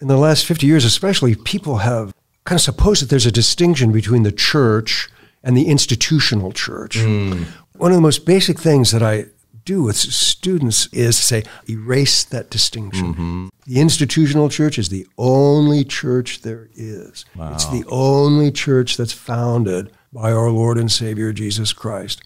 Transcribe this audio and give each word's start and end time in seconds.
in 0.00 0.08
the 0.08 0.16
last 0.16 0.46
50 0.46 0.66
years, 0.66 0.84
especially, 0.84 1.34
people 1.34 1.78
have 1.78 2.14
kind 2.44 2.58
of 2.58 2.62
supposed 2.62 3.02
that 3.02 3.10
there's 3.10 3.26
a 3.26 3.32
distinction 3.32 3.92
between 3.92 4.22
the 4.22 4.32
church 4.32 5.08
and 5.42 5.56
the 5.56 5.66
institutional 5.66 6.52
church. 6.52 6.98
Hmm. 6.98 7.44
One 7.76 7.92
of 7.92 7.96
the 7.96 8.02
most 8.02 8.24
basic 8.26 8.58
things 8.58 8.90
that 8.90 9.02
I 9.02 9.26
do 9.64 9.82
with 9.82 9.96
students 9.96 10.86
is 10.92 11.16
to 11.16 11.22
say, 11.22 11.42
erase 11.68 12.24
that 12.24 12.48
distinction. 12.48 13.14
Mm-hmm. 13.14 13.48
The 13.66 13.80
institutional 13.80 14.48
church 14.48 14.78
is 14.78 14.88
the 14.88 15.06
only 15.18 15.84
church 15.84 16.42
there 16.42 16.68
is. 16.74 17.24
It's 17.38 17.66
the 17.66 17.84
only 17.88 18.52
church 18.52 18.96
that's 18.96 19.12
founded 19.12 19.92
by 20.12 20.32
our 20.32 20.50
Lord 20.50 20.78
and 20.78 20.90
Savior 20.90 21.32
Jesus 21.32 21.72
Christ. 21.72 22.22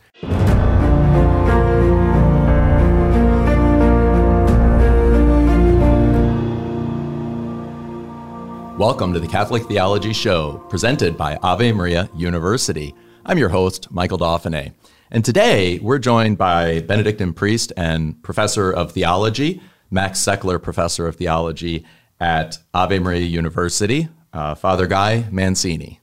Welcome 8.80 9.12
to 9.12 9.20
the 9.20 9.28
Catholic 9.28 9.64
Theology 9.64 10.14
Show, 10.14 10.64
presented 10.70 11.14
by 11.14 11.36
Ave 11.42 11.70
Maria 11.72 12.08
University. 12.16 12.94
I'm 13.26 13.36
your 13.36 13.50
host, 13.50 13.90
Michael 13.90 14.16
Dauphinais. 14.16 14.72
And 15.10 15.22
today 15.22 15.78
we're 15.80 15.98
joined 15.98 16.38
by 16.38 16.80
Benedictine 16.80 17.34
priest 17.34 17.74
and 17.76 18.20
professor 18.22 18.72
of 18.72 18.92
theology, 18.92 19.60
Max 19.90 20.18
Seckler, 20.24 20.62
professor 20.62 21.06
of 21.06 21.16
theology 21.16 21.84
at 22.20 22.56
Ave 22.72 23.00
Maria 23.00 23.20
University, 23.20 24.08
uh, 24.32 24.54
Father 24.54 24.86
Guy 24.86 25.26
Mansini. 25.30 25.98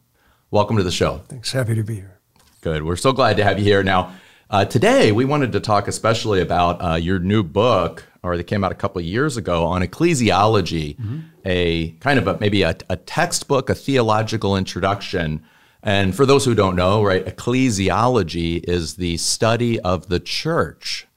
Welcome 0.52 0.77
to 0.77 0.83
the 0.83 0.91
show. 0.91 1.23
Thanks. 1.30 1.52
Happy 1.52 1.73
to 1.73 1.83
be 1.83 1.95
here. 1.95 2.19
Good. 2.61 2.83
We're 2.83 2.95
so 2.95 3.11
glad 3.11 3.38
to 3.38 3.44
have 3.44 3.57
you 3.57 3.66
here. 3.66 3.81
Now, 3.81 4.13
uh, 4.49 4.65
today 4.65 5.11
we 5.11 5.25
wanted 5.25 5.51
to 5.51 5.59
talk 5.59 5.87
especially 5.87 6.41
about 6.41 6.81
uh, 6.81 6.95
your 6.95 7.19
new 7.19 7.43
book, 7.43 8.05
or 8.23 8.38
that 8.38 8.45
came 8.45 8.63
out 8.63 8.71
a 8.71 8.75
couple 8.75 8.99
of 8.99 9.05
years 9.05 9.38
ago, 9.38 9.65
on 9.65 9.81
ecclesiology, 9.81 10.97
a 11.45 11.91
kind 11.99 12.19
of 12.19 12.27
a, 12.27 12.38
maybe 12.39 12.61
a, 12.63 12.75
a 12.89 12.95
textbook, 12.97 13.69
a 13.69 13.75
theological 13.75 14.55
introduction. 14.57 15.43
And 15.83 16.16
for 16.16 16.25
those 16.25 16.44
who 16.44 16.55
don't 16.55 16.75
know, 16.75 17.03
right, 17.03 17.25
ecclesiology 17.25 18.63
is 18.67 18.95
the 18.95 19.17
study 19.17 19.80
of 19.80 20.09
the 20.09 20.19
church, 20.19 21.07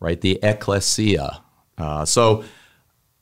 right, 0.00 0.20
the 0.20 0.38
ecclesia. 0.42 1.42
Uh, 1.78 2.04
so, 2.04 2.44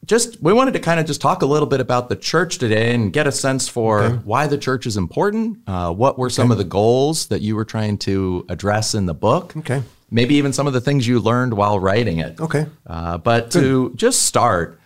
just 0.09 0.43
we 0.43 0.53
wanted 0.53 0.73
to 0.73 0.81
kind 0.81 0.99
of 0.99 1.07
just 1.07 1.21
talk 1.21 1.43
a 1.43 1.47
little 1.47 1.69
bit 1.69 1.81
about 1.81 2.09
the 2.09 2.17
church 2.17 2.59
today 2.59 2.95
and 2.95 3.13
get 3.13 3.27
a 3.27 3.33
sense 3.33 3.69
for 3.69 4.11
why 4.25 4.47
the 4.47 4.59
church 4.59 4.87
is 4.87 4.97
important. 4.97 5.59
Uh, 5.67 5.93
what 5.93 6.19
were 6.19 6.31
some 6.31 6.51
of 6.51 6.57
the 6.57 6.65
goals 6.65 7.27
that 7.29 7.43
you 7.43 7.55
were 7.55 7.67
trying 7.67 7.99
to 7.99 8.45
address 8.49 8.95
in 8.95 9.07
the 9.07 9.15
book? 9.15 9.57
Okay. 9.59 9.83
Maybe 10.11 10.37
even 10.37 10.55
some 10.55 10.67
of 10.67 10.73
the 10.73 10.81
things 10.81 11.07
you 11.07 11.21
learned 11.21 11.53
while 11.53 11.79
writing 11.79 12.19
it. 12.19 12.41
Okay. 12.41 12.67
Uh, 12.87 13.19
but 13.19 13.51
to 13.51 13.93
just 13.95 14.23
start, 14.23 14.81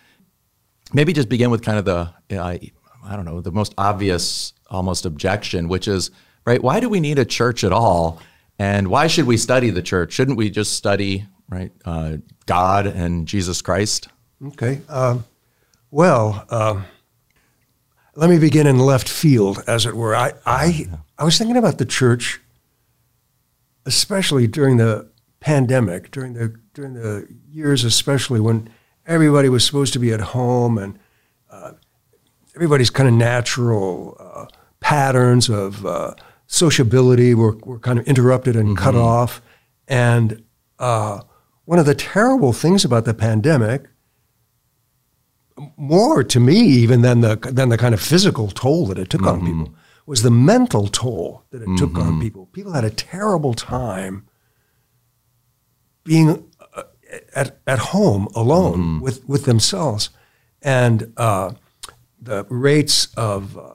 maybe 0.93 1.13
just 1.13 1.29
begin 1.29 1.49
with 1.49 1.63
kind 1.63 1.79
of 1.79 1.85
the 1.85 2.37
uh, 2.37 2.57
I 3.05 3.15
don't 3.15 3.25
know 3.25 3.39
the 3.39 3.51
most 3.51 3.73
obvious 3.77 4.53
almost 4.69 5.05
objection, 5.05 5.69
which 5.69 5.87
is 5.87 6.11
right. 6.45 6.61
Why 6.61 6.81
do 6.81 6.89
we 6.89 6.99
need 6.99 7.17
a 7.17 7.25
church 7.25 7.63
at 7.63 7.71
all? 7.71 8.21
And 8.59 8.89
why 8.89 9.07
should 9.07 9.25
we 9.25 9.37
study 9.37 9.69
the 9.69 9.81
church? 9.81 10.11
Shouldn't 10.11 10.37
we 10.37 10.49
just 10.49 10.73
study 10.73 11.25
right 11.47 11.71
uh, 11.85 12.17
God 12.45 12.87
and 12.87 13.25
Jesus 13.25 13.61
Christ? 13.61 14.09
Okay. 14.45 14.81
Um, 14.89 15.25
well, 15.91 16.45
um, 16.49 16.85
let 18.15 18.29
me 18.29 18.39
begin 18.39 18.67
in 18.67 18.79
left 18.79 19.07
field, 19.07 19.63
as 19.67 19.85
it 19.85 19.95
were. 19.95 20.15
I, 20.15 20.33
I, 20.45 20.87
I 21.17 21.23
was 21.23 21.37
thinking 21.37 21.57
about 21.57 21.77
the 21.77 21.85
church, 21.85 22.41
especially 23.85 24.47
during 24.47 24.77
the 24.77 25.09
pandemic, 25.39 26.11
during 26.11 26.33
the 26.33 26.55
during 26.73 26.93
the 26.93 27.27
years, 27.49 27.83
especially 27.83 28.39
when 28.39 28.69
everybody 29.05 29.49
was 29.49 29.65
supposed 29.65 29.93
to 29.93 29.99
be 29.99 30.11
at 30.11 30.19
home 30.19 30.77
and 30.77 30.97
uh, 31.51 31.73
everybody's 32.55 32.89
kind 32.89 33.07
of 33.07 33.13
natural 33.13 34.17
uh, 34.19 34.45
patterns 34.79 35.49
of 35.49 35.85
uh, 35.85 36.13
sociability 36.47 37.33
were, 37.35 37.55
were 37.57 37.79
kind 37.79 37.99
of 37.99 38.07
interrupted 38.07 38.55
and 38.55 38.77
cut 38.77 38.95
off. 38.95 39.41
And 39.87 40.43
uh, 40.79 41.21
one 41.65 41.79
of 41.79 41.85
the 41.85 41.95
terrible 41.95 42.53
things 42.53 42.83
about 42.83 43.05
the 43.05 43.13
pandemic 43.13 43.87
more 45.77 46.23
to 46.23 46.39
me 46.39 46.55
even 46.55 47.01
than 47.01 47.21
the 47.21 47.35
than 47.35 47.69
the 47.69 47.77
kind 47.77 47.93
of 47.93 48.01
physical 48.01 48.47
toll 48.49 48.85
that 48.87 48.97
it 48.97 49.09
took 49.09 49.23
on 49.23 49.45
people 49.45 49.73
was 50.05 50.21
the 50.21 50.31
mental 50.31 50.87
toll 50.87 51.43
that 51.51 51.61
it 51.61 51.77
took 51.77 51.97
on 51.97 52.19
people. 52.19 52.47
People 52.47 52.73
had 52.73 52.83
a 52.83 52.89
terrible 52.89 53.53
time 53.53 54.25
being 56.03 56.49
uh, 56.75 56.83
at 57.35 57.59
at 57.67 57.79
home 57.79 58.27
alone 58.35 58.99
with 59.01 59.23
with 59.27 59.45
themselves, 59.45 60.09
and 60.61 61.13
uh, 61.17 61.51
the 62.21 62.45
rates 62.49 63.07
of 63.15 63.57
uh, 63.57 63.73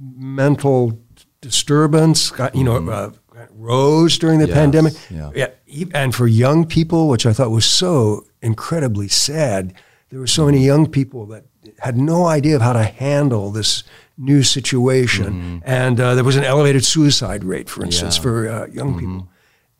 mental 0.00 0.98
disturbance, 1.40 2.30
got, 2.30 2.54
you 2.54 2.62
know, 2.64 2.88
uh, 2.88 3.10
rose 3.50 4.16
during 4.18 4.38
the 4.38 4.46
Yes, 4.46 4.54
pandemic. 4.56 4.92
yeah. 5.10 5.48
e- 5.66 5.86
and 5.92 6.14
for 6.14 6.26
young 6.28 6.64
people, 6.66 7.08
which 7.08 7.26
I 7.26 7.32
thought 7.32 7.50
was 7.50 7.64
so 7.64 8.24
incredibly 8.40 9.08
sad, 9.08 9.74
there 10.12 10.20
were 10.20 10.26
so 10.26 10.44
many 10.44 10.62
young 10.64 10.86
people 10.90 11.24
that 11.26 11.44
had 11.78 11.96
no 11.96 12.26
idea 12.26 12.54
of 12.54 12.60
how 12.62 12.74
to 12.74 12.82
handle 12.84 13.50
this 13.50 13.82
new 14.18 14.42
situation, 14.42 15.62
and 15.64 15.98
uh, 15.98 16.14
there 16.14 16.22
was 16.22 16.36
an 16.36 16.44
elevated 16.44 16.84
suicide 16.84 17.42
rate, 17.44 17.68
for 17.70 17.82
instance, 17.82 18.16
Yeah. 18.16 18.22
for 18.22 18.48
uh, 18.48 18.66
young 18.66 18.98
people, 19.00 19.28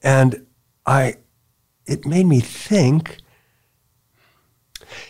and 0.02 0.46
I, 0.86 1.16
it 1.86 2.06
made 2.06 2.24
me 2.26 2.40
think 2.40 3.18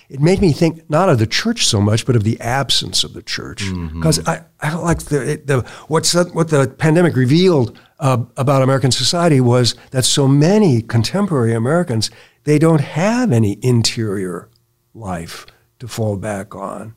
it 0.08 0.20
made 0.20 0.40
me 0.40 0.52
think 0.52 0.88
not 0.90 1.08
of 1.08 1.18
the 1.18 1.26
church 1.26 1.66
so 1.66 1.80
much, 1.80 2.04
but 2.04 2.16
of 2.16 2.24
the 2.24 2.38
absence 2.40 3.02
of 3.04 3.14
the 3.14 3.22
church. 3.22 3.64
Because 3.94 4.18
I, 4.26 4.44
I 4.60 4.70
felt 4.70 4.84
like 4.84 5.02
the, 5.04 5.40
the 5.44 5.62
what's 5.88 6.12
what 6.34 6.48
the 6.48 6.68
pandemic 6.78 7.16
revealed 7.16 7.78
uh, 8.00 8.18
about 8.36 8.62
American 8.62 8.90
society 8.90 9.40
was 9.40 9.74
that 9.92 10.04
so 10.04 10.28
many 10.28 10.82
contemporary 10.82 11.54
Americans 11.54 12.10
they 12.44 12.58
don't 12.58 12.80
have 12.80 13.30
any 13.32 13.58
interior 13.62 14.48
life 14.94 15.46
to 15.78 15.88
fall 15.88 16.16
back 16.16 16.54
on, 16.54 16.94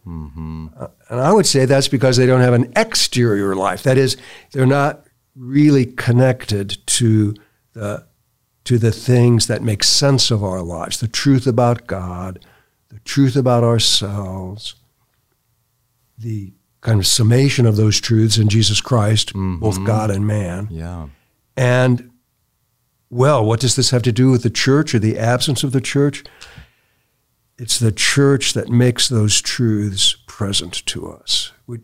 Uh, 0.78 0.88
and 1.10 1.20
I 1.20 1.32
would 1.32 1.46
say 1.46 1.66
that's 1.66 1.88
because 1.88 2.18
they 2.18 2.26
don't 2.28 2.42
have 2.42 2.54
an 2.54 2.72
exterior 2.76 3.56
life. 3.56 3.82
That 3.84 3.98
is, 3.98 4.18
they're 4.52 4.66
not 4.66 5.08
really 5.36 5.86
connected 5.86 6.78
to 6.86 7.34
the 7.74 8.06
to 8.66 8.78
the 8.78 8.92
things 8.92 9.46
that 9.48 9.62
make 9.62 9.84
sense 9.84 10.32
of 10.32 10.44
our 10.44 10.62
lives, 10.62 11.00
the 11.00 11.08
truth 11.08 11.46
about 11.48 11.86
God, 11.88 12.44
the 12.90 13.00
truth 13.00 13.36
about 13.36 13.64
ourselves, 13.64 14.76
the 16.18 16.54
kind 16.82 17.00
of 17.00 17.06
summation 17.06 17.66
of 17.66 17.76
those 17.76 18.00
truths 18.00 18.38
in 18.38 18.50
Jesus 18.50 18.82
Christ, 18.82 19.34
both 19.34 19.84
God 19.86 20.10
and 20.10 20.26
man. 20.26 20.68
Yeah. 20.72 21.10
And, 21.56 22.12
well, 23.10 23.46
what 23.46 23.60
does 23.60 23.76
this 23.76 23.92
have 23.92 24.04
to 24.04 24.12
do 24.12 24.32
with 24.32 24.42
the 24.42 24.50
church 24.50 24.96
or 24.96 25.00
the 25.00 25.18
absence 25.20 25.64
of 25.64 25.72
the 25.72 25.82
church? 25.82 26.24
It's 27.58 27.80
the 27.80 27.92
church 27.92 28.54
that 28.54 28.70
makes 28.70 29.08
those 29.08 29.42
truths 29.42 30.18
present 30.28 30.86
to 30.88 31.10
us. 31.10 31.54
We, 31.68 31.80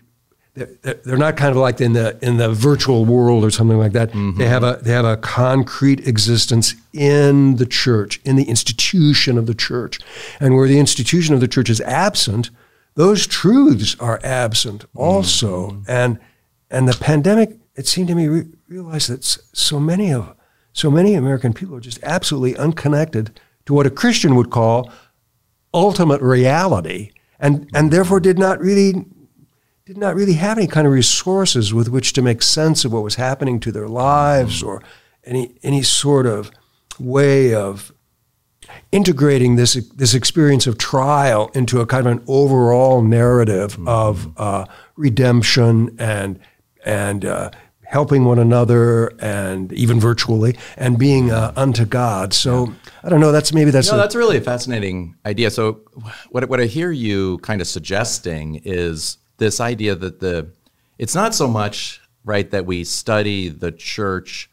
they're, 0.53 0.67
they're- 0.83 1.17
not 1.17 1.37
kind 1.37 1.51
of 1.51 1.57
like 1.57 1.79
in 1.79 1.93
the 1.93 2.17
in 2.21 2.37
the 2.37 2.49
virtual 2.51 3.05
world 3.05 3.45
or 3.45 3.51
something 3.51 3.77
like 3.77 3.93
that. 3.93 4.09
Mm-hmm. 4.09 4.37
They 4.37 4.47
have 4.47 4.63
a 4.63 4.79
they 4.81 4.91
have 4.91 5.05
a 5.05 5.15
concrete 5.17 6.05
existence 6.05 6.75
in 6.91 7.55
the 7.55 7.65
church, 7.65 8.19
in 8.25 8.35
the 8.35 8.43
institution 8.43 9.37
of 9.37 9.45
the 9.47 9.55
church, 9.55 9.99
and 10.41 10.55
where 10.55 10.67
the 10.67 10.79
institution 10.79 11.33
of 11.33 11.39
the 11.39 11.47
church 11.47 11.69
is 11.69 11.79
absent, 11.81 12.49
those 12.95 13.25
truths 13.25 13.95
are 13.99 14.19
absent 14.23 14.85
also. 14.93 15.71
Mm-hmm. 15.71 15.83
And 15.87 16.19
and 16.69 16.87
the 16.87 16.97
pandemic, 16.97 17.57
it 17.75 17.87
seemed 17.87 18.09
to 18.09 18.15
me, 18.15 18.27
re- 18.27 18.47
realized 18.67 19.09
that 19.09 19.23
so 19.23 19.79
many 19.79 20.13
of 20.13 20.35
so 20.73 20.91
many 20.91 21.13
American 21.15 21.53
people 21.53 21.75
are 21.75 21.81
just 21.81 21.99
absolutely 22.03 22.57
unconnected 22.57 23.39
to 23.65 23.73
what 23.73 23.85
a 23.85 23.89
Christian 23.89 24.35
would 24.35 24.49
call 24.49 24.91
ultimate 25.73 26.21
reality, 26.21 27.11
and 27.39 27.69
and 27.73 27.91
therefore 27.91 28.19
did 28.19 28.37
not 28.37 28.59
really 28.59 29.05
did 29.85 29.97
not 29.97 30.15
really 30.15 30.33
have 30.33 30.57
any 30.57 30.67
kind 30.67 30.87
of 30.87 30.93
resources 30.93 31.73
with 31.73 31.89
which 31.89 32.13
to 32.13 32.21
make 32.21 32.41
sense 32.41 32.85
of 32.85 32.93
what 32.93 33.03
was 33.03 33.15
happening 33.15 33.59
to 33.59 33.71
their 33.71 33.87
lives 33.87 34.63
or 34.63 34.81
any 35.23 35.55
any 35.63 35.81
sort 35.81 36.25
of 36.25 36.51
way 36.99 37.53
of 37.53 37.91
integrating 38.91 39.55
this 39.55 39.73
this 39.95 40.13
experience 40.13 40.67
of 40.67 40.77
trial 40.77 41.49
into 41.53 41.81
a 41.81 41.85
kind 41.85 42.05
of 42.07 42.13
an 42.13 42.23
overall 42.27 43.01
narrative 43.01 43.77
of 43.87 44.29
uh, 44.37 44.65
redemption 44.95 45.95
and 45.99 46.39
and 46.85 47.25
uh, 47.25 47.49
helping 47.83 48.23
one 48.23 48.39
another 48.39 49.07
and 49.19 49.73
even 49.73 49.99
virtually 49.99 50.57
and 50.77 50.97
being 50.97 51.31
uh, 51.31 51.51
unto 51.55 51.85
God. 51.85 52.33
So 52.33 52.73
I 53.03 53.09
don't 53.09 53.19
know. 53.19 53.31
That's 53.31 53.51
maybe 53.53 53.71
that's 53.71 53.89
No, 53.89 53.95
a- 53.95 53.97
that's 53.97 54.15
really 54.15 54.37
a 54.37 54.41
fascinating 54.41 55.15
idea. 55.25 55.49
So, 55.51 55.81
what 56.29 56.47
what 56.49 56.61
I 56.61 56.65
hear 56.65 56.91
you 56.91 57.37
kind 57.39 57.61
of 57.61 57.67
suggesting 57.67 58.61
is 58.63 59.17
this 59.37 59.59
idea 59.59 59.95
that 59.95 60.19
the 60.19 60.51
it's 60.97 61.15
not 61.15 61.33
so 61.33 61.47
much 61.47 62.01
right 62.23 62.49
that 62.51 62.65
we 62.65 62.83
study 62.83 63.49
the 63.49 63.71
church 63.71 64.49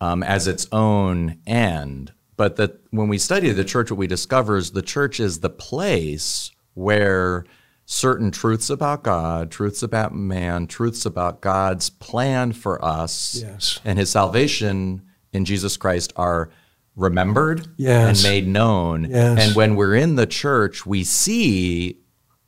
um, 0.00 0.22
as 0.24 0.48
its 0.48 0.66
own 0.72 1.38
end, 1.46 2.12
but 2.36 2.56
that 2.56 2.80
when 2.90 3.08
we 3.08 3.16
study 3.18 3.50
the 3.52 3.64
church, 3.64 3.90
what 3.92 3.98
we 3.98 4.08
discover 4.08 4.56
is 4.56 4.72
the 4.72 4.82
church 4.82 5.20
is 5.20 5.38
the 5.40 5.50
place 5.50 6.50
where 6.74 7.44
certain 7.86 8.32
truths 8.32 8.70
about 8.70 9.04
God, 9.04 9.50
truths 9.52 9.82
about 9.84 10.12
man, 10.14 10.66
truths 10.66 11.06
about 11.06 11.40
God's 11.40 11.90
plan 11.90 12.52
for 12.52 12.84
us 12.84 13.40
Yes. 13.40 13.78
and 13.84 13.98
his 13.98 14.10
salvation 14.10 15.02
in 15.32 15.44
Jesus 15.44 15.76
Christ 15.76 16.12
are 16.16 16.50
remembered 16.96 17.66
Yes. 17.76 18.22
and 18.24 18.30
made 18.32 18.46
known. 18.46 19.08
Yes. 19.10 19.38
And 19.46 19.56
when 19.56 19.76
we're 19.76 19.94
in 19.94 20.14
the 20.16 20.26
church, 20.26 20.86
we 20.86 21.04
see 21.04 21.98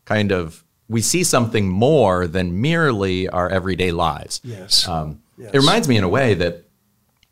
kind 0.04 0.32
of 0.32 0.62
we 0.88 1.02
see 1.02 1.25
something 1.25 1.69
more 1.69 2.28
than 2.28 2.60
merely 2.60 3.28
our 3.28 3.48
everyday 3.48 3.90
lives. 3.90 4.40
Yes. 4.44 4.87
Um, 4.87 5.20
Yes. 5.38 5.50
It 5.52 5.58
reminds 5.58 5.87
me 5.87 5.98
in 5.98 6.04
a 6.04 6.08
way 6.08 6.32
that, 6.32 6.64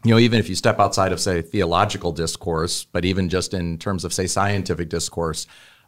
you 0.05 0.11
know, 0.11 0.19
even 0.19 0.39
if 0.39 0.51
you 0.51 0.55
step 0.55 0.79
outside 0.79 1.11
of, 1.13 1.21
say, 1.21 1.41
theological 1.41 2.13
discourse, 2.13 2.85
but 2.85 3.07
even 3.07 3.31
just 3.31 3.55
in 3.55 3.79
terms 3.79 4.05
of, 4.05 4.13
say, 4.13 4.27
scientific 4.27 4.91
discourse, 4.91 5.47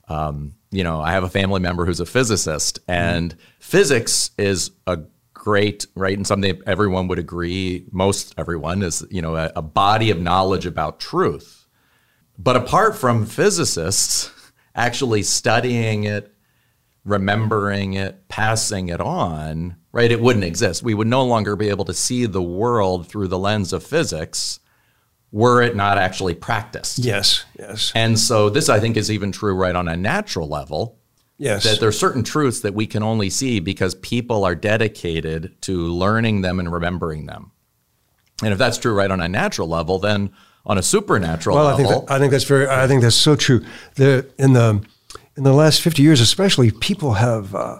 um, 0.08 0.55
you 0.70 0.82
know, 0.82 0.99
I 1.02 1.11
have 1.12 1.25
a 1.25 1.29
family 1.29 1.61
member 1.61 1.84
who's 1.84 2.00
a 2.00 2.06
physicist, 2.06 2.79
and 2.88 3.37
physics 3.58 4.31
is 4.38 4.70
a 4.87 5.00
great, 5.46 5.87
right, 5.94 6.16
and 6.16 6.26
something 6.26 6.60
everyone 6.66 7.06
would 7.06 7.20
agree, 7.20 7.87
most 7.93 8.34
everyone 8.37 8.82
is, 8.82 9.06
you 9.12 9.22
know, 9.22 9.37
a, 9.37 9.52
a 9.54 9.62
body 9.62 10.10
of 10.10 10.20
knowledge 10.20 10.66
about 10.66 10.98
truth. 10.98 11.69
But 12.37 12.56
apart 12.56 12.96
from 12.96 13.26
physicists 13.26 14.32
actually 14.75 15.22
studying 15.22 16.02
it, 16.02 16.34
remembering 17.04 17.93
it, 17.93 18.26
passing 18.26 18.88
it 18.88 19.00
on, 19.00 19.76
right, 19.93 20.10
it 20.10 20.20
wouldn't 20.20 20.44
exist. 20.44 20.82
We 20.82 20.94
would 20.94 21.06
no 21.06 21.25
longer 21.25 21.54
be 21.54 21.69
able 21.69 21.84
to 21.84 21.94
see 21.94 22.26
the 22.26 22.43
world 22.43 23.06
through 23.06 23.28
the 23.28 23.38
lens 23.38 23.72
of 23.72 23.84
physics 23.84 24.58
were 25.31 25.62
it 25.62 25.76
not 25.76 25.96
actually 25.96 26.34
practiced. 26.34 26.98
yes. 26.98 27.44
Yes. 27.56 27.93
And 27.94 28.19
so 28.19 28.50
this 28.50 28.69
I 28.69 28.81
think 28.81 28.96
is 28.96 29.12
even 29.12 29.31
true 29.31 29.54
right 29.54 29.76
on 29.76 29.87
a 29.87 29.96
natural 29.96 30.48
level 30.48 30.98
Yes. 31.38 31.65
that 31.65 31.81
there 31.81 31.88
are 31.88 31.93
certain 31.93 32.25
truths 32.25 32.61
that 32.61 32.75
we 32.75 32.87
can 32.87 33.03
only 33.03 33.29
see 33.29 33.61
because 33.61 33.94
people 33.94 34.44
are 34.44 34.55
dedicated 34.55 35.61
to 35.62 35.87
learning 35.88 36.41
them 36.41 36.59
and 36.59 36.73
remembering 36.73 37.27
them. 37.27 37.53
And 38.43 38.53
if 38.53 38.59
that's 38.59 38.79
true 38.79 38.94
right 38.94 39.11
on 39.11 39.21
a 39.21 39.29
natural 39.29 39.69
level, 39.69 39.99
then 39.99 40.31
on 40.65 40.79
a 40.79 40.83
supernatural 40.83 41.56
Well, 41.56 41.67
I 41.67 41.71
level, 41.75 41.91
think 41.91 42.06
that, 42.09 42.15
I 42.15 42.19
think 42.19 42.33
that's 42.33 42.44
very. 42.44 42.67
I 42.69 42.87
think 42.87 43.03
that's 43.03 43.17
so 43.17 43.37
true. 43.37 43.65
The 43.94 44.27
in 44.38 44.53
the 44.53 44.83
in 45.37 45.43
the 45.44 45.53
last 45.53 45.81
fifty 45.83 46.03
years, 46.03 46.21
especially, 46.21 46.71
people 46.71 47.15
have 47.15 47.55
uh, 47.55 47.79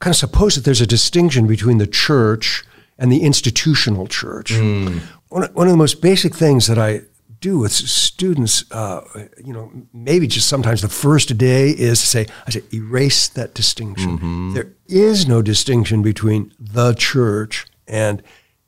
kind 0.00 0.12
of 0.12 0.16
supposed 0.16 0.56
that 0.56 0.64
there's 0.64 0.80
a 0.80 0.86
distinction 0.86 1.46
between 1.46 1.78
the 1.78 1.86
church 1.86 2.64
and 2.98 3.10
the 3.10 3.22
institutional 3.22 4.06
church. 4.06 4.52
One, 4.52 5.00
one 5.28 5.66
of 5.66 5.70
the 5.72 5.76
most 5.76 6.02
basic 6.02 6.34
things 6.34 6.66
that 6.66 6.78
I 6.78 7.02
do 7.42 7.58
with 7.58 7.72
students, 7.72 8.64
uh, 8.70 9.02
you 9.44 9.52
know, 9.52 9.70
maybe 9.92 10.26
just 10.26 10.48
sometimes 10.48 10.80
the 10.80 10.88
first 10.88 11.36
day 11.36 11.68
is 11.70 12.00
to 12.00 12.06
say, 12.06 12.26
I 12.46 12.50
say, 12.50 12.62
erase 12.72 13.28
that 13.28 13.52
distinction. 13.52 14.54
There 14.54 14.72
is 14.88 15.28
no 15.28 15.42
distinction 15.42 16.00
between 16.00 16.54
the 16.58 16.94
church 16.94 17.66
and 17.86 18.22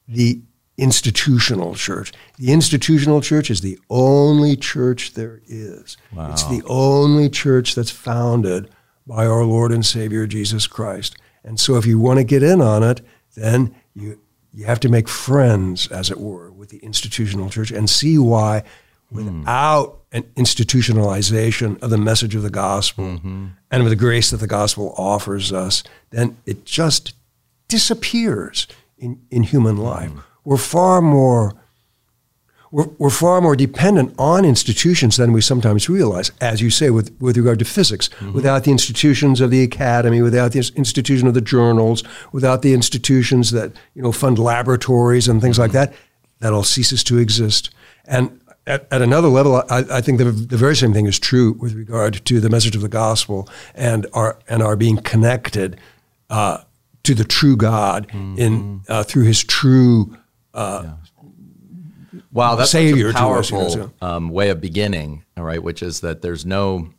the 0.06 0.42
institutional 0.76 1.74
church. 1.76 2.12
The 2.36 2.52
institutional 2.52 3.20
church 3.20 3.48
is 3.50 3.60
the 3.60 3.78
only 3.88 4.56
church 4.56 5.14
there 5.14 5.40
is. 5.46 5.96
It's 6.32 6.44
the 6.44 6.62
only 6.66 7.30
church 7.30 7.74
that's 7.76 7.92
founded 7.92 8.68
by 9.06 9.24
our 9.26 9.44
Lord 9.44 9.70
and 9.72 9.86
Savior 9.86 10.26
Jesus 10.26 10.66
Christ. 10.66 11.16
And 11.44 11.60
so 11.60 11.76
if 11.76 11.86
you 11.86 11.98
want 12.00 12.18
to 12.18 12.24
get 12.24 12.42
in 12.42 12.60
on 12.60 12.82
it, 12.82 13.02
then 13.36 13.74
you 13.94 14.18
you 14.54 14.64
have 14.66 14.80
to 14.80 14.88
make 14.88 15.08
friends, 15.08 15.88
as 15.88 16.10
it 16.10 16.18
were, 16.20 16.50
with 16.52 16.68
the 16.68 16.78
institutional 16.78 17.50
church 17.50 17.70
and 17.70 17.90
see 17.90 18.18
why 18.18 18.62
without 19.10 20.00
an 20.12 20.22
institutionalization 20.36 21.80
of 21.82 21.90
the 21.90 21.98
message 21.98 22.34
of 22.34 22.42
the 22.42 22.50
gospel 22.50 23.04
mm-hmm. 23.04 23.46
and 23.70 23.82
of 23.82 23.88
the 23.88 23.96
grace 23.96 24.30
that 24.30 24.38
the 24.38 24.46
gospel 24.46 24.94
offers 24.96 25.52
us, 25.52 25.82
then 26.10 26.36
it 26.46 26.64
just 26.64 27.14
disappears 27.68 28.66
in, 28.98 29.20
in 29.30 29.42
human 29.42 29.76
life. 29.76 30.10
Mm-hmm. 30.10 30.20
We're 30.44 30.56
far 30.56 31.00
more 31.00 31.54
we're, 32.74 32.88
we're 32.98 33.10
far 33.10 33.40
more 33.40 33.54
dependent 33.54 34.12
on 34.18 34.44
institutions 34.44 35.16
than 35.16 35.32
we 35.32 35.40
sometimes 35.40 35.88
realize, 35.88 36.32
as 36.40 36.60
you 36.60 36.70
say, 36.70 36.90
with, 36.90 37.16
with 37.20 37.36
regard 37.36 37.60
to 37.60 37.64
physics. 37.64 38.10
Without 38.34 38.64
the 38.64 38.72
institutions 38.72 39.40
of 39.40 39.52
the 39.52 39.62
academy, 39.62 40.20
without 40.20 40.50
the 40.50 40.72
institution 40.74 41.28
of 41.28 41.34
the 41.34 41.40
journals, 41.40 42.02
without 42.32 42.62
the 42.62 42.74
institutions 42.74 43.52
that 43.52 43.70
you 43.94 44.02
know 44.02 44.10
fund 44.10 44.40
laboratories 44.40 45.28
and 45.28 45.40
things 45.40 45.56
like 45.56 45.70
that, 45.70 45.94
that 46.40 46.52
all 46.52 46.64
ceases 46.64 47.04
to 47.04 47.16
exist. 47.16 47.70
And 48.06 48.40
at, 48.66 48.88
at 48.90 49.02
another 49.02 49.28
level, 49.28 49.54
I, 49.70 49.84
I 49.88 50.00
think 50.00 50.18
the, 50.18 50.24
the 50.24 50.56
very 50.56 50.74
same 50.74 50.92
thing 50.92 51.06
is 51.06 51.20
true 51.20 51.52
with 51.52 51.74
regard 51.74 52.24
to 52.24 52.40
the 52.40 52.50
message 52.50 52.74
of 52.74 52.82
the 52.82 52.88
gospel 52.88 53.48
and 53.76 54.04
our 54.14 54.36
and 54.48 54.64
our 54.64 54.74
being 54.74 54.96
connected 54.96 55.78
uh, 56.28 56.58
to 57.04 57.14
the 57.14 57.24
true 57.24 57.56
God 57.56 58.08
in 58.36 58.82
uh, 58.88 59.04
through 59.04 59.26
His 59.26 59.44
true. 59.44 60.16
Wow, 62.34 62.56
that's 62.56 62.72
Savior 62.72 63.12
such 63.12 63.20
a 63.22 63.24
to 63.24 63.30
us, 63.30 63.50
you 63.50 63.56
know, 63.56 63.62
powerful 63.62 63.94
um, 64.02 64.28
way 64.28 64.50
of 64.50 64.60
beginning. 64.60 65.24
All 65.36 65.44
right, 65.44 65.62
which 65.62 65.82
is 65.82 66.00
that 66.00 66.20
there's 66.20 66.44
no 66.44 66.90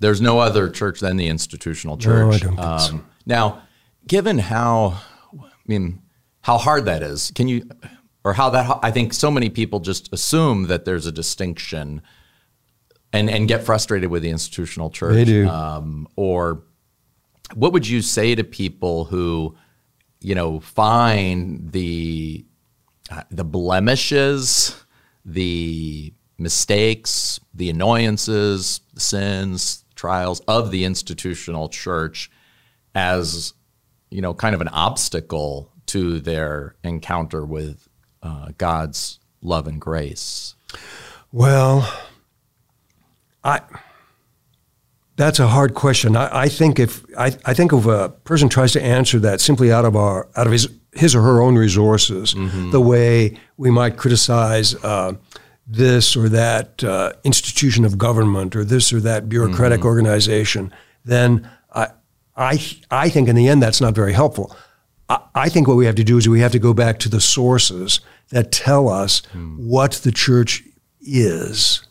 there's 0.00 0.20
no 0.20 0.38
other 0.38 0.68
church 0.68 1.00
than 1.00 1.16
the 1.16 1.28
institutional 1.28 1.96
church. 1.96 2.42
Don't 2.42 2.56
think 2.56 2.80
so. 2.80 3.00
Now, 3.24 3.62
given 4.06 4.38
how 4.38 5.00
I 5.32 5.48
mean 5.66 6.02
how 6.42 6.58
hard 6.58 6.84
that 6.84 7.02
is, 7.02 7.32
can 7.34 7.48
you 7.48 7.68
or 8.22 8.34
how 8.34 8.50
that 8.50 8.80
I 8.82 8.90
think 8.90 9.14
so 9.14 9.30
many 9.30 9.48
people 9.48 9.80
just 9.80 10.12
assume 10.12 10.64
that 10.64 10.84
there's 10.84 11.06
a 11.06 11.12
distinction 11.12 12.02
and 13.14 13.30
and 13.30 13.48
get 13.48 13.62
frustrated 13.62 14.10
with 14.10 14.22
the 14.22 14.30
institutional 14.30 14.90
church. 14.90 15.14
They 15.14 15.24
do. 15.24 15.48
Um, 15.48 16.06
or 16.16 16.64
what 17.54 17.72
would 17.72 17.88
you 17.88 18.02
say 18.02 18.34
to 18.34 18.44
people 18.44 19.04
who 19.04 19.56
you 20.20 20.34
know 20.34 20.60
find 20.60 21.72
the 21.72 22.44
uh, 23.14 23.22
the 23.30 23.44
blemishes, 23.44 24.84
the 25.24 26.12
mistakes, 26.36 27.38
the 27.52 27.70
annoyances, 27.70 28.80
the 28.92 29.00
sins, 29.00 29.84
trials 29.94 30.40
of 30.48 30.70
the 30.70 30.84
institutional 30.84 31.68
church 31.68 32.30
as 32.94 33.54
you 34.10 34.20
know 34.20 34.34
kind 34.34 34.54
of 34.54 34.60
an 34.60 34.68
obstacle 34.68 35.70
to 35.86 36.18
their 36.20 36.74
encounter 36.82 37.44
with 37.44 37.88
uh, 38.22 38.48
God's 38.58 39.20
love 39.42 39.68
and 39.68 39.80
grace. 39.80 40.54
Well, 41.30 41.88
I 43.44 43.60
that's 45.16 45.38
a 45.38 45.46
hard 45.46 45.74
question. 45.74 46.16
I, 46.16 46.42
I 46.42 46.48
think 46.48 46.80
if 46.80 47.04
I, 47.16 47.26
I 47.44 47.54
think 47.54 47.72
if 47.72 47.86
a 47.86 48.08
person 48.24 48.48
tries 48.48 48.72
to 48.72 48.82
answer 48.82 49.20
that 49.20 49.40
simply 49.40 49.70
out 49.70 49.84
of 49.84 49.94
our 49.94 50.28
out 50.36 50.46
of 50.46 50.52
his 50.52 50.68
his 50.94 51.14
or 51.14 51.22
her 51.22 51.40
own 51.40 51.56
resources, 51.56 52.34
the 52.70 52.80
way 52.80 53.38
we 53.56 53.70
might 53.70 53.96
criticize 53.96 54.74
uh, 54.84 55.14
this 55.66 56.16
or 56.16 56.28
that 56.28 56.84
uh, 56.84 57.12
institution 57.24 57.84
of 57.84 57.96
government 57.98 58.54
or 58.54 58.64
this 58.64 58.92
or 58.92 59.00
that 59.00 59.28
bureaucratic 59.28 59.84
organization, 59.84 60.72
then 61.04 61.48
I 61.74 61.88
I 62.36 62.58
I 62.90 63.08
think 63.08 63.28
in 63.28 63.36
the 63.36 63.48
end 63.48 63.62
that's 63.62 63.80
not 63.80 63.94
very 63.94 64.12
helpful. 64.12 64.54
I, 65.08 65.18
I 65.34 65.48
think 65.48 65.68
what 65.68 65.76
we 65.76 65.86
have 65.86 65.94
to 65.96 66.04
do 66.04 66.18
is 66.18 66.28
we 66.28 66.40
have 66.40 66.52
to 66.52 66.58
go 66.58 66.74
back 66.74 66.98
to 67.00 67.08
the 67.08 67.20
sources 67.20 68.00
that 68.30 68.52
tell 68.52 68.88
us 68.88 69.22
what 69.58 69.92
the 70.04 70.12
church 70.12 70.62
is 71.00 71.86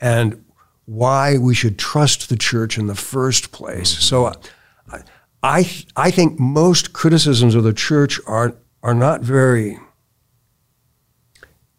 and 0.00 0.44
why 0.86 1.38
we 1.38 1.54
should 1.54 1.78
trust 1.78 2.28
the 2.28 2.36
church 2.36 2.76
in 2.78 2.86
the 2.86 2.94
first 2.94 3.52
place. 3.52 3.88
So 3.88 4.26
I, 4.26 4.34
I, 5.42 5.68
I 5.96 6.10
think 6.10 6.38
most 6.38 6.92
criticisms 6.92 7.54
of 7.54 7.64
the 7.64 7.72
church 7.72 8.20
are, 8.26 8.54
are 8.82 8.94
not 8.94 9.22
very 9.22 9.78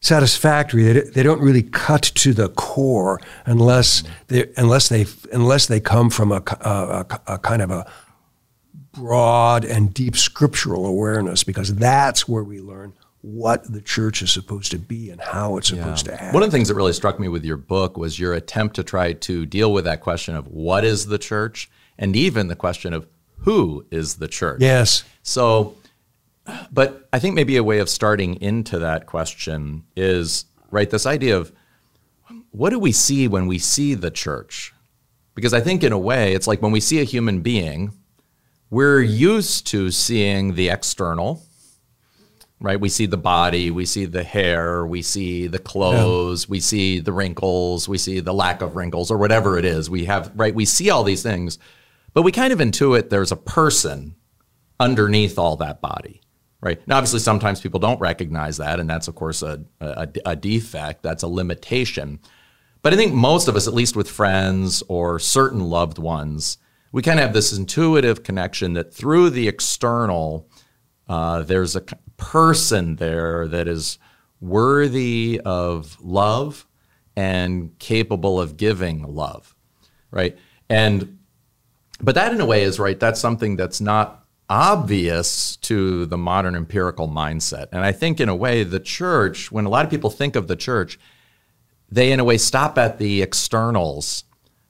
satisfactory. 0.01 0.84
They, 0.84 1.00
they 1.01 1.24
don't 1.24 1.41
really 1.41 1.63
cut 1.63 2.01
to 2.01 2.34
the 2.34 2.50
core 2.50 3.22
unless 3.46 4.03
they, 4.27 4.51
unless 4.58 4.89
they, 4.89 5.05
unless 5.32 5.67
they 5.67 5.79
come 5.79 6.10
from 6.10 6.32
a, 6.32 6.43
a, 6.62 7.05
a, 7.10 7.22
a 7.36 7.39
kind 7.39 7.62
of 7.62 7.72
a 7.72 7.89
broad 8.91 9.63
and 9.63 9.93
deep 9.93 10.17
scriptural 10.17 10.86
awareness, 10.86 11.43
because 11.43 11.74
that's 11.75 12.27
where 12.27 12.43
we 12.43 12.60
learn 12.60 12.93
what 13.22 13.72
the 13.72 13.79
church 13.79 14.22
is 14.22 14.29
supposed 14.32 14.72
to 14.72 14.77
be 14.77 15.10
and 15.10 15.22
how 15.22 15.55
it's 15.55 15.70
supposed 15.70 16.03
to 16.05 16.22
act. 16.22 16.34
One 16.34 16.43
of 16.43 16.51
the 16.51 16.55
things 16.58 16.67
that 16.67 16.75
really 16.75 16.91
struck 16.91 17.17
me 17.22 17.29
with 17.29 17.46
your 17.46 17.55
book 17.55 17.96
was 17.96 18.20
your 18.20 18.34
attempt 18.34 18.75
to 18.75 18.84
try 18.84 19.13
to 19.13 19.46
deal 19.46 19.72
with 19.72 19.86
that 19.86 20.01
question 20.01 20.36
of 20.36 20.48
what 20.48 20.84
is 20.84 21.05
the 21.05 21.17
church 21.17 21.70
and 21.98 22.17
even 22.17 22.50
the 22.50 22.55
question 22.58 22.93
of 22.93 23.08
who 23.44 23.86
is 23.92 24.16
the 24.16 24.28
church. 24.28 24.62
yes. 24.62 25.04
So, 25.22 25.76
but 26.72 27.08
I 27.14 27.20
think 27.20 27.36
maybe 27.36 27.56
a 27.56 27.64
way 27.64 27.80
of 27.80 27.90
starting 27.90 28.42
into 28.42 28.80
that 28.80 29.06
question 29.06 29.84
is 29.96 30.46
right 30.72 30.90
this 30.90 31.06
idea 31.06 31.38
of 31.38 31.52
what 32.52 32.70
do 32.70 32.80
we 32.80 32.92
see 32.92 33.28
when 33.28 33.48
we 33.48 33.60
see 33.60 33.94
the 33.94 34.12
church? 34.12 34.74
Because 35.36 35.54
I 35.54 35.62
think 35.62 35.84
in 35.84 35.92
a 35.92 35.98
way 35.98 36.34
it's 36.34 36.48
like 36.48 36.62
when 36.62 36.72
we 36.72 36.80
see 36.80 37.00
a 37.00 37.04
human 37.04 37.42
being, 37.42 37.94
we're 38.70 39.02
used 39.02 39.68
to 39.68 39.92
seeing 39.92 40.56
the 40.56 40.70
external, 40.70 41.44
right? 42.60 42.80
We 42.80 42.90
see 42.90 43.06
the 43.06 43.18
body, 43.18 43.72
we 43.72 43.86
see 43.86 44.06
the 44.06 44.24
hair, 44.24 44.86
we 44.86 45.02
see 45.02 45.48
the 45.48 45.60
clothes, 45.60 46.48
we 46.50 46.60
see 46.60 47.00
the 47.00 47.12
wrinkles, 47.12 47.88
we 47.88 47.98
see 47.98 48.20
the 48.20 48.34
lack 48.34 48.62
of 48.62 48.76
wrinkles 48.76 49.12
or 49.12 49.18
whatever 49.18 49.58
it 49.58 49.66
is. 49.66 49.90
We 49.90 50.06
have, 50.06 50.32
right? 50.36 50.54
We 50.54 50.66
see 50.66 50.90
all 50.90 51.04
these 51.04 51.24
things. 51.24 51.60
But 52.13 52.22
we 52.24 52.32
kind 52.32 52.53
of 52.53 52.60
intuit 52.60 53.10
there's 53.10 53.32
a 53.32 53.38
person 53.38 54.15
underneath 54.79 55.38
all 55.38 55.55
that 55.58 55.82
body, 55.82 56.22
right? 56.62 56.86
Now, 56.88 56.98
obviously, 56.98 57.20
sometimes 57.20 57.62
people 57.62 57.79
don't 57.79 58.00
recognize 58.00 58.58
that, 58.58 58.79
and 58.79 58.89
that's, 58.89 59.08
of 59.08 59.15
course, 59.15 59.41
a, 59.41 59.63
a, 59.79 60.08
a 60.25 60.36
defect, 60.36 61.03
that's 61.03 61.24
a 61.24 61.27
limitation. 61.27 62.20
But 62.82 62.93
I 62.93 62.98
think 62.98 63.13
most 63.13 63.48
of 63.48 63.55
us, 63.55 63.67
at 63.67 63.74
least 63.74 63.96
with 63.96 64.10
friends 64.10 64.84
or 64.88 65.20
certain 65.20 65.62
loved 65.62 65.98
ones, 65.98 66.58
we 66.91 67.01
kind 67.01 67.20
of 67.20 67.25
have 67.25 67.34
this 67.34 67.58
intuitive 67.58 68.24
connection 68.24 68.74
that 68.74 68.93
through 68.93 69.29
the 69.32 69.48
external, 69.48 70.50
uh, 71.08 71.41
there's 71.43 71.75
a 71.75 71.84
person 72.17 72.98
there 72.98 73.48
that 73.48 73.67
is 73.67 73.98
worthy 74.39 75.39
of 75.46 75.98
love 76.01 76.67
and 77.15 77.77
capable 77.79 78.39
of 78.39 78.58
giving 78.58 79.03
love, 79.03 79.55
right? 80.12 80.38
And 80.70 81.20
but 82.04 82.16
that 82.16 82.34
in 82.34 82.42
a 82.42 82.46
way 82.46 82.64
is 82.64 82.80
right. 82.80 83.00
That's 83.00 83.20
something 83.20 83.56
that's 83.56 83.82
not 83.82 84.26
obvious 84.50 85.56
to 85.58 86.06
the 86.06 86.18
modern 86.18 86.56
empirical 86.56 87.08
mindset. 87.08 87.68
And 87.72 87.84
I 87.84 87.92
think 87.92 88.20
in 88.20 88.30
a 88.30 88.36
way 88.36 88.64
the 88.64 88.80
church, 88.80 89.52
when 89.52 89.66
a 89.66 89.70
lot 89.70 89.86
of 89.86 89.92
people 89.92 90.10
think 90.10 90.36
of 90.36 90.48
the 90.48 90.56
church, 90.56 91.00
they 91.90 92.12
in 92.12 92.20
a 92.20 92.24
way 92.24 92.38
stop 92.38 92.78
at 92.78 92.98
the 92.98 93.22
externals. 93.22 94.26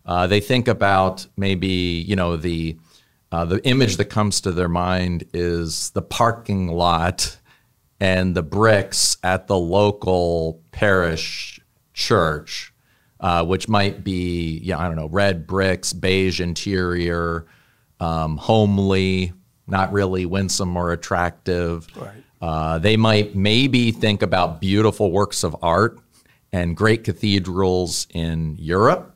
Uh, 0.06 0.28
they 0.28 0.40
think 0.40 0.68
about 0.68 1.26
maybe 1.38 1.68
you 1.68 2.16
know 2.16 2.36
the 2.36 2.78
uh, 3.32 3.46
the 3.46 3.66
image 3.66 3.98
that 3.98 4.06
comes 4.06 4.42
to 4.42 4.52
their 4.52 4.70
mind 4.70 5.24
is 5.34 5.90
the 5.92 6.02
parking 6.02 6.68
lot 6.68 7.38
and 8.00 8.36
the 8.36 8.44
bricks 8.44 9.18
at 9.24 9.48
the 9.48 9.58
local 9.58 10.62
parish 10.72 11.60
church, 11.94 12.73
uh, 13.24 13.44
which 13.46 13.70
might 13.70 14.04
be, 14.04 14.60
yeah, 14.64 14.78
I 14.78 14.88
don't 14.88 14.98
know, 14.98 15.08
red 15.08 15.48
bricks, 15.48 15.94
beige 15.94 16.42
interior, 16.42 17.46
um, 18.02 18.36
homely, 18.36 19.32
not 19.66 19.94
really 19.94 20.26
winsome 20.26 20.76
or 20.76 20.92
attractive. 20.92 21.88
Right. 21.96 22.24
Uh, 22.42 22.80
they 22.80 22.98
might 22.98 23.34
maybe 23.34 23.92
think 23.92 24.22
about 24.22 24.60
beautiful 24.60 25.10
works 25.10 25.46
of 25.46 25.56
art 25.64 25.98
and 26.52 26.76
great 26.76 27.06
cathedrals 27.06 28.08
in 28.14 28.58
Europe. 28.60 29.16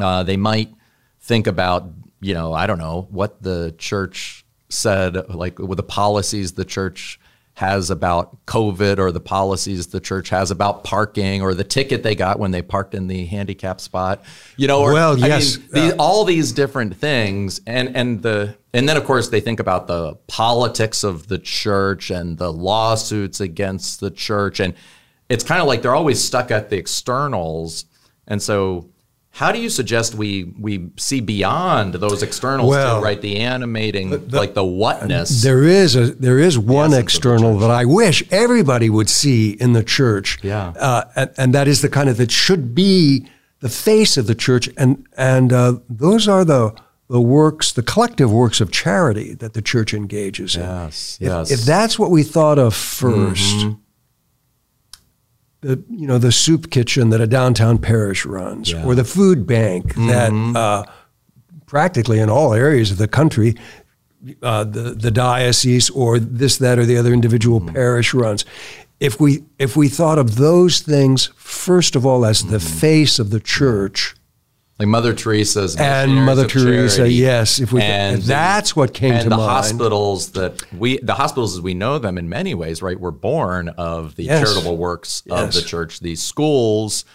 Uh, 0.00 0.22
they 0.22 0.38
might 0.38 0.72
think 1.20 1.46
about, 1.46 1.90
you 2.20 2.32
know, 2.32 2.54
I 2.54 2.66
don't 2.66 2.78
know, 2.78 3.08
what 3.10 3.42
the 3.42 3.74
church 3.76 4.46
said, 4.70 5.28
like 5.28 5.58
with 5.58 5.76
the 5.76 5.82
policies 5.82 6.54
the 6.54 6.64
church 6.64 7.20
has 7.56 7.88
about 7.88 8.44
COVID 8.44 8.98
or 8.98 9.10
the 9.10 9.20
policies 9.20 9.86
the 9.86 9.98
church 9.98 10.28
has 10.28 10.50
about 10.50 10.84
parking 10.84 11.40
or 11.40 11.54
the 11.54 11.64
ticket 11.64 12.02
they 12.02 12.14
got 12.14 12.38
when 12.38 12.50
they 12.50 12.60
parked 12.60 12.94
in 12.94 13.06
the 13.06 13.24
handicap 13.24 13.80
spot. 13.80 14.22
You 14.58 14.68
know, 14.68 14.82
or, 14.82 14.92
well, 14.92 15.18
yes, 15.18 15.58
mean, 15.72 15.92
uh, 15.92 15.96
all 15.98 16.26
these 16.26 16.52
different 16.52 16.96
things, 16.96 17.62
and 17.66 17.96
and 17.96 18.22
the 18.22 18.56
and 18.74 18.86
then 18.86 18.98
of 18.98 19.04
course 19.04 19.30
they 19.30 19.40
think 19.40 19.58
about 19.58 19.86
the 19.86 20.16
politics 20.26 21.02
of 21.02 21.28
the 21.28 21.38
church 21.38 22.10
and 22.10 22.36
the 22.36 22.52
lawsuits 22.52 23.40
against 23.40 24.00
the 24.00 24.10
church, 24.10 24.60
and 24.60 24.74
it's 25.30 25.42
kind 25.42 25.62
of 25.62 25.66
like 25.66 25.80
they're 25.80 25.94
always 25.94 26.22
stuck 26.22 26.50
at 26.50 26.68
the 26.68 26.76
externals, 26.76 27.86
and 28.26 28.42
so 28.42 28.90
how 29.36 29.52
do 29.52 29.58
you 29.58 29.68
suggest 29.68 30.14
we 30.14 30.54
we 30.58 30.88
see 30.96 31.20
beyond 31.20 31.92
those 31.92 32.22
externals 32.22 32.70
well, 32.70 33.00
to 33.00 33.04
right 33.04 33.20
the 33.20 33.36
animating 33.40 34.08
the, 34.08 34.16
the, 34.16 34.38
like 34.38 34.54
the 34.54 34.64
whatness? 34.64 35.42
There 35.42 35.62
is 35.62 35.94
a 35.94 36.06
there 36.12 36.38
is 36.38 36.58
one 36.58 36.94
external 36.94 37.58
that 37.58 37.70
i 37.70 37.84
wish 37.84 38.24
everybody 38.30 38.88
would 38.88 39.10
see 39.10 39.50
in 39.50 39.74
the 39.74 39.84
church 39.84 40.38
yeah. 40.42 40.68
uh, 40.68 41.04
and, 41.14 41.30
and, 41.36 41.54
that 41.54 41.68
is 41.68 41.82
the 41.82 41.90
kind 41.90 42.08
of 42.08 42.16
that 42.16 42.30
should 42.30 42.74
be 42.74 43.28
the 43.60 43.68
face 43.68 44.16
of 44.16 44.26
the 44.26 44.34
church 44.34 44.70
and 44.78 45.06
and 45.18 45.52
uh, 45.52 45.74
those 45.90 46.26
are 46.26 46.44
the 46.44 46.74
the 47.08 47.20
works 47.20 47.72
the 47.72 47.82
collective 47.82 48.32
works 48.32 48.62
of 48.62 48.72
charity 48.72 49.34
that 49.34 49.52
the 49.52 49.60
church 49.60 49.92
engages 49.92 50.56
yes, 50.56 51.18
in. 51.20 51.26
Yes 51.26 51.50
if, 51.50 51.60
if 51.60 51.66
that's 51.66 51.98
what 51.98 52.10
we 52.10 52.22
thought 52.22 52.58
of 52.58 52.72
1st 52.72 53.34
mm-hmm 53.34 53.82
the 55.60 55.82
you 55.90 56.06
know 56.06 56.18
the 56.18 56.32
soup 56.32 56.70
kitchen 56.70 57.10
that 57.10 57.20
a 57.20 57.26
downtown 57.26 57.78
parish 57.78 58.24
runs, 58.24 58.72
yeah. 58.72 58.84
or 58.84 58.94
the 58.94 59.04
food 59.04 59.46
bank 59.46 59.94
mm-hmm. 59.94 60.52
that 60.52 60.58
uh, 60.58 60.84
practically 61.66 62.18
in 62.18 62.30
all 62.30 62.54
areas 62.54 62.90
of 62.90 62.98
the 62.98 63.08
country, 63.08 63.54
uh, 64.42 64.64
the 64.64 64.94
the 64.94 65.10
diocese 65.10 65.90
or 65.90 66.18
this 66.18 66.58
that 66.58 66.78
or 66.78 66.84
the 66.84 66.96
other 66.96 67.12
individual 67.12 67.60
mm-hmm. 67.60 67.74
parish 67.74 68.14
runs. 68.14 68.44
If 69.00 69.20
we 69.20 69.44
if 69.58 69.76
we 69.76 69.88
thought 69.88 70.18
of 70.18 70.36
those 70.36 70.80
things 70.80 71.30
first 71.36 71.96
of 71.96 72.06
all 72.06 72.24
as 72.24 72.42
mm-hmm. 72.42 72.52
the 72.52 72.60
face 72.60 73.18
of 73.18 73.30
the 73.30 73.40
church, 73.40 74.14
like 74.78 74.88
Mother 74.88 75.14
Teresa's 75.14 75.76
and 75.76 76.14
Mother 76.14 76.46
Teresa, 76.46 76.96
charity. 76.98 77.14
yes. 77.14 77.58
If 77.58 77.72
we, 77.72 77.80
and 77.80 78.18
if 78.18 78.24
that's 78.24 78.76
what 78.76 78.92
came 78.92 79.12
and 79.12 79.22
to 79.22 79.30
the 79.30 79.36
mind. 79.36 79.50
hospitals 79.50 80.32
that 80.32 80.70
we, 80.72 80.98
the 80.98 81.14
hospitals 81.14 81.54
as 81.54 81.62
we 81.62 81.72
know 81.72 81.98
them 81.98 82.18
in 82.18 82.28
many 82.28 82.54
ways, 82.54 82.82
right, 82.82 82.98
were 82.98 83.10
born 83.12 83.70
of 83.70 84.16
the 84.16 84.24
yes. 84.24 84.42
charitable 84.42 84.76
works 84.76 85.22
yes. 85.24 85.38
of 85.38 85.54
the 85.54 85.66
church. 85.66 86.00
These 86.00 86.22
schools, 86.22 87.06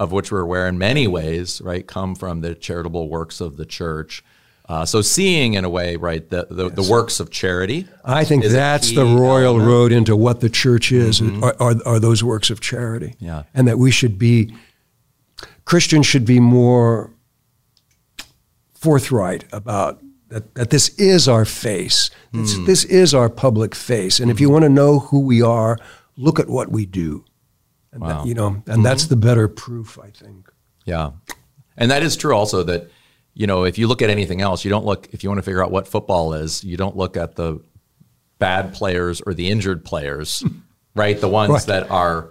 of 0.00 0.10
which 0.10 0.32
we're 0.32 0.40
aware 0.40 0.66
in 0.66 0.78
many 0.78 1.06
ways, 1.06 1.60
right, 1.60 1.86
come 1.86 2.16
from 2.16 2.40
the 2.40 2.56
charitable 2.56 3.08
works 3.08 3.40
of 3.40 3.56
the 3.56 3.66
church. 3.66 4.24
Uh, 4.68 4.84
so 4.84 5.00
seeing 5.00 5.54
in 5.54 5.64
a 5.64 5.70
way, 5.70 5.94
right, 5.94 6.28
the, 6.28 6.48
the, 6.50 6.64
yes. 6.64 6.74
the 6.74 6.90
works 6.90 7.20
of 7.20 7.30
charity. 7.30 7.86
I 8.04 8.24
think 8.24 8.44
that's 8.44 8.92
the 8.92 9.04
royal 9.04 9.54
element. 9.54 9.68
road 9.68 9.92
into 9.92 10.16
what 10.16 10.40
the 10.40 10.50
church 10.50 10.90
is, 10.90 11.20
mm-hmm. 11.20 11.44
are, 11.44 11.54
are, 11.60 11.74
are 11.86 12.00
those 12.00 12.24
works 12.24 12.50
of 12.50 12.60
charity. 12.60 13.14
Yeah. 13.20 13.44
And 13.54 13.68
that 13.68 13.78
we 13.78 13.92
should 13.92 14.18
be 14.18 14.52
Christians 15.66 16.06
should 16.06 16.24
be 16.24 16.40
more 16.40 17.10
forthright 18.74 19.44
about 19.52 20.00
that, 20.28 20.54
that 20.54 20.70
this 20.70 20.88
is 20.98 21.28
our 21.28 21.44
face. 21.44 22.10
This, 22.32 22.54
mm. 22.54 22.66
this 22.66 22.84
is 22.84 23.14
our 23.14 23.28
public 23.28 23.74
face. 23.74 24.18
And 24.18 24.30
mm 24.30 24.36
if 24.36 24.40
you 24.40 24.48
hmm. 24.48 24.54
want 24.54 24.62
to 24.64 24.68
know 24.68 24.98
who 24.98 25.20
we 25.20 25.40
are, 25.40 25.78
look 26.16 26.38
at 26.38 26.48
what 26.48 26.70
we 26.70 26.84
do. 26.84 27.24
And 27.92 28.02
wow. 28.02 28.08
that, 28.08 28.26
you 28.26 28.34
know, 28.34 28.48
and 28.48 28.64
mm-hmm. 28.64 28.82
that's 28.82 29.06
the 29.06 29.16
better 29.16 29.48
proof, 29.48 29.98
I 29.98 30.10
think. 30.10 30.50
Yeah. 30.84 31.12
And 31.76 31.90
that 31.90 32.02
is 32.02 32.16
true 32.16 32.34
also 32.34 32.62
that, 32.64 32.90
you 33.34 33.46
know, 33.46 33.64
if 33.64 33.78
you 33.78 33.86
look 33.86 34.02
at 34.02 34.10
anything 34.10 34.40
else, 34.40 34.64
you 34.64 34.70
don't 34.70 34.84
look, 34.84 35.08
if 35.12 35.22
you 35.22 35.30
want 35.30 35.38
to 35.38 35.42
figure 35.42 35.64
out 35.64 35.70
what 35.70 35.88
football 35.88 36.34
is, 36.34 36.62
you 36.62 36.76
don't 36.76 36.96
look 36.96 37.16
at 37.16 37.36
the 37.36 37.62
bad 38.38 38.74
players 38.74 39.22
or 39.22 39.32
the 39.32 39.48
injured 39.48 39.84
players, 39.84 40.44
right? 40.94 41.20
The 41.20 41.28
ones 41.28 41.50
right. 41.50 41.66
that 41.66 41.90
are 41.90 42.30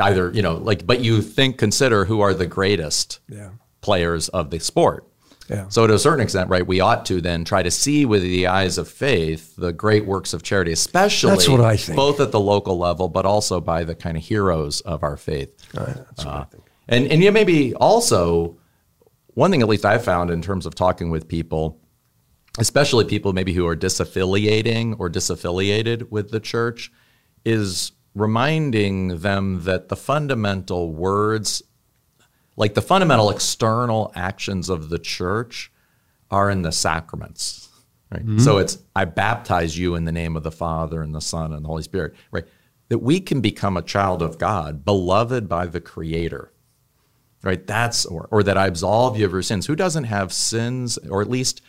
either 0.00 0.30
you 0.32 0.42
know 0.42 0.54
like 0.54 0.86
but 0.86 1.00
you 1.00 1.22
think 1.22 1.58
consider 1.58 2.04
who 2.04 2.20
are 2.20 2.34
the 2.34 2.46
greatest 2.46 3.20
yeah. 3.28 3.50
players 3.80 4.28
of 4.30 4.50
the 4.50 4.58
sport 4.58 5.08
yeah. 5.48 5.66
So 5.68 5.86
to 5.86 5.94
a 5.94 5.98
certain 5.98 6.20
extent, 6.20 6.50
right, 6.50 6.66
we 6.66 6.80
ought 6.80 7.06
to 7.06 7.20
then 7.20 7.44
try 7.44 7.62
to 7.62 7.70
see 7.70 8.04
with 8.04 8.22
the 8.22 8.48
eyes 8.48 8.76
of 8.76 8.86
faith 8.88 9.56
the 9.56 9.72
great 9.72 10.04
works 10.04 10.34
of 10.34 10.42
charity, 10.42 10.72
especially 10.72 11.30
that's 11.30 11.48
what 11.48 11.60
I 11.60 11.76
think. 11.76 11.96
both 11.96 12.20
at 12.20 12.32
the 12.32 12.40
local 12.40 12.78
level, 12.78 13.08
but 13.08 13.24
also 13.24 13.60
by 13.60 13.84
the 13.84 13.94
kind 13.94 14.16
of 14.16 14.22
heroes 14.22 14.82
of 14.82 15.02
our 15.02 15.16
faith. 15.16 15.56
that's 15.72 16.24
uh, 16.24 16.28
what 16.28 16.34
I 16.34 16.44
think. 16.44 16.64
And 16.88 17.06
and 17.10 17.22
yeah, 17.22 17.30
maybe 17.30 17.74
also 17.74 18.58
one 19.34 19.50
thing 19.50 19.62
at 19.62 19.68
least 19.68 19.84
I've 19.84 20.04
found 20.04 20.30
in 20.30 20.42
terms 20.42 20.66
of 20.66 20.74
talking 20.74 21.10
with 21.10 21.28
people, 21.28 21.80
especially 22.58 23.04
people 23.04 23.32
maybe 23.32 23.54
who 23.54 23.66
are 23.66 23.76
disaffiliating 23.76 24.96
or 24.98 25.08
disaffiliated 25.08 26.10
with 26.10 26.30
the 26.30 26.40
church, 26.40 26.92
is 27.44 27.92
reminding 28.14 29.18
them 29.20 29.62
that 29.64 29.88
the 29.88 29.96
fundamental 29.96 30.92
words, 30.92 31.62
like 32.56 32.74
the 32.74 32.82
fundamental 32.82 33.30
external 33.30 34.12
actions 34.14 34.68
of 34.68 34.88
the 34.88 34.98
church, 34.98 35.70
are 36.30 36.50
in 36.50 36.62
the 36.62 36.72
sacraments. 36.72 37.68
Right? 38.10 38.22
Mm-hmm. 38.22 38.38
So 38.38 38.58
it's 38.58 38.78
I 38.96 39.04
baptize 39.04 39.78
you 39.78 39.94
in 39.94 40.04
the 40.04 40.12
name 40.12 40.36
of 40.36 40.42
the 40.42 40.50
Father 40.50 41.02
and 41.02 41.14
the 41.14 41.20
Son 41.20 41.52
and 41.52 41.64
the 41.64 41.68
Holy 41.68 41.82
Spirit. 41.82 42.14
Right? 42.30 42.46
That 42.88 42.98
we 42.98 43.20
can 43.20 43.40
become 43.40 43.76
a 43.76 43.82
child 43.82 44.22
of 44.22 44.38
God, 44.38 44.84
beloved 44.84 45.48
by 45.48 45.66
the 45.66 45.80
Creator. 45.80 46.52
Right? 47.42 47.64
That's 47.66 48.04
or, 48.06 48.28
or 48.30 48.42
that 48.42 48.58
I 48.58 48.66
absolve 48.66 49.18
you 49.18 49.26
of 49.26 49.32
your 49.32 49.42
sins. 49.42 49.66
Who 49.66 49.76
doesn't 49.76 50.04
have 50.04 50.32
sins, 50.32 50.98
or 51.08 51.22
at 51.22 51.30
least 51.30 51.60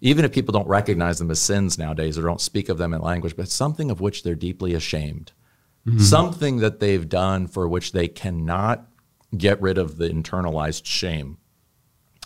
even 0.00 0.24
if 0.24 0.32
people 0.32 0.52
don't 0.52 0.66
recognize 0.66 1.18
them 1.18 1.30
as 1.30 1.40
sins 1.40 1.78
nowadays 1.78 2.18
or 2.18 2.22
don't 2.22 2.40
speak 2.40 2.68
of 2.68 2.76
them 2.76 2.92
in 2.92 3.00
language, 3.00 3.36
but 3.36 3.48
something 3.48 3.90
of 3.90 4.00
which 4.00 4.24
they're 4.24 4.34
deeply 4.34 4.74
ashamed 4.74 5.32
mm-hmm. 5.86 5.98
something 5.98 6.58
that 6.58 6.80
they've 6.80 7.08
done 7.08 7.46
for 7.46 7.68
which 7.68 7.92
they 7.92 8.08
cannot 8.08 8.86
get 9.36 9.60
rid 9.60 9.78
of 9.78 9.96
the 9.96 10.08
internalized 10.08 10.84
shame. 10.84 11.38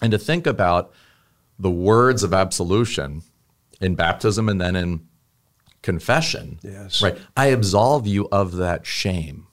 And 0.03 0.11
to 0.13 0.19
think 0.19 0.47
about 0.47 0.93
the 1.59 1.71
words 1.71 2.23
of 2.23 2.35
absolution 2.35 3.23
in 3.81 3.95
baptism 3.95 4.49
and 4.49 4.61
then 4.61 4.77
in 4.77 5.07
confession. 5.83 6.59
Yes. 6.63 7.01
Right. 7.01 7.17
I 7.37 7.47
absolve 7.47 8.07
you 8.07 8.29
of 8.31 8.57
that 8.57 8.87
shame. 8.87 9.47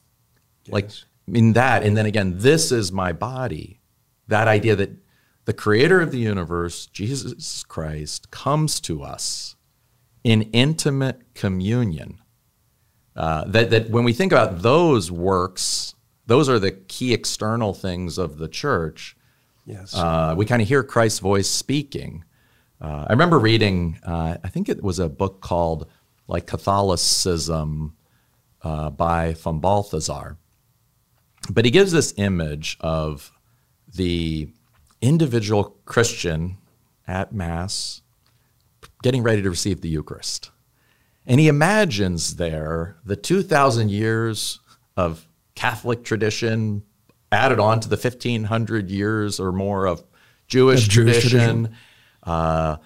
Yes. 0.65 0.73
Like 0.73 0.89
in 1.27 1.53
that, 1.53 1.83
and 1.83 1.95
then 1.95 2.05
again, 2.05 2.35
this 2.37 2.71
is 2.71 2.91
my 2.91 3.13
body. 3.13 3.79
That 4.27 4.47
idea 4.47 4.75
that 4.75 4.91
the 5.45 5.53
creator 5.53 6.01
of 6.01 6.11
the 6.11 6.19
universe, 6.19 6.85
Jesus 6.87 7.63
Christ, 7.63 8.31
comes 8.31 8.79
to 8.81 9.03
us 9.03 9.55
in 10.23 10.43
intimate 10.53 11.33
communion 11.33 12.19
uh, 13.15 13.45
that, 13.45 13.69
that 13.69 13.89
when 13.89 14.03
we 14.03 14.13
think 14.13 14.31
about 14.31 14.61
those 14.61 15.11
works, 15.11 15.95
those 16.25 16.49
are 16.49 16.59
the 16.59 16.71
key 16.71 17.13
external 17.13 17.73
things 17.73 18.17
of 18.17 18.37
the 18.37 18.47
church. 18.47 19.15
Yes. 19.65 19.95
Uh, 19.95 20.33
we 20.35 20.45
kind 20.45 20.61
of 20.61 20.67
hear 20.67 20.83
Christ's 20.83 21.19
voice 21.19 21.49
speaking. 21.49 22.25
Uh, 22.81 23.05
I 23.07 23.11
remember 23.11 23.39
reading, 23.39 23.99
uh, 24.03 24.37
I 24.43 24.49
think 24.49 24.67
it 24.67 24.83
was 24.83 24.99
a 24.99 25.07
book 25.07 25.41
called 25.41 25.87
like 26.27 26.47
Catholicism 26.47 27.95
uh, 28.61 28.89
by 28.89 29.33
von 29.33 29.59
Balthasar. 29.59 30.37
But 31.49 31.65
he 31.65 31.71
gives 31.71 31.91
this 31.91 32.13
image 32.17 32.77
of 32.79 33.31
the 33.93 34.49
individual 35.01 35.75
Christian 35.85 36.57
at 37.07 37.33
Mass 37.33 38.01
getting 39.01 39.21
ready 39.21 39.41
to 39.41 39.49
receive 39.49 39.81
the 39.81 39.89
Eucharist. 39.89 40.51
And 41.25 41.39
he 41.39 41.47
imagines 41.47 42.35
there 42.35 42.97
the 43.05 43.15
2,000 43.15 43.89
years 43.89 44.59
of 44.97 45.27
Catholic 45.55 46.03
tradition 46.03 46.83
added 47.31 47.59
on 47.59 47.79
to 47.79 47.89
the 47.89 47.95
1,500 47.95 48.89
years 48.89 49.39
or 49.39 49.51
more 49.51 49.85
of 49.85 50.03
Jewish, 50.47 50.87
Jewish 50.87 51.21
tradition, 51.21 51.39
tradition. 51.39 51.77
Uh, 52.23 52.77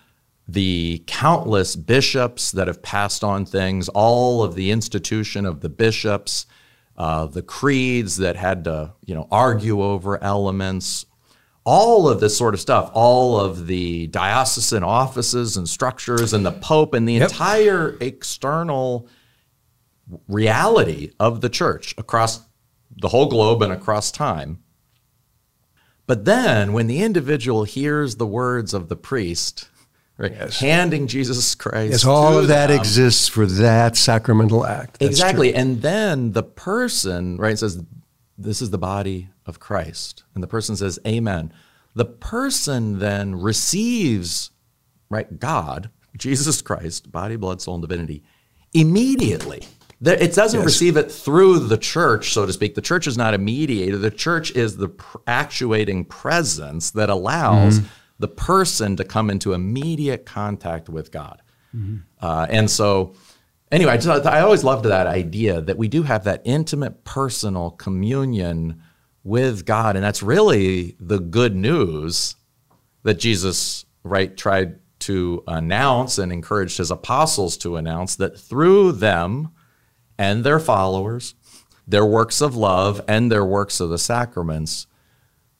the 0.47 1.03
countless 1.07 1.75
bishops 1.75 2.51
that 2.51 2.67
have 2.67 2.81
passed 2.81 3.23
on 3.23 3.45
things, 3.45 3.89
all 3.89 4.43
of 4.43 4.55
the 4.55 4.71
institution 4.71 5.45
of 5.45 5.59
the 5.59 5.69
bishops, 5.69 6.45
uh, 6.97 7.25
the 7.25 7.41
creeds 7.41 8.17
that 8.17 8.35
had 8.35 8.63
to 8.63 8.93
you 9.05 9.13
know 9.13 9.27
argue 9.29 9.81
over 9.81 10.21
elements, 10.23 11.05
all 11.67 12.07
of 12.07 12.21
this 12.21 12.37
sort 12.37 12.53
of 12.53 12.61
stuff, 12.61 12.89
all 12.93 13.37
of 13.37 13.67
the 13.67 14.07
diocesan 14.07 14.83
offices 14.83 15.57
and 15.57 15.67
structures, 15.67 16.31
and 16.31 16.45
the 16.45 16.51
Pope, 16.53 16.93
and 16.93 17.05
the 17.07 17.15
yep. 17.15 17.29
entire 17.29 17.97
external 17.99 19.09
reality 20.29 21.11
of 21.19 21.41
the 21.41 21.49
church 21.49 21.93
across 21.97 22.39
the 23.01 23.09
whole 23.09 23.27
globe 23.27 23.61
and 23.61 23.73
across 23.73 24.11
time. 24.11 24.63
But 26.05 26.23
then, 26.23 26.71
when 26.71 26.87
the 26.87 27.03
individual 27.03 27.65
hears 27.65 28.15
the 28.15 28.25
words 28.25 28.73
of 28.73 28.87
the 28.87 28.95
priest, 28.95 29.67
right, 30.17 30.31
yes. 30.31 30.61
handing 30.61 31.07
Jesus 31.07 31.53
Christ, 31.53 31.91
yes, 31.91 32.05
all 32.05 32.37
of 32.37 32.47
that 32.47 32.67
them, 32.67 32.79
exists 32.79 33.27
for 33.27 33.45
that 33.45 33.97
sacramental 33.97 34.65
act. 34.65 34.99
That's 34.99 35.09
exactly, 35.09 35.51
true. 35.51 35.59
and 35.59 35.81
then 35.81 36.31
the 36.31 36.43
person, 36.43 37.35
right, 37.35 37.59
says, 37.59 37.83
"This 38.37 38.61
is 38.61 38.69
the 38.69 38.77
body 38.77 39.29
of 39.45 39.59
Christ," 39.59 40.23
and 40.33 40.43
the 40.43 40.47
person 40.47 40.75
says, 40.75 40.99
"Amen." 41.05 41.51
The 41.95 42.05
person 42.05 42.99
then 42.99 43.35
receives, 43.35 44.51
right, 45.09 45.39
God, 45.39 45.89
Jesus 46.15 46.61
Christ, 46.61 47.11
body, 47.11 47.35
blood, 47.35 47.61
soul, 47.61 47.75
and 47.75 47.81
divinity, 47.81 48.23
immediately 48.73 49.67
it 50.01 50.33
doesn't 50.33 50.59
yes. 50.59 50.65
receive 50.65 50.97
it 50.97 51.11
through 51.11 51.59
the 51.59 51.77
church, 51.77 52.33
so 52.33 52.45
to 52.45 52.53
speak. 52.53 52.75
The 52.75 52.81
church 52.81 53.07
is 53.07 53.17
not 53.17 53.33
a 53.33 53.37
mediator. 53.37 53.97
The 53.97 54.11
church 54.11 54.51
is 54.51 54.77
the 54.77 54.89
actuating 55.25 56.05
presence 56.05 56.91
that 56.91 57.09
allows 57.09 57.79
mm-hmm. 57.79 57.87
the 58.19 58.27
person 58.27 58.95
to 58.97 59.03
come 59.03 59.29
into 59.29 59.53
immediate 59.53 60.25
contact 60.25 60.87
with 60.87 61.11
God. 61.11 61.41
Mm-hmm. 61.75 61.97
Uh, 62.21 62.45
and 62.49 62.69
so, 62.69 63.15
anyway, 63.71 63.93
I, 63.93 63.97
just, 63.97 64.25
I 64.25 64.41
always 64.41 64.63
loved 64.63 64.85
that 64.85 65.07
idea 65.07 65.61
that 65.61 65.77
we 65.77 65.87
do 65.87 66.03
have 66.03 66.23
that 66.25 66.41
intimate, 66.45 67.03
personal 67.03 67.71
communion 67.71 68.81
with 69.23 69.65
God, 69.65 69.95
and 69.95 70.03
that's 70.03 70.23
really 70.23 70.95
the 70.99 71.19
good 71.19 71.55
news 71.55 72.35
that 73.03 73.15
Jesus 73.15 73.85
right 74.03 74.35
tried 74.35 74.79
to 74.99 75.43
announce 75.47 76.17
and 76.17 76.31
encouraged 76.31 76.77
his 76.77 76.91
apostles 76.91 77.57
to 77.57 77.75
announce 77.75 78.15
that 78.15 78.39
through 78.39 78.93
them 78.93 79.51
and 80.17 80.43
their 80.43 80.59
followers, 80.59 81.35
their 81.87 82.05
works 82.05 82.41
of 82.41 82.55
love 82.55 83.01
and 83.07 83.31
their 83.31 83.45
works 83.45 83.79
of 83.79 83.89
the 83.89 83.97
sacraments, 83.97 84.87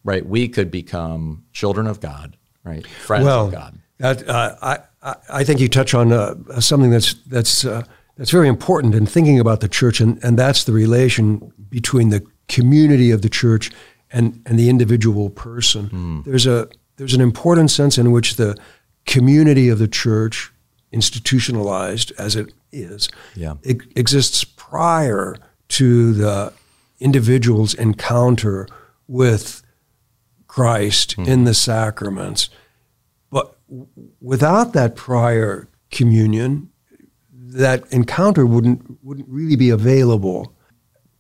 right, 0.03 0.25
we 0.25 0.47
could 0.47 0.71
become 0.71 1.45
children 1.53 1.87
of 1.87 1.99
God, 1.99 2.37
right, 2.63 2.85
friends 2.87 3.25
well, 3.25 3.47
of 3.47 3.51
God. 3.51 3.79
That, 3.99 4.27
uh, 4.27 4.55
I, 4.61 5.15
I 5.29 5.43
think 5.43 5.59
you 5.59 5.69
touch 5.69 5.93
on 5.93 6.11
uh, 6.11 6.59
something 6.59 6.91
that's 6.91 7.13
that's 7.25 7.65
uh, 7.65 7.83
that's 8.17 8.31
very 8.31 8.47
important 8.47 8.95
in 8.95 9.06
thinking 9.06 9.39
about 9.39 9.62
the 9.62 9.67
church, 9.67 10.01
and, 10.01 10.23
and 10.23 10.38
that's 10.38 10.63
the 10.63 10.71
relation 10.71 11.53
between 11.69 12.10
the 12.10 12.25
community 12.47 13.12
of 13.12 13.21
the 13.21 13.30
church 13.30 13.71
and, 14.12 14.41
and 14.45 14.58
the 14.58 14.69
individual 14.69 15.30
person. 15.30 15.89
Mm. 15.89 16.23
There's 16.25 16.47
a 16.47 16.67
there's 16.97 17.13
an 17.13 17.21
important 17.21 17.69
sense 17.69 17.97
in 17.97 18.12
which 18.12 18.38
the 18.38 18.58
community 19.06 19.69
of 19.69 19.77
the 19.77 19.88
church, 19.88 20.51
institutionalized 20.91 22.12
as 22.17 22.36
it 22.36 22.53
is, 22.71 23.08
yeah. 23.36 23.53
it 23.62 23.77
exists 23.95 24.43
prior 24.43 25.36
to 25.67 26.13
the 26.13 26.53
individual's 26.99 27.75
encounter 27.75 28.67
with 29.08 29.62
Christ 30.47 31.12
mm-hmm. 31.17 31.30
in 31.30 31.43
the 31.43 31.53
sacraments. 31.53 32.49
But 33.30 33.56
without 34.19 34.73
that 34.73 34.95
prior 34.95 35.69
communion, 35.91 36.71
that 37.53 37.91
encounter 37.91 38.45
wouldn't 38.45 39.03
wouldn't 39.03 39.27
really 39.29 39.55
be 39.55 39.69
available. 39.69 40.53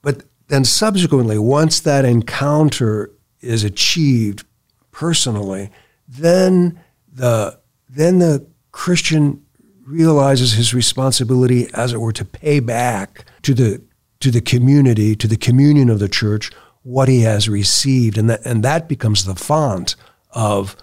But 0.01 0.23
then 0.47 0.65
subsequently, 0.65 1.37
once 1.37 1.79
that 1.81 2.05
encounter 2.05 3.11
is 3.41 3.63
achieved 3.63 4.45
personally, 4.91 5.69
then 6.07 6.79
the 7.11 7.59
then 7.89 8.19
the 8.19 8.45
Christian 8.71 9.43
realizes 9.85 10.53
his 10.53 10.73
responsibility, 10.73 11.69
as 11.73 11.93
it 11.93 12.01
were, 12.01 12.11
to 12.11 12.25
pay 12.25 12.59
back 12.59 13.25
to 13.43 13.53
the 13.53 13.81
to 14.19 14.31
the 14.31 14.41
community, 14.41 15.15
to 15.15 15.27
the 15.27 15.37
communion 15.37 15.89
of 15.89 15.99
the 15.99 16.09
church, 16.09 16.51
what 16.83 17.07
he 17.07 17.21
has 17.21 17.47
received, 17.47 18.17
and 18.17 18.29
that 18.29 18.45
and 18.45 18.63
that 18.63 18.87
becomes 18.87 19.25
the 19.25 19.35
font 19.35 19.95
of 20.31 20.75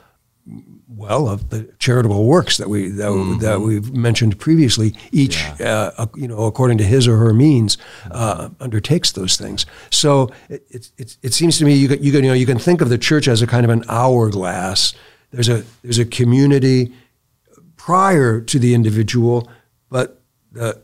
well 0.87 1.29
of 1.29 1.51
the 1.51 1.73
charitable 1.79 2.27
works 2.27 2.59
that 2.59 2.69
we 2.69 2.89
that, 2.89 3.09
mm-hmm. 3.09 3.39
that 3.41 3.61
we've 3.61 3.93
mentioned 3.95 4.39
previously. 4.39 4.95
Each, 5.11 5.43
yeah. 5.59 5.91
uh, 5.97 6.07
you 6.15 6.29
know, 6.29 6.45
according 6.45 6.79
to 6.79 6.85
his 6.85 7.09
or 7.09 7.17
her 7.17 7.33
means, 7.33 7.79
uh, 8.11 8.51
undertakes 8.61 9.13
those 9.13 9.37
things. 9.37 9.67
So 9.91 10.29
it, 10.49 10.65
it, 10.71 10.91
it, 10.99 11.17
it 11.23 11.35
seems 11.35 11.59
to 11.59 11.65
me 11.65 11.75
you 11.75 11.89
can, 11.89 12.03
you 12.03 12.13
can 12.13 12.25
you 12.25 12.31
know 12.31 12.35
you 12.35 12.47
can 12.47 12.59
think 12.59 12.81
of 12.81 12.89
the 12.89 12.99
church 12.99 13.27
as 13.29 13.43
a 13.43 13.47
kind 13.47 13.65
of 13.65 13.71
an 13.71 13.85
hourglass. 13.89 14.95
There's 15.31 15.49
a 15.49 15.65
there's 15.83 15.99
a 15.99 16.05
community 16.05 16.93
prior 17.77 18.41
to 18.41 18.59
the 18.59 18.75
individual, 18.75 19.49
but 19.91 20.21
the 20.53 20.84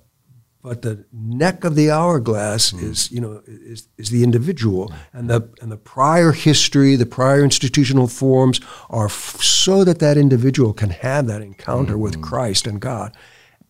but 0.63 0.83
the 0.83 1.05
neck 1.13 1.65
of 1.65 1.75
the 1.75 1.91
hourglass 1.91 2.73
mm. 2.73 2.83
is 2.83 3.11
you 3.11 3.21
know 3.21 3.43
is, 3.47 3.89
is 3.97 4.11
the 4.11 4.23
individual 4.23 4.93
and 5.13 5.29
the 5.29 5.49
and 5.61 5.71
the 5.73 5.77
prior 5.77 6.33
history 6.33 6.97
the 6.97 7.07
prior 7.07 7.43
institutional 7.43 8.07
forms 8.07 8.61
are 8.89 9.07
f- 9.07 9.43
so 9.43 9.85
that 9.85 9.99
that 9.99 10.17
individual 10.17 10.73
can 10.73 10.91
have 10.91 11.27
that 11.27 11.43
encounter 11.43 11.93
mm-hmm. 11.93 12.03
with 12.03 12.15
hmm. 12.17 12.23
Christ 12.23 12.67
and 12.67 12.81
God 12.81 13.17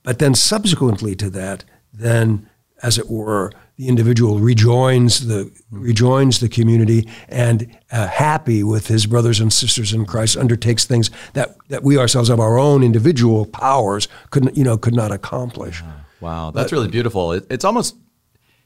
but 0.03 0.19
then 0.19 0.35
subsequently 0.35 1.15
to 1.17 1.31
that 1.31 1.65
then 1.93 2.49
as 2.83 2.99
it 2.99 3.11
were 3.11 3.53
the 3.77 3.89
individual 3.89 4.39
rejoins 4.39 5.27
the 5.27 5.51
rejoins 5.71 6.41
the 6.41 6.49
community 6.49 7.09
and 7.29 7.79
uh, 7.93 8.09
happy 8.09 8.63
with 8.63 8.89
his 8.89 9.07
brothers 9.07 9.41
and 9.41 9.53
sisters 9.53 9.93
in 9.93 10.05
Christ 10.05 10.37
undertakes 10.37 10.85
things 10.85 11.11
that, 11.33 11.57
that 11.69 11.83
we 11.83 11.97
ourselves 11.97 12.29
of 12.29 12.41
our 12.41 12.59
own 12.59 12.83
individual 12.83 13.47
powers 13.47 14.09
could 14.31 14.57
you 14.57 14.65
know 14.65 14.77
could 14.77 14.95
not 14.95 15.13
accomplish. 15.13 15.83
Wow, 16.21 16.51
that's 16.51 16.71
but, 16.71 16.77
really 16.77 16.89
beautiful. 16.89 17.33
It, 17.33 17.47
it's 17.51 17.65
almost 17.65 17.97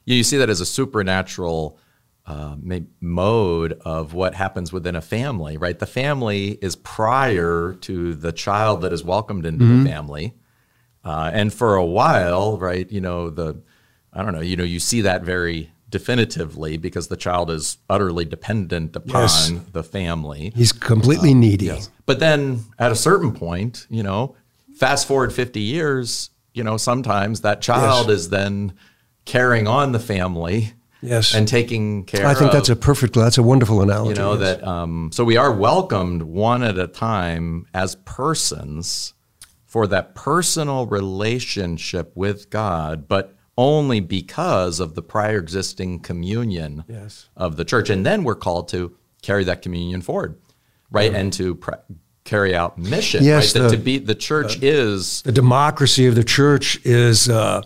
you 0.05 0.23
see 0.23 0.37
that 0.39 0.51
as 0.51 0.61
a 0.61 0.67
supernatural 0.67 1.79
uh, 2.27 2.57
mode 3.01 3.75
of 3.85 4.15
what 4.15 4.35
happens 4.35 4.73
within 4.73 4.97
a 4.97 5.03
family, 5.03 5.57
right? 5.57 5.79
The 5.79 5.87
family 5.87 6.59
is 6.63 6.77
prior 6.77 7.75
to 7.83 8.15
the 8.15 8.33
child 8.33 8.83
that 8.83 8.93
is 8.93 9.05
welcomed 9.05 9.47
into 9.47 9.65
mm-hmm. 9.65 9.85
the 9.85 9.91
family, 9.91 10.35
uh, 11.05 11.31
and 11.33 11.53
for 11.53 11.75
a 11.75 11.85
while, 11.85 12.59
right? 12.59 12.91
You 12.91 13.01
know 13.01 13.31
the 13.31 13.63
I 14.15 14.23
don't 14.23 14.33
know, 14.33 14.41
you 14.41 14.57
know, 14.57 14.65
you 14.65 14.79
see 14.79 15.01
that 15.03 15.23
very 15.23 15.73
definitively 15.91 16.77
because 16.77 17.09
the 17.09 17.17
child 17.17 17.51
is 17.51 17.79
utterly 17.91 18.25
dependent 18.25 18.97
upon 18.97 19.23
yes. 19.23 19.53
the 19.73 19.83
family. 19.83 20.53
He's 20.55 20.73
completely 20.73 21.33
um, 21.33 21.41
needy. 21.41 21.67
Yes. 21.67 21.91
But 22.07 22.21
then 22.21 22.65
at 22.79 22.93
a 22.93 22.97
certain 22.97 23.33
point, 23.33 23.87
you 23.91 24.03
know, 24.03 24.37
fast 24.77 25.07
forward 25.07 25.33
50 25.33 25.61
years, 25.61 26.31
you 26.55 26.65
know, 26.65 26.79
sometimes 26.79 27.43
that 27.43 27.61
child 27.61 28.09
yes. 28.09 28.21
is 28.21 28.29
then 28.31 28.73
carrying 29.27 29.69
on 29.69 29.93
the 29.93 30.01
family. 30.01 30.73
Yes. 31.03 31.35
And 31.35 31.47
taking 31.47 32.05
care 32.05 32.27
I 32.27 32.33
think 32.33 32.47
of, 32.47 32.53
that's 32.55 32.71
a 32.71 32.77
perfect, 32.77 33.13
that's 33.13 33.37
a 33.37 33.43
wonderful 33.43 33.83
analogy. 33.83 34.19
You 34.19 34.25
know, 34.25 34.39
yes. 34.39 34.41
that, 34.41 34.67
um, 34.67 35.11
so 35.13 35.23
we 35.23 35.37
are 35.37 35.53
welcomed 35.53 36.23
one 36.23 36.63
at 36.63 36.79
a 36.79 36.87
time 36.87 37.67
as 37.75 37.97
persons 38.07 39.13
for 39.67 39.87
that 39.89 40.15
personal 40.15 40.87
relationship 40.87 42.13
with 42.15 42.49
God, 42.49 43.07
but 43.07 43.37
only 43.59 44.01
because 44.01 44.81
of 44.81 44.95
the 44.95 45.03
prior 45.03 45.39
existing 45.39 46.01
communion 46.01 46.85
yes. 46.89 47.29
of 47.37 47.57
the 47.57 47.67
church. 47.67 47.91
And 47.91 48.07
then 48.07 48.25
we're 48.25 48.35
called 48.35 48.69
to 48.69 48.97
carry 49.21 49.45
that 49.45 49.61
communion 49.61 50.01
forward, 50.01 50.41
right? 50.91 51.13
And 51.13 51.33
to 51.35 51.57
pre- 51.57 51.75
carry 52.25 52.55
out 52.55 52.79
mission, 52.79 53.23
yes, 53.23 53.55
right? 53.55 53.63
The, 53.63 53.69
that 53.69 53.77
to 53.77 53.83
be 53.83 53.99
the 53.99 54.15
church 54.15 54.57
uh, 54.57 54.67
is 54.67 55.23
the 55.23 55.33
democracy 55.33 56.07
of 56.07 56.15
the 56.15 56.25
church 56.25 56.79
is 56.85 57.29
uh, 57.29 57.63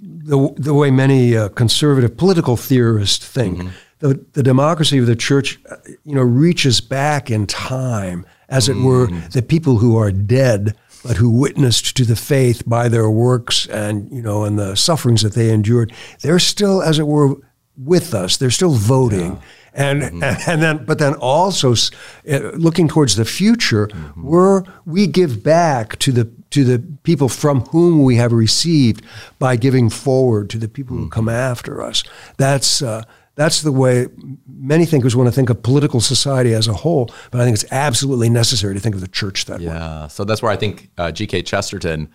the 0.00 0.52
the 0.56 0.74
way 0.74 0.90
many 0.90 1.36
uh, 1.36 1.48
conservative 1.50 2.16
political 2.16 2.56
theorists 2.56 3.26
think. 3.26 3.58
Mm-hmm. 3.58 3.68
The, 4.00 4.24
the 4.32 4.42
democracy 4.42 4.96
of 4.96 5.04
the 5.04 5.14
church, 5.14 5.60
you 6.06 6.14
know, 6.14 6.22
reaches 6.22 6.80
back 6.80 7.30
in 7.30 7.46
time, 7.46 8.24
as 8.48 8.66
it 8.66 8.72
mm-hmm. 8.72 8.86
were, 8.86 9.06
the 9.32 9.42
people 9.42 9.76
who 9.76 9.98
are 9.98 10.10
dead 10.10 10.74
but 11.04 11.16
who 11.16 11.30
witnessed 11.30 11.96
to 11.96 12.04
the 12.04 12.16
faith 12.16 12.62
by 12.66 12.88
their 12.88 13.10
works 13.10 13.66
and 13.66 14.10
you 14.10 14.22
know 14.22 14.44
and 14.44 14.58
the 14.58 14.74
sufferings 14.74 15.22
that 15.22 15.34
they 15.34 15.50
endured. 15.50 15.92
They're 16.22 16.38
still, 16.38 16.82
as 16.82 16.98
it 16.98 17.06
were, 17.06 17.36
with 17.76 18.14
us. 18.14 18.36
They're 18.36 18.50
still 18.50 18.74
voting. 18.74 19.32
Yeah. 19.32 19.40
And, 19.80 20.02
mm-hmm. 20.02 20.50
and 20.50 20.62
then, 20.62 20.84
but 20.84 20.98
then 20.98 21.14
also 21.14 21.72
uh, 21.72 22.38
looking 22.54 22.88
towards 22.88 23.16
the 23.16 23.24
future, 23.24 23.86
mm-hmm. 23.88 24.22
we're, 24.22 24.64
we 24.84 25.06
give 25.06 25.42
back 25.42 25.98
to 26.00 26.12
the 26.12 26.30
to 26.50 26.64
the 26.64 26.84
people 27.04 27.28
from 27.28 27.60
whom 27.66 28.02
we 28.02 28.16
have 28.16 28.32
received 28.32 29.04
by 29.38 29.54
giving 29.54 29.88
forward 29.88 30.50
to 30.50 30.58
the 30.58 30.68
people 30.68 30.96
mm-hmm. 30.96 31.04
who 31.04 31.10
come 31.10 31.28
after 31.28 31.80
us. 31.80 32.02
That's 32.38 32.82
uh, 32.82 33.04
that's 33.36 33.62
the 33.62 33.72
way 33.72 34.06
many 34.46 34.84
thinkers 34.84 35.16
want 35.16 35.28
to 35.28 35.32
think 35.32 35.48
of 35.48 35.62
political 35.62 36.00
society 36.00 36.52
as 36.52 36.68
a 36.68 36.74
whole, 36.74 37.10
but 37.30 37.40
I 37.40 37.44
think 37.44 37.54
it's 37.54 37.72
absolutely 37.72 38.28
necessary 38.28 38.74
to 38.74 38.80
think 38.80 38.94
of 38.94 39.00
the 39.00 39.08
church 39.08 39.46
that 39.46 39.60
yeah. 39.60 39.68
way. 39.70 39.74
Yeah, 39.76 40.06
so 40.08 40.24
that's 40.24 40.42
where 40.42 40.52
I 40.52 40.56
think 40.56 40.90
uh, 40.98 41.12
G.K. 41.12 41.42
Chesterton, 41.42 42.10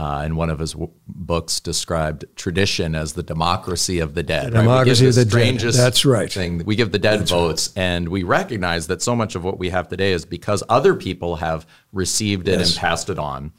uh, 0.00 0.22
in 0.24 0.34
one 0.34 0.48
of 0.48 0.58
his 0.58 0.72
w- 0.72 0.90
books, 1.06 1.60
described 1.60 2.24
tradition 2.34 2.94
as 2.94 3.12
the 3.12 3.22
democracy 3.22 3.98
of 3.98 4.14
the 4.14 4.22
dead. 4.22 4.46
The 4.46 4.56
right? 4.56 4.62
democracy 4.62 5.06
of 5.06 5.14
the 5.14 5.26
dead. 5.26 5.60
That's 5.76 6.06
right. 6.06 6.32
Thing. 6.32 6.64
We 6.64 6.74
give 6.74 6.90
the 6.90 6.98
dead 6.98 7.20
that's 7.20 7.30
votes, 7.30 7.72
right. 7.76 7.82
and 7.82 8.08
we 8.08 8.22
recognize 8.22 8.86
that 8.86 9.02
so 9.02 9.14
much 9.14 9.34
of 9.34 9.44
what 9.44 9.58
we 9.58 9.68
have 9.68 9.88
today 9.88 10.12
is 10.12 10.24
because 10.24 10.62
other 10.70 10.94
people 10.94 11.36
have 11.36 11.66
received 11.92 12.48
it 12.48 12.58
yes. 12.60 12.70
and 12.70 12.80
passed 12.80 13.10
it 13.10 13.18
on, 13.18 13.52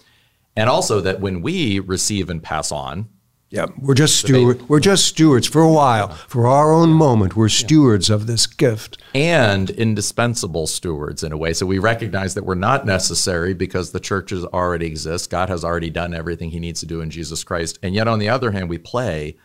and 0.55 0.67
also 0.67 0.99
that 1.01 1.21
when 1.21 1.43
we 1.43 1.77
receive 1.77 2.31
and 2.31 2.41
pass 2.41 2.71
on, 2.71 3.07
yeah, 3.51 3.65
we're 3.77 3.95
just 3.95 4.15
steward. 4.15 4.67
We're 4.69 4.79
just 4.79 5.05
stewards 5.05 5.45
for 5.45 5.61
a 5.61 5.71
while, 5.71 6.07
for 6.07 6.47
our 6.47 6.71
own 6.71 6.91
moment. 6.91 7.35
We're 7.35 7.49
stewards 7.49 8.09
of 8.09 8.25
this 8.25 8.47
gift, 8.47 8.97
and 9.13 9.69
indispensable 9.69 10.67
stewards 10.67 11.21
in 11.21 11.33
a 11.33 11.37
way. 11.37 11.51
So 11.51 11.65
we 11.65 11.77
recognize 11.77 12.33
that 12.35 12.45
we're 12.45 12.55
not 12.55 12.85
necessary 12.85 13.53
because 13.53 13.91
the 13.91 13.99
churches 13.99 14.45
already 14.45 14.85
exist. 14.85 15.29
God 15.29 15.49
has 15.49 15.65
already 15.65 15.89
done 15.89 16.13
everything 16.13 16.51
He 16.51 16.61
needs 16.61 16.79
to 16.79 16.85
do 16.85 17.01
in 17.01 17.09
Jesus 17.09 17.43
Christ, 17.43 17.77
and 17.83 17.93
yet 17.93 18.07
on 18.07 18.19
the 18.19 18.29
other 18.29 18.51
hand, 18.51 18.69
we 18.69 18.77
play, 18.77 19.35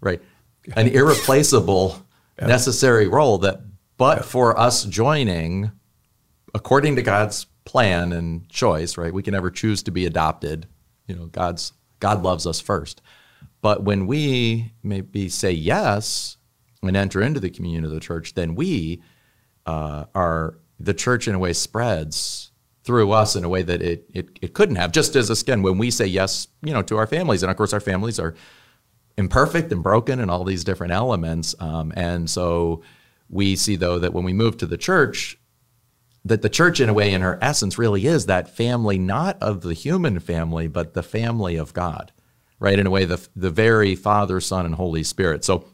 right, 0.00 0.22
an 0.76 0.86
irreplaceable, 0.86 2.06
yeah. 2.38 2.46
necessary 2.46 3.08
role 3.08 3.38
that, 3.38 3.62
but 3.96 4.18
yeah. 4.18 4.22
for 4.22 4.56
us 4.60 4.84
joining, 4.84 5.72
according 6.54 6.94
to 6.94 7.02
God's 7.02 7.46
plan 7.64 8.12
and 8.12 8.48
choice, 8.48 8.96
right, 8.96 9.12
we 9.12 9.24
can 9.24 9.32
never 9.32 9.50
choose 9.50 9.82
to 9.82 9.90
be 9.90 10.06
adopted. 10.06 10.68
You 11.08 11.16
know, 11.16 11.26
God's 11.26 11.72
God 12.00 12.22
loves 12.22 12.46
us 12.46 12.60
first. 12.60 13.02
But 13.62 13.84
when 13.84 14.06
we 14.06 14.72
maybe 14.82 15.28
say 15.28 15.52
yes 15.52 16.36
and 16.82 16.96
enter 16.96 17.20
into 17.20 17.40
the 17.40 17.50
communion 17.50 17.84
of 17.84 17.90
the 17.90 18.00
church, 18.00 18.34
then 18.34 18.54
we 18.54 19.02
uh, 19.66 20.06
are 20.14 20.58
the 20.78 20.94
church 20.94 21.28
in 21.28 21.34
a 21.34 21.38
way 21.38 21.52
spreads 21.52 22.52
through 22.84 23.12
us 23.12 23.36
in 23.36 23.44
a 23.44 23.48
way 23.48 23.62
that 23.62 23.82
it, 23.82 24.06
it, 24.14 24.38
it 24.40 24.54
couldn't 24.54 24.76
have. 24.76 24.92
Just 24.92 25.14
as 25.14 25.28
again, 25.28 25.62
when 25.62 25.76
we 25.76 25.90
say 25.90 26.06
yes, 26.06 26.48
you 26.62 26.72
know, 26.72 26.82
to 26.82 26.96
our 26.96 27.06
families, 27.06 27.42
and 27.42 27.50
of 27.50 27.56
course 27.56 27.74
our 27.74 27.80
families 27.80 28.18
are 28.18 28.34
imperfect 29.18 29.70
and 29.70 29.82
broken 29.82 30.18
and 30.18 30.30
all 30.30 30.44
these 30.44 30.64
different 30.64 30.92
elements. 30.92 31.54
Um, 31.60 31.92
and 31.94 32.28
so 32.30 32.82
we 33.28 33.56
see 33.56 33.76
though 33.76 33.98
that 33.98 34.14
when 34.14 34.24
we 34.24 34.32
move 34.32 34.56
to 34.58 34.66
the 34.66 34.78
church, 34.78 35.38
that 36.24 36.40
the 36.40 36.48
church 36.48 36.80
in 36.80 36.88
a 36.88 36.94
way 36.94 37.12
in 37.12 37.20
her 37.20 37.38
essence 37.42 37.78
really 37.78 38.06
is 38.06 38.26
that 38.26 38.56
family, 38.56 38.98
not 38.98 39.36
of 39.42 39.60
the 39.60 39.74
human 39.74 40.18
family, 40.18 40.66
but 40.66 40.94
the 40.94 41.02
family 41.02 41.56
of 41.56 41.74
God 41.74 42.12
right? 42.60 42.78
In 42.78 42.86
a 42.86 42.90
way, 42.90 43.04
the, 43.04 43.26
the 43.34 43.50
very 43.50 43.96
Father, 43.96 44.40
Son, 44.40 44.64
and 44.64 44.74
Holy 44.74 45.02
Spirit. 45.02 45.44
So, 45.44 45.64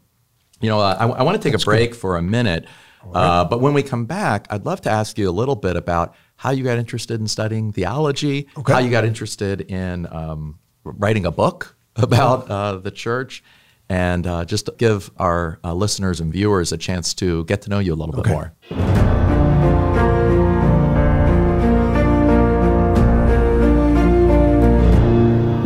you 0.61 0.71
know, 0.71 0.81
uh, 0.81 0.97
I, 0.99 1.07
I 1.07 1.23
want 1.23 1.37
to 1.37 1.43
take 1.43 1.53
That's 1.53 1.65
a 1.65 1.67
break 1.67 1.91
good. 1.91 1.99
for 1.99 2.17
a 2.17 2.23
minute. 2.23 2.67
Uh, 3.15 3.45
but 3.45 3.61
when 3.61 3.75
we 3.75 3.83
come 3.83 4.05
back, 4.05 4.47
I'd 4.51 4.65
love 4.65 4.81
to 4.83 4.91
ask 4.91 5.19
you 5.19 5.29
a 5.29 5.31
little 5.31 5.55
bit 5.55 5.77
about 5.77 6.15
how 6.37 6.51
you 6.51 6.65
got 6.65 6.79
interested 6.79 7.21
in 7.21 7.29
studying 7.29 7.73
theology, 7.73 8.49
okay. 8.57 8.73
how 8.73 8.79
you 8.79 8.91
got 8.91 9.05
interested 9.05 9.61
in 9.61 10.07
um, 10.13 10.59
writing 10.85 11.27
a 11.27 11.31
book 11.31 11.77
about 11.97 12.51
uh, 12.51 12.77
the 12.77 12.91
church, 12.91 13.43
and 13.89 14.27
uh, 14.27 14.45
just 14.45 14.69
give 14.79 15.11
our 15.19 15.61
uh, 15.63 15.73
listeners 15.73 16.21
and 16.21 16.33
viewers 16.33 16.73
a 16.73 16.77
chance 16.77 17.15
to 17.15 17.45
get 17.45 17.63
to 17.63 17.71
know 17.71 17.79
you 17.79 17.95
a 17.95 17.97
little 17.97 18.19
okay. 18.19 18.31
bit 18.31 18.35
more. 18.71 19.26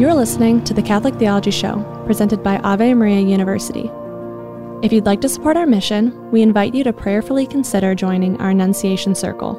You're 0.01 0.15
listening 0.15 0.65
to 0.65 0.73
the 0.73 0.81
Catholic 0.81 1.15
Theology 1.17 1.51
Show, 1.51 1.85
presented 2.07 2.43
by 2.43 2.57
Ave 2.61 2.95
Maria 2.95 3.21
University. 3.21 3.91
If 4.83 4.95
you'd 4.95 5.05
like 5.05 5.21
to 5.21 5.29
support 5.29 5.59
our 5.59 5.67
mission, 5.67 6.31
we 6.31 6.41
invite 6.41 6.75
you 6.75 6.83
to 6.85 6.93
prayerfully 6.95 7.47
consider 7.47 7.95
joining 7.95 8.41
our 8.41 8.49
Annunciation 8.49 9.15
Circle, 9.15 9.59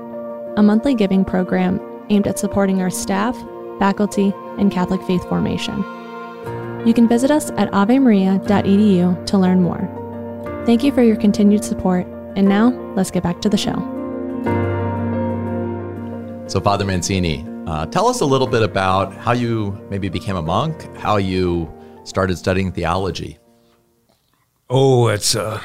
a 0.58 0.64
monthly 0.64 0.96
giving 0.96 1.24
program 1.24 1.80
aimed 2.10 2.26
at 2.26 2.40
supporting 2.40 2.82
our 2.82 2.90
staff, 2.90 3.38
faculty, 3.78 4.34
and 4.58 4.72
Catholic 4.72 5.04
faith 5.04 5.24
formation. 5.30 5.78
You 6.88 6.94
can 6.96 7.08
visit 7.08 7.30
us 7.30 7.52
at 7.52 7.70
avemaria.edu 7.70 9.26
to 9.28 9.38
learn 9.38 9.62
more. 9.62 10.64
Thank 10.66 10.84
you 10.84 10.92
for 10.92 11.04
your 11.04 11.18
continued 11.18 11.64
support, 11.64 12.08
and 12.36 12.50
now 12.50 12.70
let's 12.96 13.12
get 13.12 13.22
back 13.22 13.42
to 13.42 13.50
the 13.50 13.58
show. 13.58 13.76
So, 16.48 16.60
Father 16.60 16.84
Mansini, 16.84 17.51
uh, 17.72 17.86
tell 17.86 18.08
us 18.08 18.20
a 18.20 18.26
little 18.26 18.48
bit 18.48 18.64
about 18.64 19.16
how 19.16 19.32
you 19.32 19.72
maybe 19.90 20.10
became 20.10 20.36
a 20.36 20.42
monk, 20.42 20.94
how 20.98 21.16
you 21.16 21.72
started 22.04 22.38
studying 22.38 22.70
theology. 22.70 23.38
Oh, 24.70 25.08
it's 25.08 25.36
uh, 25.36 25.62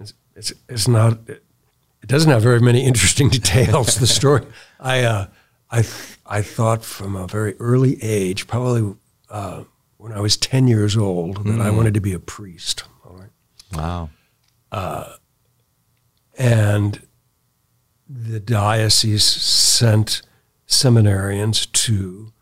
it's, 0.00 0.14
it's, 0.34 0.52
it's 0.68 0.88
not. 0.88 1.12
It, 1.28 1.44
it 2.02 2.08
doesn't 2.08 2.30
have 2.30 2.42
very 2.42 2.58
many 2.58 2.84
interesting 2.90 3.28
details. 3.28 3.96
the 3.96 4.06
story, 4.08 4.44
I 4.80 5.04
uh, 5.04 5.26
I 5.70 5.78
I 6.26 6.42
thought 6.42 6.84
from 6.84 7.14
a 7.14 7.28
very 7.28 7.54
early 7.60 8.02
age, 8.02 8.48
probably 8.48 8.96
uh, 9.30 9.62
when 9.96 10.10
I 10.12 10.18
was 10.18 10.36
ten 10.36 10.66
years 10.66 10.96
old, 10.96 11.44
that 11.44 11.58
mm. 11.58 11.62
I 11.62 11.70
wanted 11.70 11.94
to 11.94 12.00
be 12.00 12.14
a 12.14 12.18
priest. 12.18 12.82
All 13.04 13.14
right. 13.16 13.30
Wow. 13.72 14.10
Uh, 14.72 15.14
and 16.36 17.00
the 18.08 18.40
diocese 18.40 19.24
sent 19.24 20.22
seminarians 20.70 21.70
to 21.72 22.32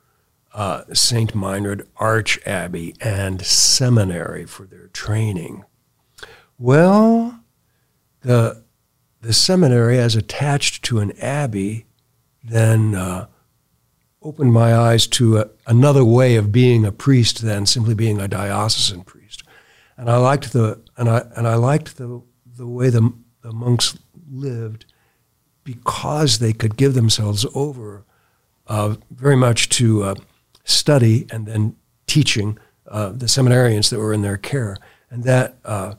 uh, 0.54 0.84
St. 0.92 1.34
Meinrad 1.34 1.86
Archabbey 1.98 2.96
and 3.00 3.44
Seminary 3.44 4.46
for 4.46 4.66
their 4.66 4.88
training. 4.88 5.64
Well, 6.58 7.40
the, 8.20 8.64
the 9.20 9.32
seminary, 9.32 9.98
as 9.98 10.14
attached 10.14 10.84
to 10.84 10.98
an 11.00 11.12
abbey, 11.18 11.86
then 12.42 12.94
uh, 12.94 13.26
opened 14.22 14.52
my 14.52 14.74
eyes 14.74 15.06
to 15.06 15.38
a, 15.38 15.48
another 15.66 16.04
way 16.04 16.36
of 16.36 16.52
being 16.52 16.84
a 16.84 16.92
priest 16.92 17.42
than 17.42 17.66
simply 17.66 17.94
being 17.94 18.20
a 18.20 18.28
diocesan 18.28 19.02
priest. 19.04 19.42
And 19.96 20.10
I 20.10 20.16
liked 20.16 20.52
the 20.52 20.80
and 20.96 21.08
I 21.08 21.24
and 21.36 21.46
I 21.48 21.56
liked 21.56 21.96
the 21.96 22.22
the 22.56 22.66
way 22.66 22.90
the, 22.90 23.12
the 23.42 23.52
monks 23.52 23.98
lived 24.30 24.84
because 25.64 26.38
they 26.38 26.52
could 26.52 26.76
give 26.76 26.94
themselves 26.94 27.44
over 27.54 27.98
uh, 27.98 28.07
very 28.68 29.36
much 29.36 29.68
to 29.70 30.02
uh, 30.02 30.14
study 30.64 31.26
and 31.30 31.46
then 31.46 31.76
teaching 32.06 32.58
uh, 32.86 33.10
the 33.10 33.26
seminarians 33.26 33.90
that 33.90 33.98
were 33.98 34.12
in 34.12 34.22
their 34.22 34.36
care, 34.36 34.76
and 35.10 35.24
that 35.24 35.56
uh, 35.64 35.94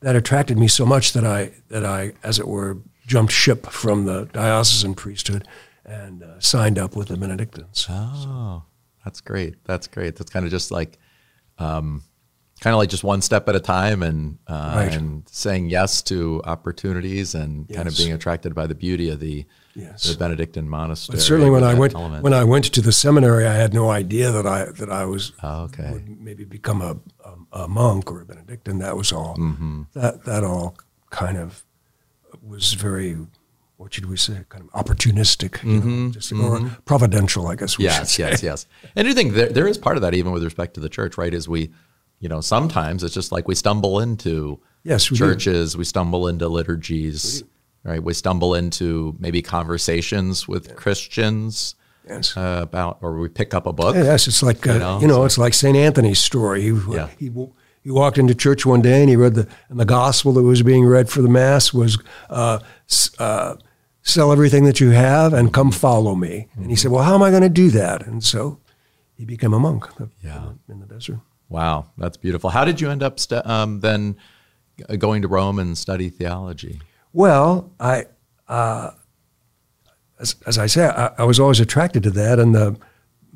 that 0.00 0.16
attracted 0.16 0.58
me 0.58 0.68
so 0.68 0.86
much 0.86 1.12
that 1.12 1.24
I 1.24 1.52
that 1.68 1.84
I, 1.84 2.12
as 2.22 2.38
it 2.38 2.48
were, 2.48 2.78
jumped 3.06 3.32
ship 3.32 3.66
from 3.66 4.06
the 4.06 4.26
diocesan 4.32 4.94
priesthood 4.94 5.46
and 5.84 6.22
uh, 6.22 6.40
signed 6.40 6.78
up 6.78 6.96
with 6.96 7.08
the 7.08 7.16
Benedictines. 7.16 7.86
Oh, 7.90 8.62
that's 9.04 9.20
great. 9.20 9.56
That's 9.64 9.86
great. 9.86 10.16
That's 10.16 10.30
kind 10.30 10.44
of 10.44 10.50
just 10.50 10.70
like. 10.70 10.98
Um, 11.58 12.04
kind 12.60 12.74
of 12.74 12.78
like 12.78 12.90
just 12.90 13.04
one 13.04 13.22
step 13.22 13.48
at 13.48 13.56
a 13.56 13.60
time 13.60 14.02
and 14.02 14.38
uh, 14.46 14.74
right. 14.76 14.94
and 14.94 15.26
saying 15.28 15.70
yes 15.70 16.02
to 16.02 16.42
opportunities 16.44 17.34
and 17.34 17.66
yes. 17.68 17.76
kind 17.76 17.88
of 17.88 17.96
being 17.96 18.12
attracted 18.12 18.54
by 18.54 18.66
the 18.66 18.74
beauty 18.74 19.08
of 19.08 19.18
the 19.18 19.46
yes. 19.74 20.04
the 20.04 20.18
Benedictine 20.18 20.68
monastery. 20.68 21.16
But 21.16 21.22
certainly, 21.22 21.50
when 21.50 21.64
I 21.64 21.74
went 21.74 21.94
element. 21.94 22.22
when 22.22 22.34
I 22.34 22.44
went 22.44 22.66
to 22.66 22.80
the 22.80 22.92
seminary, 22.92 23.46
I 23.46 23.54
had 23.54 23.74
no 23.74 23.90
idea 23.90 24.30
that 24.30 24.46
I 24.46 24.66
that 24.66 24.90
I 24.90 25.04
was 25.04 25.32
oh, 25.42 25.62
okay. 25.64 25.90
would 25.92 26.20
maybe 26.20 26.44
become 26.44 26.80
a, 26.80 26.96
a, 27.24 27.62
a, 27.64 27.68
monk 27.68 28.10
or 28.10 28.22
a 28.22 28.24
Benedictine. 28.24 28.78
That 28.78 28.96
was 28.96 29.12
all. 29.12 29.36
Mm-hmm. 29.36 29.82
That 29.94 30.24
that 30.24 30.44
all 30.44 30.76
kind 31.10 31.38
of 31.38 31.64
was 32.42 32.74
very. 32.74 33.16
What 33.76 33.94
should 33.94 34.06
we 34.06 34.18
say? 34.18 34.44
Kind 34.50 34.68
of 34.68 34.84
opportunistic, 34.84 35.52
mm-hmm. 35.52 36.06
know, 36.06 36.10
just 36.10 36.32
mm-hmm. 36.32 36.66
or 36.66 36.70
providential, 36.84 37.46
I 37.46 37.54
guess. 37.54 37.78
yes, 37.78 38.18
yes, 38.18 38.42
yes. 38.42 38.66
And 38.94 39.08
you 39.08 39.14
think 39.14 39.32
there, 39.32 39.48
there 39.48 39.66
is 39.66 39.78
part 39.78 39.96
of 39.96 40.02
that 40.02 40.12
even 40.12 40.32
with 40.32 40.44
respect 40.44 40.74
to 40.74 40.80
the 40.80 40.90
church, 40.90 41.16
right? 41.16 41.32
Is 41.32 41.48
we, 41.48 41.70
you 42.18 42.28
know, 42.28 42.42
sometimes 42.42 43.02
it's 43.02 43.14
just 43.14 43.32
like 43.32 43.48
we 43.48 43.54
stumble 43.54 43.98
into 44.00 44.60
yes, 44.82 45.10
we 45.10 45.16
churches, 45.16 45.72
do. 45.72 45.78
we 45.78 45.84
stumble 45.84 46.28
into 46.28 46.46
liturgies 46.46 47.42
right? 47.84 48.02
We 48.02 48.14
stumble 48.14 48.54
into 48.54 49.16
maybe 49.18 49.42
conversations 49.42 50.46
with 50.46 50.68
yeah. 50.68 50.74
Christians 50.74 51.74
yes. 52.08 52.36
uh, 52.36 52.60
about, 52.62 52.98
or 53.00 53.18
we 53.18 53.28
pick 53.28 53.54
up 53.54 53.66
a 53.66 53.72
book. 53.72 53.94
Yes, 53.94 54.26
it's 54.26 54.42
like, 54.42 54.66
uh, 54.66 54.72
you 54.72 54.78
know, 54.78 55.00
you 55.00 55.06
know 55.06 55.24
it's 55.24 55.38
like 55.38 55.54
St. 55.54 55.76
Anthony's 55.76 56.20
story. 56.20 56.62
He, 56.62 56.68
yeah. 56.90 57.08
he, 57.18 57.30
he 57.82 57.90
walked 57.90 58.18
into 58.18 58.34
church 58.34 58.66
one 58.66 58.82
day 58.82 59.00
and 59.00 59.08
he 59.08 59.16
read 59.16 59.34
the, 59.34 59.48
and 59.68 59.80
the 59.80 59.84
gospel 59.84 60.32
that 60.34 60.42
was 60.42 60.62
being 60.62 60.84
read 60.84 61.08
for 61.08 61.22
the 61.22 61.28
Mass 61.28 61.72
was 61.72 61.98
uh, 62.28 62.58
uh, 63.18 63.56
sell 64.02 64.32
everything 64.32 64.64
that 64.64 64.80
you 64.80 64.90
have 64.90 65.32
and 65.32 65.52
come 65.52 65.70
follow 65.70 66.14
me. 66.14 66.48
And 66.56 66.70
he 66.70 66.76
said, 66.76 66.90
Well, 66.90 67.04
how 67.04 67.14
am 67.14 67.22
I 67.22 67.30
going 67.30 67.42
to 67.42 67.48
do 67.48 67.70
that? 67.70 68.06
And 68.06 68.22
so 68.22 68.58
he 69.16 69.24
became 69.24 69.52
a 69.52 69.58
monk 69.58 69.86
Yeah. 70.22 70.52
in 70.68 70.80
the 70.80 70.86
desert. 70.86 71.20
Wow, 71.48 71.86
that's 71.98 72.16
beautiful. 72.16 72.50
How 72.50 72.64
did 72.64 72.80
you 72.80 72.90
end 72.90 73.02
up 73.02 73.18
stu- 73.18 73.42
um, 73.44 73.80
then 73.80 74.16
going 74.98 75.22
to 75.22 75.28
Rome 75.28 75.58
and 75.58 75.76
study 75.76 76.08
theology? 76.08 76.80
Well, 77.12 77.70
I, 77.80 78.06
uh, 78.48 78.92
as, 80.18 80.36
as 80.46 80.58
I 80.58 80.66
say, 80.66 80.86
I, 80.86 81.12
I 81.18 81.24
was 81.24 81.40
always 81.40 81.60
attracted 81.60 82.02
to 82.04 82.10
that, 82.10 82.38
and 82.38 82.54
the 82.54 82.76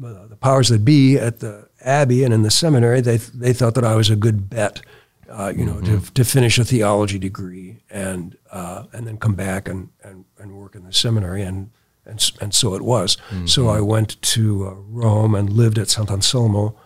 uh, 0.04 0.26
the 0.26 0.36
powers 0.36 0.68
that 0.68 0.84
be 0.84 1.16
at 1.16 1.40
the 1.40 1.68
abbey 1.84 2.24
and 2.24 2.34
in 2.34 2.42
the 2.42 2.50
seminary, 2.50 3.00
they 3.00 3.16
they 3.16 3.52
thought 3.52 3.74
that 3.74 3.84
I 3.84 3.94
was 3.94 4.10
a 4.10 4.16
good 4.16 4.50
bet, 4.50 4.80
uh, 5.28 5.52
you 5.56 5.64
know, 5.64 5.80
to, 5.82 6.00
to 6.14 6.24
finish 6.24 6.58
a 6.58 6.64
theology 6.64 7.18
degree 7.18 7.78
and 7.90 8.36
uh, 8.50 8.84
and 8.92 9.06
then 9.06 9.18
come 9.18 9.34
back 9.34 9.68
and, 9.68 9.90
and, 10.02 10.24
and 10.38 10.52
work 10.56 10.74
in 10.74 10.84
the 10.84 10.92
seminary, 10.92 11.42
and 11.42 11.70
and 12.04 12.32
and 12.40 12.54
so 12.54 12.74
it 12.74 12.82
was. 12.82 13.16
So 13.46 13.68
I 13.68 13.80
went 13.80 14.20
to 14.22 14.66
uh, 14.66 14.74
Rome 14.88 15.34
and 15.34 15.52
lived 15.52 15.78
at 15.78 15.88
Sant 15.88 16.10
Anselmo, 16.10 16.76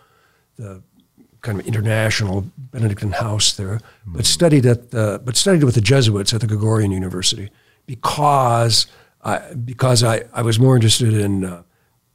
the 0.57 0.83
kind 1.41 1.59
of 1.59 1.65
international 1.65 2.45
Benedictine 2.57 3.11
house 3.11 3.53
there, 3.53 3.79
but 4.05 4.25
studied 4.25 4.65
at 4.65 4.91
the, 4.91 5.21
but 5.23 5.35
studied 5.35 5.63
with 5.63 5.75
the 5.75 5.81
Jesuits 5.81 6.33
at 6.33 6.41
the 6.41 6.47
Gregorian 6.47 6.91
University 6.91 7.49
because 7.85 8.87
I 9.23 9.53
because 9.53 10.03
I, 10.03 10.23
I 10.33 10.41
was 10.41 10.59
more 10.59 10.75
interested 10.75 11.13
in 11.13 11.45
uh, 11.45 11.63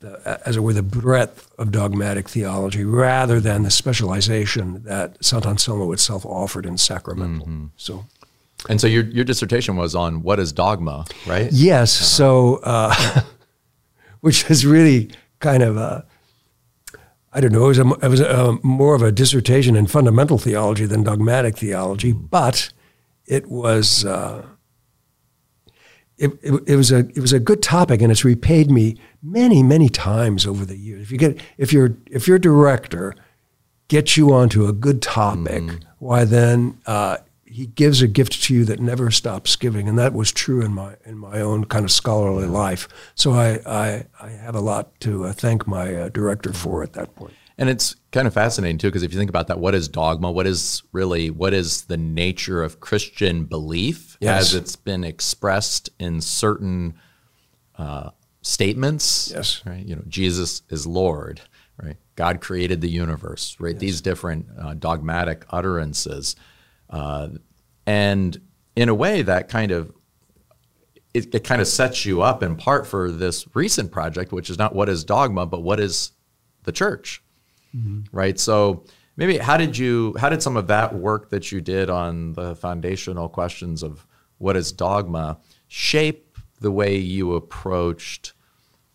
the, 0.00 0.40
as 0.46 0.56
it 0.56 0.60
were 0.60 0.72
the 0.72 0.82
breadth 0.82 1.50
of 1.58 1.70
dogmatic 1.70 2.28
theology 2.28 2.84
rather 2.84 3.40
than 3.40 3.62
the 3.62 3.70
specialization 3.70 4.82
that 4.84 5.22
Sant 5.24 5.46
Anselmo 5.46 5.92
itself 5.92 6.24
offered 6.26 6.66
in 6.66 6.78
sacramental. 6.78 7.70
So 7.76 8.04
And 8.68 8.80
so 8.80 8.86
your, 8.86 9.04
your 9.04 9.24
dissertation 9.24 9.76
was 9.76 9.94
on 9.94 10.22
what 10.22 10.38
is 10.38 10.52
dogma, 10.52 11.04
right? 11.26 11.50
yes, 11.52 11.92
so 11.92 12.60
uh, 12.62 13.22
which 14.20 14.50
is 14.50 14.64
really 14.64 15.10
kind 15.40 15.62
of 15.62 15.76
a 15.76 16.06
I 17.34 17.40
don't 17.40 17.52
know. 17.52 17.64
It 17.64 17.68
was, 17.68 17.78
a, 17.80 17.88
it 18.00 18.08
was 18.08 18.20
a, 18.20 18.58
more 18.62 18.94
of 18.94 19.02
a 19.02 19.10
dissertation 19.10 19.74
in 19.74 19.88
fundamental 19.88 20.38
theology 20.38 20.86
than 20.86 21.02
dogmatic 21.02 21.58
theology, 21.58 22.12
but 22.12 22.72
it 23.26 23.48
was 23.48 24.04
uh, 24.04 24.46
it, 26.16 26.30
it, 26.42 26.62
it 26.66 26.76
was 26.76 26.92
a 26.92 26.98
it 26.98 27.18
was 27.18 27.32
a 27.32 27.40
good 27.40 27.60
topic, 27.60 28.00
and 28.00 28.12
it's 28.12 28.24
repaid 28.24 28.70
me 28.70 28.96
many 29.20 29.64
many 29.64 29.88
times 29.88 30.46
over 30.46 30.64
the 30.64 30.76
years. 30.76 31.02
If 31.02 31.10
you 31.10 31.18
get 31.18 31.40
if 31.58 31.72
your 31.72 31.96
if 32.08 32.28
your 32.28 32.38
director 32.38 33.14
gets 33.88 34.16
you 34.16 34.32
onto 34.32 34.66
a 34.66 34.72
good 34.72 35.02
topic, 35.02 35.62
why 35.98 36.24
then 36.24 36.78
uh, 36.86 37.16
he 37.54 37.66
gives 37.66 38.02
a 38.02 38.08
gift 38.08 38.42
to 38.44 38.54
you 38.54 38.64
that 38.64 38.80
never 38.80 39.12
stops 39.12 39.54
giving, 39.54 39.88
and 39.88 39.96
that 39.96 40.12
was 40.12 40.32
true 40.32 40.60
in 40.60 40.72
my 40.74 40.96
in 41.04 41.16
my 41.18 41.40
own 41.40 41.64
kind 41.66 41.84
of 41.84 41.90
scholarly 41.92 42.46
life. 42.48 42.88
So 43.14 43.32
I 43.32 43.60
I, 43.64 44.06
I 44.20 44.30
have 44.30 44.56
a 44.56 44.60
lot 44.60 44.98
to 45.00 45.26
uh, 45.26 45.32
thank 45.32 45.66
my 45.66 45.94
uh, 45.94 46.08
director 46.08 46.52
for 46.52 46.82
at 46.82 46.94
that 46.94 47.14
point. 47.14 47.34
And 47.56 47.68
it's 47.70 47.94
kind 48.10 48.26
of 48.26 48.34
fascinating 48.34 48.78
too, 48.78 48.88
because 48.88 49.04
if 49.04 49.12
you 49.12 49.18
think 49.18 49.30
about 49.30 49.46
that, 49.46 49.60
what 49.60 49.76
is 49.76 49.86
dogma? 49.86 50.32
What 50.32 50.46
is 50.46 50.82
really 50.90 51.30
what 51.30 51.54
is 51.54 51.82
the 51.82 51.96
nature 51.96 52.62
of 52.64 52.80
Christian 52.80 53.44
belief 53.44 54.16
Yes. 54.20 54.40
as 54.48 54.54
it's 54.56 54.76
been 54.76 55.04
expressed 55.04 55.90
in 56.00 56.20
certain 56.20 56.94
uh, 57.78 58.10
statements? 58.42 59.30
Yes. 59.32 59.62
right. 59.64 59.86
You 59.86 59.94
know, 59.94 60.02
Jesus 60.08 60.62
is 60.70 60.86
Lord. 60.86 61.40
Right. 61.80 61.96
God 62.16 62.40
created 62.40 62.80
the 62.80 62.90
universe. 62.90 63.56
Right. 63.60 63.78
These 63.78 64.00
different 64.00 64.46
uh, 64.60 64.74
dogmatic 64.74 65.44
utterances, 65.50 66.34
uh, 66.90 67.28
and 67.86 68.40
in 68.76 68.88
a 68.88 68.94
way, 68.94 69.22
that 69.22 69.48
kind 69.48 69.70
of 69.70 69.92
it, 71.12 71.34
it 71.34 71.44
kind 71.44 71.60
of 71.60 71.68
sets 71.68 72.04
you 72.04 72.22
up 72.22 72.42
in 72.42 72.56
part 72.56 72.86
for 72.86 73.10
this 73.10 73.46
recent 73.54 73.92
project, 73.92 74.32
which 74.32 74.50
is 74.50 74.58
not 74.58 74.74
what 74.74 74.88
is 74.88 75.04
dogma, 75.04 75.46
but 75.46 75.62
what 75.62 75.78
is 75.78 76.12
the 76.64 76.72
church, 76.72 77.22
right? 78.12 78.38
So 78.38 78.84
maybe 79.16 79.38
how 79.38 79.56
did 79.56 79.78
you 79.78 80.14
how 80.18 80.28
did 80.28 80.42
some 80.42 80.56
of 80.56 80.66
that 80.68 80.94
work 80.94 81.30
that 81.30 81.52
you 81.52 81.60
did 81.60 81.90
on 81.90 82.32
the 82.32 82.56
foundational 82.56 83.28
questions 83.28 83.82
of 83.82 84.06
what 84.38 84.56
is 84.56 84.72
dogma 84.72 85.38
shape 85.68 86.36
the 86.60 86.72
way 86.72 86.96
you 86.96 87.34
approached 87.34 88.32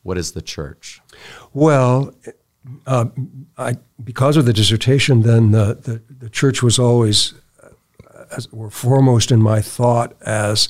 what 0.04 0.18
is 0.18 0.32
the 0.32 0.42
church? 0.42 1.02
Well, 1.54 2.16
uh, 2.86 3.06
I, 3.58 3.76
because 4.04 4.38
of 4.38 4.46
the 4.46 4.54
dissertation, 4.54 5.22
then 5.22 5.52
the, 5.52 5.76
the, 5.76 6.02
the 6.26 6.30
church 6.30 6.64
was 6.64 6.80
always, 6.80 7.34
as 8.36 8.46
it 8.46 8.54
were, 8.54 8.70
foremost 8.70 9.32
in 9.32 9.42
my 9.42 9.62
thought 9.62 10.16
as 10.22 10.70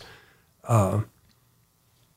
uh, 0.68 1.02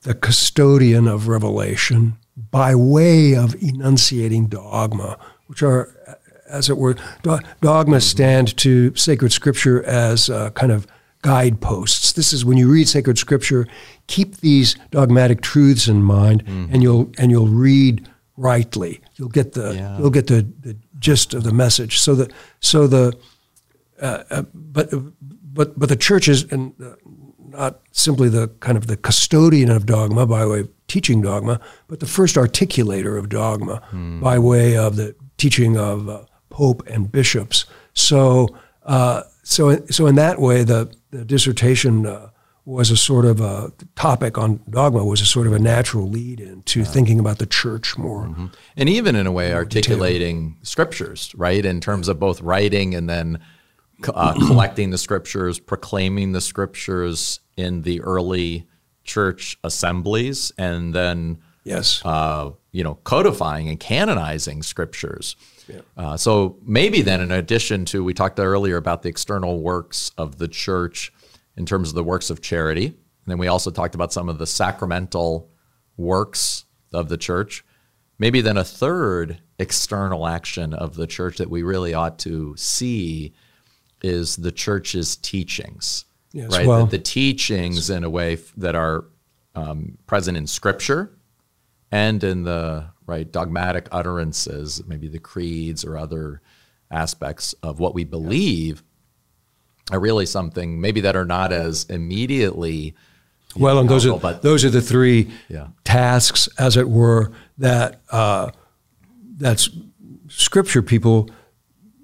the 0.02 0.14
custodian 0.14 1.06
of 1.08 1.28
revelation 1.28 2.16
by 2.50 2.74
way 2.74 3.34
of 3.34 3.54
enunciating 3.62 4.46
dogma, 4.46 5.18
which 5.46 5.62
are, 5.62 6.18
as 6.48 6.68
it 6.70 6.76
were, 6.78 6.96
do- 7.22 7.38
dogmas 7.60 8.06
stand 8.08 8.56
to 8.58 8.94
sacred 8.96 9.32
scripture 9.32 9.82
as 9.84 10.28
uh, 10.30 10.50
kind 10.50 10.72
of 10.72 10.86
guideposts. 11.22 12.12
This 12.12 12.32
is 12.32 12.44
when 12.44 12.56
you 12.58 12.68
read 12.70 12.88
sacred 12.88 13.16
scripture, 13.18 13.66
keep 14.06 14.38
these 14.38 14.74
dogmatic 14.90 15.40
truths 15.40 15.88
in 15.88 16.02
mind, 16.02 16.42
and 16.46 16.82
you'll 16.82 17.10
and 17.18 17.30
you'll 17.30 17.46
read 17.48 18.08
rightly. 18.36 19.00
You'll 19.16 19.28
get 19.28 19.52
the 19.52 19.74
Yeah. 19.74 19.98
you'll 19.98 20.10
get 20.10 20.26
the, 20.26 20.46
the 20.60 20.76
gist 20.98 21.32
of 21.34 21.44
the 21.44 21.52
message. 21.52 21.98
So 21.98 22.14
the 22.14 22.30
so 22.60 22.86
the 22.88 23.12
uh, 24.00 24.24
uh, 24.30 24.42
but 24.52 24.90
but 25.52 25.78
but 25.78 25.88
the 25.88 25.96
church 25.96 26.28
is 26.28 26.44
and 26.52 26.74
uh, 26.82 26.94
not 27.38 27.80
simply 27.92 28.28
the 28.28 28.48
kind 28.60 28.78
of 28.78 28.86
the 28.86 28.96
custodian 28.96 29.70
of 29.70 29.86
dogma 29.86 30.26
by 30.26 30.46
way 30.46 30.60
of 30.60 30.70
teaching 30.88 31.20
dogma, 31.20 31.60
but 31.86 32.00
the 32.00 32.06
first 32.06 32.36
articulator 32.36 33.18
of 33.18 33.28
dogma 33.28 33.82
by 34.20 34.38
way 34.38 34.76
of 34.76 34.96
the 34.96 35.14
teaching 35.36 35.76
of 35.76 36.08
uh, 36.08 36.22
pope 36.50 36.82
and 36.86 37.10
bishops. 37.12 37.66
So 37.94 38.48
uh, 38.84 39.22
so 39.42 39.84
so 39.86 40.06
in 40.06 40.14
that 40.16 40.40
way, 40.40 40.64
the, 40.64 40.92
the 41.10 41.24
dissertation. 41.24 42.06
Uh, 42.06 42.28
was 42.64 42.92
a 42.92 42.96
sort 42.96 43.24
of 43.24 43.40
a 43.40 43.72
topic 43.96 44.38
on 44.38 44.60
dogma 44.70 45.04
was 45.04 45.20
a 45.20 45.26
sort 45.26 45.48
of 45.48 45.52
a 45.52 45.58
natural 45.58 46.08
lead 46.08 46.38
into 46.38 46.84
thinking 46.84 47.18
about 47.18 47.38
the 47.38 47.46
church 47.46 47.98
more. 47.98 48.32
And 48.76 48.88
even 48.88 49.16
in 49.16 49.26
a 49.26 49.32
way 49.32 49.52
articulating 49.52 50.56
scriptures, 50.62 51.34
right? 51.36 51.64
In 51.64 51.80
terms 51.80 52.06
of 52.06 52.20
both 52.20 52.40
writing 52.40 52.94
and 52.94 53.10
then 53.10 53.40
uh, 54.08 54.34
collecting 54.46 54.90
the 54.90 54.98
scriptures, 54.98 55.58
proclaiming 55.58 56.32
the 56.32 56.40
scriptures 56.40 57.40
in 57.56 57.82
the 57.82 58.00
early 58.02 58.66
church 59.04 59.58
assemblies, 59.64 60.52
and 60.58 60.94
then 60.94 61.38
Yes. 61.64 62.02
uh, 62.04 62.50
you 62.72 62.82
know, 62.82 62.96
codifying 63.04 63.68
and 63.68 63.78
canonizing 63.78 64.62
scriptures. 64.62 65.36
Uh, 65.96 66.16
so 66.16 66.58
maybe 66.62 67.02
then, 67.02 67.20
in 67.20 67.30
addition 67.30 67.84
to, 67.86 68.04
we 68.04 68.12
talked 68.12 68.38
earlier 68.38 68.76
about 68.76 69.02
the 69.02 69.08
external 69.08 69.60
works 69.60 70.10
of 70.18 70.38
the 70.38 70.48
church 70.48 71.12
in 71.56 71.64
terms 71.64 71.88
of 71.88 71.94
the 71.94 72.04
works 72.04 72.30
of 72.30 72.40
charity. 72.42 72.86
And 72.86 72.96
then 73.26 73.38
we 73.38 73.46
also 73.46 73.70
talked 73.70 73.94
about 73.94 74.12
some 74.12 74.28
of 74.28 74.38
the 74.38 74.46
sacramental 74.46 75.48
works 75.96 76.64
of 76.92 77.08
the 77.08 77.16
church. 77.16 77.64
Maybe 78.18 78.40
then 78.40 78.56
a 78.56 78.64
third 78.64 79.40
external 79.58 80.26
action 80.26 80.74
of 80.74 80.96
the 80.96 81.06
church 81.06 81.38
that 81.38 81.48
we 81.48 81.62
really 81.62 81.94
ought 81.94 82.18
to 82.20 82.54
see 82.56 83.32
is 84.02 84.36
the 84.36 84.52
church's 84.52 85.16
teachings. 85.16 86.04
Yes, 86.32 86.50
right? 86.52 86.66
well- 86.66 86.86
the, 86.86 86.96
the 86.98 87.02
teachings 87.02 87.90
in 87.90 88.04
a 88.04 88.10
way 88.10 88.38
that 88.56 88.74
are 88.74 89.04
um, 89.54 89.98
present 90.06 90.36
in 90.36 90.46
Scripture 90.46 91.10
and 91.90 92.22
in 92.24 92.42
the 92.44 92.86
right 93.06 93.30
dogmatic 93.30 93.88
utterances, 93.92 94.82
maybe 94.86 95.08
the 95.08 95.18
creeds 95.18 95.84
or 95.84 95.98
other 95.98 96.40
aspects 96.90 97.52
of 97.62 97.78
what 97.80 97.94
we 97.94 98.04
believe, 98.04 98.82
are 99.90 100.00
really 100.00 100.24
something 100.24 100.80
maybe 100.80 101.00
that 101.02 101.16
are 101.16 101.24
not 101.26 101.52
as 101.52 101.84
immediately. 101.84 102.94
Well, 103.56 103.78
and 103.80 103.88
those 103.90 104.06
are 104.06 104.18
but- 104.18 104.40
those 104.42 104.64
are 104.64 104.70
the 104.70 104.80
three 104.80 105.30
Yeah. 105.48 105.68
tasks, 105.84 106.48
as 106.58 106.76
it 106.78 106.88
were, 106.88 107.32
that 107.58 108.00
uh, 108.10 108.52
that's 109.36 109.68
scripture 110.28 110.80
people 110.82 111.28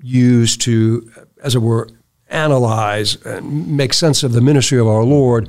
use 0.03 0.57
to, 0.59 1.11
as 1.43 1.55
it 1.55 1.61
were, 1.61 1.89
analyze 2.29 3.17
and 3.25 3.77
make 3.77 3.93
sense 3.95 4.23
of 4.23 4.33
the 4.33 4.41
ministry 4.41 4.79
of 4.79 4.87
our 4.87 5.05
Lord, 5.05 5.49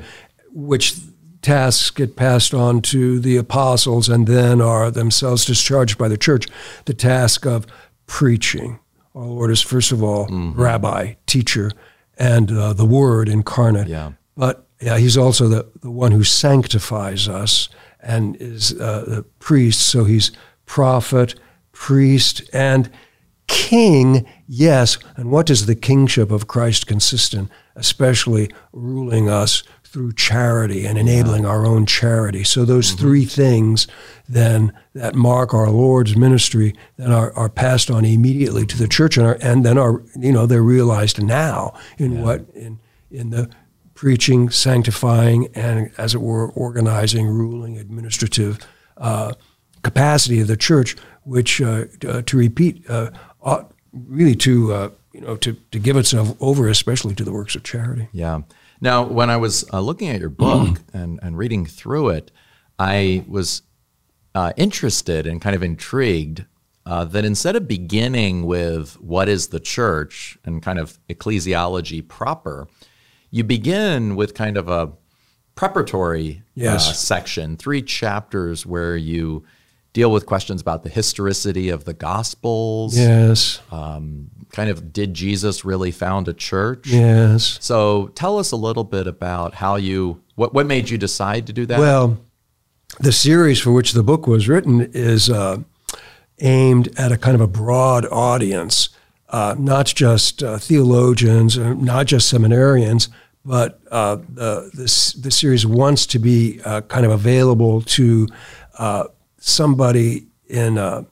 which 0.52 0.96
tasks 1.42 1.90
get 1.90 2.16
passed 2.16 2.54
on 2.54 2.82
to 2.82 3.20
the 3.20 3.38
apostles 3.38 4.10
and 4.10 4.28
then 4.28 4.62
are 4.62 4.92
themselves 4.92 5.46
discharged 5.46 5.98
by 5.98 6.08
the 6.08 6.18
church. 6.18 6.48
The 6.86 6.94
task 6.94 7.46
of 7.46 7.66
preaching. 8.06 8.80
Our 9.16 9.26
Lord 9.26 9.52
is 9.52 9.62
first 9.62 9.92
of 9.92 10.04
all 10.04 10.28
rabbi, 10.30 11.16
teacher, 11.26 11.72
and 12.18 12.52
uh, 12.52 12.74
the 12.74 12.86
Word 12.86 13.30
incarnate. 13.30 13.88
Yeah. 13.88 14.14
But 14.36 14.68
yeah, 14.82 14.98
he's 14.98 15.18
also 15.18 15.48
the, 15.48 15.68
the 15.82 15.92
one 15.92 16.12
who 16.12 16.24
sanctifies 16.24 17.28
us 17.28 17.70
and 18.02 18.38
is 18.38 18.74
uh, 18.80 19.04
the 19.08 19.24
priest. 19.40 19.88
So 19.88 20.06
he's 20.06 20.32
prophet, 20.66 21.36
priest, 21.72 22.42
and 22.54 22.90
king, 23.50 24.26
yes. 24.48 24.98
And 25.18 25.30
what 25.30 25.46
does 25.46 25.66
the 25.66 25.76
kingship 25.76 26.32
of 26.32 26.48
Christ 26.48 26.88
consist 26.88 27.34
in? 27.34 27.50
Especially 27.76 28.50
ruling 28.72 29.30
us 29.30 29.64
through 29.84 30.14
charity 30.14 30.86
and 30.86 30.98
enabling 30.98 31.46
our 31.46 31.66
own 31.66 31.86
charity. 31.86 32.44
So 32.44 32.64
those 32.64 32.92
three 32.92 33.26
things 33.26 33.88
then 34.28 34.72
that 34.94 35.16
mark 35.16 35.54
our 35.54 35.70
Lord's 35.70 36.16
ministry 36.16 36.76
then 36.98 37.12
are, 37.12 37.34
are 37.34 37.50
passed 37.50 37.90
on 37.90 38.06
immediately 38.06 38.68
to 38.68 38.78
the 38.78 38.88
church 38.88 39.18
and, 39.18 39.26
are, 39.26 39.38
and 39.42 39.66
then 39.66 39.80
are 39.80 40.04
you 40.16 40.32
know 40.32 40.46
they're 40.46 40.62
realized 40.62 41.22
now 41.22 41.74
in 41.98 42.22
what 42.22 42.46
in 42.54 42.80
in 43.10 43.32
the 43.32 43.50
preaching, 44.00 44.50
sanctifying, 44.50 45.50
and 45.56 45.92
as 45.98 46.16
it 46.16 46.22
were, 46.22 46.50
organizing, 46.52 47.28
ruling, 47.28 47.78
administrative 47.78 48.58
uh, 48.96 49.34
capacity 49.84 50.40
of 50.40 50.48
the 50.48 50.56
church, 50.56 50.96
which 51.24 51.60
uh, 51.60 51.84
uh, 52.08 52.22
to 52.22 52.38
repeat 52.38 52.90
uh, 52.90 53.12
ought 53.42 53.72
really 53.94 54.36
to 54.36 54.74
uh, 54.74 54.90
you 55.14 55.22
know 55.22 55.36
to, 55.38 55.54
to 55.72 55.80
give 55.80 55.98
itself 55.98 56.36
over, 56.40 56.68
especially 56.68 57.16
to 57.16 57.24
the 57.24 57.32
works 57.32 57.56
of 57.56 57.64
charity. 57.64 58.08
Yeah. 58.12 58.42
Now, 58.82 59.04
when 59.04 59.30
I 59.30 59.38
was 59.38 59.66
uh, 59.74 59.82
looking 59.82 60.08
at 60.10 60.20
your 60.22 60.30
book 60.30 60.80
and, 60.94 61.20
and 61.22 61.38
reading 61.38 61.66
through 61.66 62.10
it, 62.10 62.32
I 62.78 63.26
was 63.28 63.62
uh, 64.34 64.54
interested 64.56 65.28
and 65.28 65.42
kind 65.42 65.56
of 65.56 65.64
intrigued 65.64 66.46
uh, 66.86 67.04
that 67.06 67.26
instead 67.26 67.56
of 67.58 67.68
beginning 67.68 68.46
with 68.46 68.94
what 69.02 69.28
is 69.28 69.48
the 69.48 69.60
church 69.60 70.38
and 70.46 70.64
kind 70.64 70.80
of 70.80 70.98
ecclesiology 71.10 72.08
proper, 72.08 72.68
you 73.32 73.44
begin 73.44 74.16
with 74.16 74.34
kind 74.34 74.56
of 74.56 74.70
a 74.70 74.94
preparatory 75.56 76.42
Yes. 76.56 76.90
uh, 76.90 76.94
section, 76.94 77.58
three 77.58 77.82
chapters 77.82 78.66
where 78.66 78.96
you 78.96 79.44
deal 79.94 80.12
with 80.12 80.26
questions 80.26 80.62
about 80.62 80.84
the 80.84 80.90
historicity 80.90 81.70
of 81.70 81.86
the 81.86 81.94
Gospels. 81.94 82.98
Yes, 82.98 83.60
Um, 83.72 84.30
kind 84.52 84.70
of, 84.70 84.94
did 84.94 85.14
Jesus 85.14 85.66
really 85.66 85.92
found 85.92 86.28
a 86.28 86.34
church? 86.34 86.88
yes. 86.88 87.58
So 87.62 88.08
tell 88.16 88.38
us 88.40 88.52
a 88.52 88.56
little 88.56 88.84
bit 88.84 89.08
about 89.08 89.56
how 89.56 89.76
you 89.76 90.22
what 90.36 90.54
what 90.54 90.66
made 90.68 90.90
you 90.90 90.98
decide 90.98 91.48
to 91.48 91.54
do 91.54 91.66
that? 91.66 91.80
Well, 91.80 92.18
the 93.00 93.12
series 93.12 93.60
for 93.60 93.72
which 93.72 93.92
the 93.94 94.04
book 94.04 94.26
was 94.28 94.48
written 94.48 94.90
is 94.94 95.30
uh, 95.30 95.58
aimed 96.40 96.90
at 96.98 97.12
a 97.12 97.18
kind 97.18 97.36
of 97.36 97.42
a 97.42 97.48
broad 97.48 98.06
audience, 98.12 98.90
uh, 99.30 99.56
not 99.60 99.88
just 99.88 100.42
uh, 100.42 100.58
theologians, 100.58 101.58
uh, 101.58 101.74
not 101.74 102.08
just 102.08 102.32
seminarians, 102.34 103.10
but 103.46 103.80
uh, 103.92 104.18
the, 104.34 104.70
this, 104.74 105.14
the 105.14 105.32
series 105.32 105.66
wants 105.66 106.06
to 106.08 106.20
be 106.20 106.60
uh, 106.66 106.82
kind 106.82 107.06
of 107.06 107.12
available 107.12 107.82
to 107.82 108.28
uh, 108.78 109.04
somebody 109.40 110.28
in 110.48 110.78
a 110.78 111.06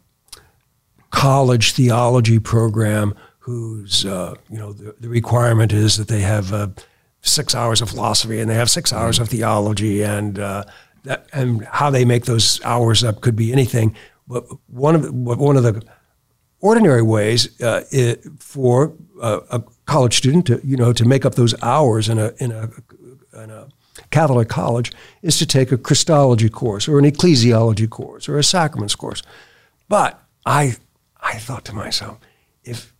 college 1.10 1.74
theology 1.74 2.40
program 2.40 3.16
whose 3.40 4.06
uh, 4.06 4.36
you 4.50 4.58
know 4.58 4.74
the, 4.74 4.96
the 5.00 5.10
requirement 5.10 5.72
is 5.72 5.98
that 5.98 6.08
they 6.08 6.22
have 6.22 6.54
uh, 6.54 6.68
six 7.22 7.56
hours 7.56 7.82
of 7.82 7.90
philosophy 7.90 8.40
and 8.40 8.50
they 8.50 8.56
have 8.56 8.70
six 8.70 8.92
hours 8.92 9.20
of 9.20 9.30
theology 9.30 10.04
and 10.04 10.40
uh, 10.40 10.64
that, 11.04 11.28
and 11.34 11.64
how 11.66 11.90
they 11.90 12.06
make 12.06 12.26
those 12.26 12.62
hours 12.64 13.04
up 13.04 13.22
could 13.22 13.36
be 13.36 13.52
anything. 13.52 13.96
But 14.28 14.46
one 14.68 14.96
of 14.96 15.04
the, 15.04 15.12
one 15.12 15.56
of 15.56 15.64
the 15.64 15.82
ordinary 16.60 17.02
ways 17.02 17.62
uh, 17.62 17.84
it, 17.92 18.24
for 18.40 18.94
a, 19.22 19.40
a 19.52 19.64
college 19.86 20.18
student 20.18 20.46
to 20.48 20.60
you 20.64 20.76
know 20.76 20.92
to 20.94 21.06
make 21.06 21.26
up 21.26 21.36
those 21.36 21.56
hours 21.62 22.10
in 22.10 22.20
a 22.20 22.34
in 22.40 22.52
a, 22.52 22.70
in 23.42 23.50
a 23.50 23.68
Catholic 24.12 24.48
college 24.50 24.92
is 25.22 25.38
to 25.40 25.46
take 25.46 25.72
a 25.72 25.78
Christology 25.78 26.50
course 26.50 26.88
or 26.88 27.00
an 27.00 27.06
ecclesiology 27.06 27.90
course 27.90 28.30
or 28.30 28.38
a 28.38 28.44
sacraments 28.44 28.96
course. 28.96 29.22
But 29.90 30.22
I 30.46 30.76
I 31.20 31.38
thought 31.38 31.66
to 31.66 31.76
myself, 31.76 32.20
if 32.64 32.94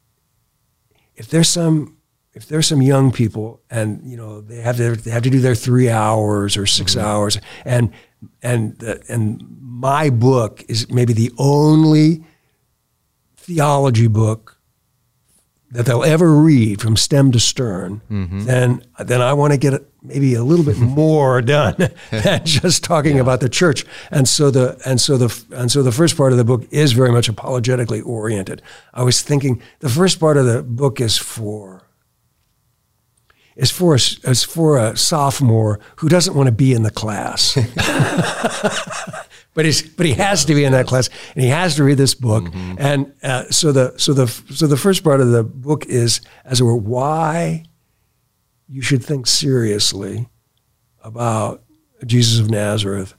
if 1.16 1.30
there's 1.30 1.50
some 1.50 1.98
if 2.34 2.48
there's 2.48 2.68
some 2.68 2.82
young 2.82 3.12
people 3.12 3.62
and 3.70 4.02
you 4.04 4.16
know 4.16 4.42
they 4.42 4.62
have 4.62 4.78
their, 4.78 4.96
they 4.96 5.12
have 5.12 5.24
to 5.24 5.30
do 5.30 5.40
their 5.40 5.56
three 5.56 5.90
hours 5.90 6.56
or 6.56 6.68
6 6.68 6.92
mm-hmm. 6.92 7.04
hours 7.04 7.40
and 7.66 7.92
and 8.44 8.78
the, 8.78 9.04
and 9.10 9.44
my 9.60 10.10
book 10.12 10.64
is 10.68 10.90
maybe 10.92 11.14
the 11.14 11.32
only 11.38 12.24
theology 13.38 14.08
book 14.08 14.57
that 15.72 15.86
they'll 15.86 16.04
ever 16.04 16.34
read 16.34 16.82
from 16.82 16.96
stem 16.96 17.32
to 17.34 17.40
stern, 17.40 18.02
mm-hmm. 18.10 18.46
then 18.46 18.84
then 19.00 19.22
I 19.22 19.34
want 19.34 19.52
to 19.54 19.60
get 19.60 19.86
maybe 20.02 20.34
a 20.34 20.44
little 20.44 20.64
bit 20.64 20.78
more 20.78 21.42
done 21.42 21.76
than 22.12 22.46
just 22.46 22.84
talking 22.84 23.20
about 23.20 23.42
the 23.42 23.50
church. 23.50 23.86
And 24.12 24.28
so 24.28 24.50
the 24.50 24.80
and 24.86 25.02
so 25.02 25.18
the 25.18 25.46
and 25.52 25.72
so 25.72 25.84
the 25.84 25.92
first 25.92 26.16
part 26.16 26.32
of 26.32 26.38
the 26.38 26.46
book 26.46 26.66
is 26.72 26.94
very 26.94 27.12
much 27.12 27.28
apologetically 27.28 28.02
oriented. 28.02 28.62
I 28.94 29.04
was 29.04 29.22
thinking 29.22 29.62
the 29.80 29.90
first 29.90 30.20
part 30.20 30.38
of 30.38 30.46
the 30.46 30.64
book 30.64 31.02
is 31.02 31.18
for 31.18 31.84
is 33.58 33.72
for 33.72 33.96
a, 33.96 34.00
is 34.30 34.44
for 34.44 34.78
a 34.78 34.96
sophomore 34.96 35.80
who 35.98 36.08
doesn't 36.08 36.36
want 36.36 36.48
to 36.48 36.52
be 36.52 36.74
in 36.74 36.84
the 36.84 36.92
class. 36.92 37.58
but 39.58 39.66
he's 39.66 39.82
but 39.82 40.06
he 40.06 40.14
has 40.14 40.46
to 40.46 40.54
be 40.54 40.64
in 40.64 40.72
that 40.72 40.86
class 40.86 41.10
and 41.34 41.44
he 41.44 41.50
has 41.50 41.76
to 41.76 41.84
read 41.84 41.98
this 41.98 42.14
book 42.14 42.46
and 42.78 43.12
uh, 43.24 43.44
so 43.50 43.72
the 43.72 43.92
so 43.98 44.14
the 44.14 44.28
so 44.54 44.68
the 44.68 44.78
first 44.78 45.04
part 45.04 45.20
of 45.20 45.32
the 45.32 45.44
book 45.44 45.88
is 45.88 46.22
as 46.46 46.62
it 46.62 46.64
were 46.64 46.76
why 46.78 47.64
you 48.70 48.84
should 48.84 49.04
think 49.04 49.26
seriously 49.26 50.30
about 51.04 51.64
Jesus 52.06 52.40
of 52.40 52.52
Nazareth 52.52 53.16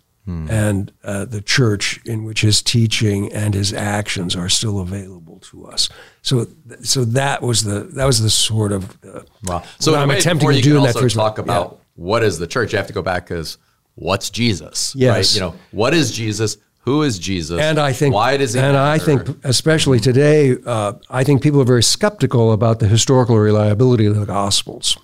and 0.51 0.92
uh, 1.03 1.24
the 1.24 1.40
church 1.40 1.98
in 2.05 2.22
which 2.22 2.42
his 2.42 2.61
teaching 2.62 3.33
and 3.33 3.55
his 3.55 3.72
actions 3.72 4.37
are 4.37 4.51
still 4.51 4.79
available 4.81 5.38
to 5.38 5.64
us. 5.66 5.88
So, 6.20 6.44
th- 6.44 6.85
so 6.85 7.07
that 7.07 7.40
was 7.40 7.64
the 7.64 7.81
that 7.94 8.05
was 8.05 8.20
the 8.20 8.29
sort 8.29 8.72
of 8.72 8.98
uh, 9.03 9.22
Wow. 9.44 9.62
So 9.79 9.92
what 9.92 10.03
in 10.03 10.11
a 10.11 10.12
I'm 10.12 10.18
attempting 10.18 10.53
to 10.53 10.61
do 10.61 10.77
in 10.77 10.83
that 10.83 10.94
first 10.94 11.16
talk 11.16 11.38
about 11.38 11.81
what 11.94 12.22
is 12.22 12.38
the 12.38 12.46
church. 12.46 12.72
You 12.72 12.77
have 12.77 12.88
to 12.88 12.92
go 12.92 13.01
back 13.01 13.31
as 13.31 13.57
what's 13.99 14.31
Jesus? 14.31 14.95
Yes. 14.95 15.17
Right. 15.17 15.35
You 15.35 15.41
know, 15.41 15.55
what 15.73 15.95
is 15.95 16.13
Jesus? 16.13 16.57
Who 16.81 17.03
is 17.03 17.19
Jesus? 17.19 17.61
And 17.61 17.79
I 17.79 17.93
think, 17.93 18.15
why 18.15 18.37
does 18.37 18.55
he? 18.55 18.61
And 18.61 18.77
I 18.77 18.99
think, 18.99 19.29
especially 19.45 20.01
today, 20.01 20.57
uh, 20.65 20.95
I 21.11 21.25
think 21.25 21.43
people 21.43 21.61
are 21.61 21.67
very 21.67 21.83
skeptical 21.83 22.53
about 22.53 22.79
the 22.79 22.87
historical 22.87 23.39
reliability 23.39 24.07
of 24.07 24.17
the 24.17 24.25
Gospels. 24.25 24.97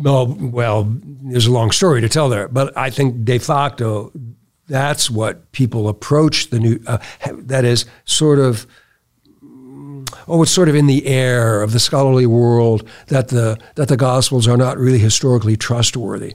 Well, 0.00 0.36
well, 0.40 0.92
there's 1.22 1.46
a 1.46 1.52
long 1.52 1.70
story 1.70 2.00
to 2.00 2.08
tell 2.08 2.28
there, 2.28 2.48
but 2.48 2.76
I 2.76 2.90
think 2.90 3.24
de 3.24 3.38
facto, 3.38 4.10
that's 4.66 5.10
what 5.10 5.52
people 5.52 5.88
approach 5.88 6.48
the 6.50 6.58
new. 6.58 6.80
Uh, 6.86 6.98
that 7.32 7.64
is 7.64 7.84
sort 8.04 8.38
of. 8.38 8.66
Oh, 10.28 10.42
it's 10.42 10.52
sort 10.52 10.68
of 10.68 10.74
in 10.74 10.86
the 10.86 11.06
air 11.06 11.62
of 11.62 11.72
the 11.72 11.80
scholarly 11.80 12.26
world 12.26 12.88
that 13.08 13.28
the 13.28 13.58
that 13.76 13.88
the 13.88 13.96
Gospels 13.96 14.48
are 14.48 14.56
not 14.56 14.76
really 14.76 14.98
historically 14.98 15.56
trustworthy. 15.56 16.34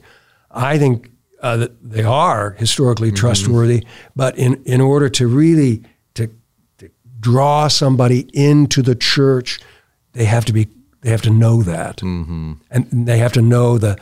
I 0.58 0.78
think 0.78 1.12
uh, 1.42 1.58
that 1.58 1.90
they 1.90 2.04
are 2.04 2.52
historically 2.52 3.12
trustworthy, 3.12 3.86
but 4.16 4.38
in, 4.38 4.64
in 4.64 4.82
order 4.82 5.08
to 5.10 5.28
really 5.28 5.84
to, 6.16 6.30
to 6.80 6.90
draw 7.20 7.68
somebody 7.68 8.28
into 8.34 8.82
the 8.82 8.96
church, 8.96 9.60
they 10.14 10.26
have 10.26 10.46
to 10.46 10.54
be 10.54 10.68
they 11.02 11.12
have 11.12 11.22
to 11.22 11.30
know 11.30 11.62
that, 11.62 11.98
mm-hmm. 11.98 12.54
and 12.72 13.08
they 13.08 13.20
have 13.20 13.34
to 13.34 13.42
know 13.42 13.78
the 13.78 13.98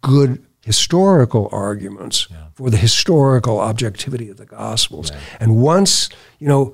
good 0.00 0.44
historical 0.64 1.48
arguments 1.52 2.26
for 2.54 2.70
the 2.70 2.76
historical 2.76 3.60
objectivity 3.60 4.28
of 4.28 4.36
the 4.36 4.46
Gospels. 4.46 5.12
And 5.38 5.56
once 5.56 6.08
you 6.40 6.48
know, 6.48 6.72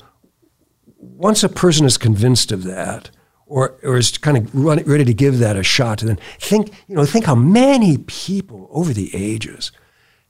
once 0.96 1.44
a 1.44 1.49
person 1.49 1.85
is 1.85 1.99
convinced 1.99 2.53
of 2.53 2.64
that, 2.64 3.11
or, 3.47 3.77
or 3.83 3.97
is 3.97 4.19
kind 4.19 4.37
of 4.37 4.55
run, 4.55 4.83
ready 4.85 5.05
to 5.05 5.15
give 5.15 5.39
that 5.39 5.57
a 5.57 5.63
shot, 5.63 6.03
And 6.03 6.11
then 6.11 6.19
think 6.39 6.73
you 6.89 6.97
know 6.97 7.05
think 7.07 7.25
how 7.25 7.35
many 7.35 7.99
people 7.99 8.69
over 8.71 8.93
the 8.93 9.11
ages 9.15 9.73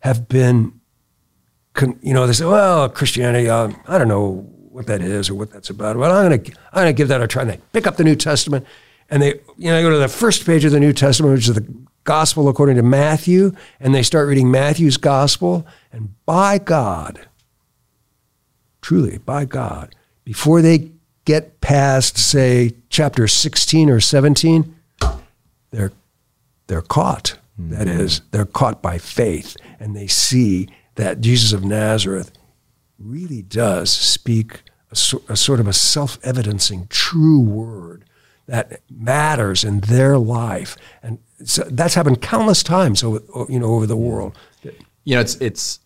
have 0.01 0.29
been, 0.29 0.81
con, 1.73 1.99
you 2.03 2.15
know, 2.15 2.27
they 2.27 2.35
say, 2.35 2.45
well, 2.45 2.89
Christianity, 2.89 3.49
uh, 3.49 3.71
I 3.89 3.99
don't 3.99 4.09
know 4.09 4.47
what 4.71 4.87
that 4.87 5.01
is 5.01 5.31
or 5.31 5.35
what 5.35 5.51
that's 5.51 5.71
about. 5.71 5.97
Well, 5.97 6.13
I'm 6.13 6.31
gonna 6.31 6.43
I'm 6.73 6.81
gonna 6.83 6.93
give 6.93 7.09
that 7.09 7.23
a 7.23 7.27
try. 7.27 7.43
And 7.43 7.51
they 7.51 7.61
pick 7.73 7.87
up 7.87 7.97
the 7.97 8.05
New 8.05 8.17
Testament, 8.17 8.67
and 9.09 9.23
they 9.23 9.41
you 9.57 9.71
know 9.71 9.77
they 9.77 9.83
go 9.83 9.91
to 9.91 9.99
the 9.99 10.09
first 10.09 10.45
page 10.45 10.65
of 10.65 10.73
the 10.73 10.81
New 10.81 10.93
Testament, 10.93 11.35
which 11.35 11.49
is 11.49 11.55
the 11.55 11.67
Gospel 12.05 12.49
according 12.49 12.77
to 12.77 12.83
Matthew, 12.83 13.53
and 13.81 13.95
they 13.95 14.03
start 14.03 14.29
reading 14.29 14.51
Matthew's 14.51 14.97
Gospel, 14.97 15.67
and 15.91 16.15
by 16.25 16.59
God, 16.59 17.27
truly 18.81 19.19
by 19.19 19.45
God, 19.45 19.95
before 20.25 20.63
they 20.63 20.93
get 21.27 21.61
past, 21.61 22.17
say, 22.17 22.73
chapter 22.89 23.29
16 23.29 23.91
or 23.91 24.01
17, 24.01 24.75
they're, 25.71 25.93
they're 26.69 26.81
caught. 26.81 27.39
Mm-hmm. 27.61 27.71
That 27.75 27.89
is, 27.89 28.23
they're 28.31 28.47
caught 28.47 28.81
by 28.81 28.97
faith, 28.97 29.57
and 29.79 29.95
they 29.95 30.07
see 30.07 30.69
that 30.95 31.21
Jesus 31.21 31.53
of 31.53 31.65
Nazareth 31.65 32.33
really 32.99 33.43
does 33.43 33.93
speak 33.93 34.63
a, 34.91 34.97
so- 34.97 35.23
a 35.29 35.37
sort 35.37 35.61
of 35.61 35.69
a 35.69 35.73
self 35.73 36.19
evidencing 36.23 36.87
true 36.89 37.41
word 37.41 38.05
that 38.47 38.81
matters 38.91 39.65
in 39.65 39.81
their 39.81 40.17
life. 40.17 40.77
And 41.03 41.19
so 41.45 41.65
that's 41.65 41.95
happened 41.95 42.23
countless 42.23 42.63
times 42.63 43.03
over, 43.03 43.21
you 43.49 43.59
know, 43.59 43.75
over 43.75 43.87
the 43.87 43.97
world. 43.97 44.39
You 45.05 45.17
know, 45.17 45.21
it's 45.21 45.35
it's 45.37 45.81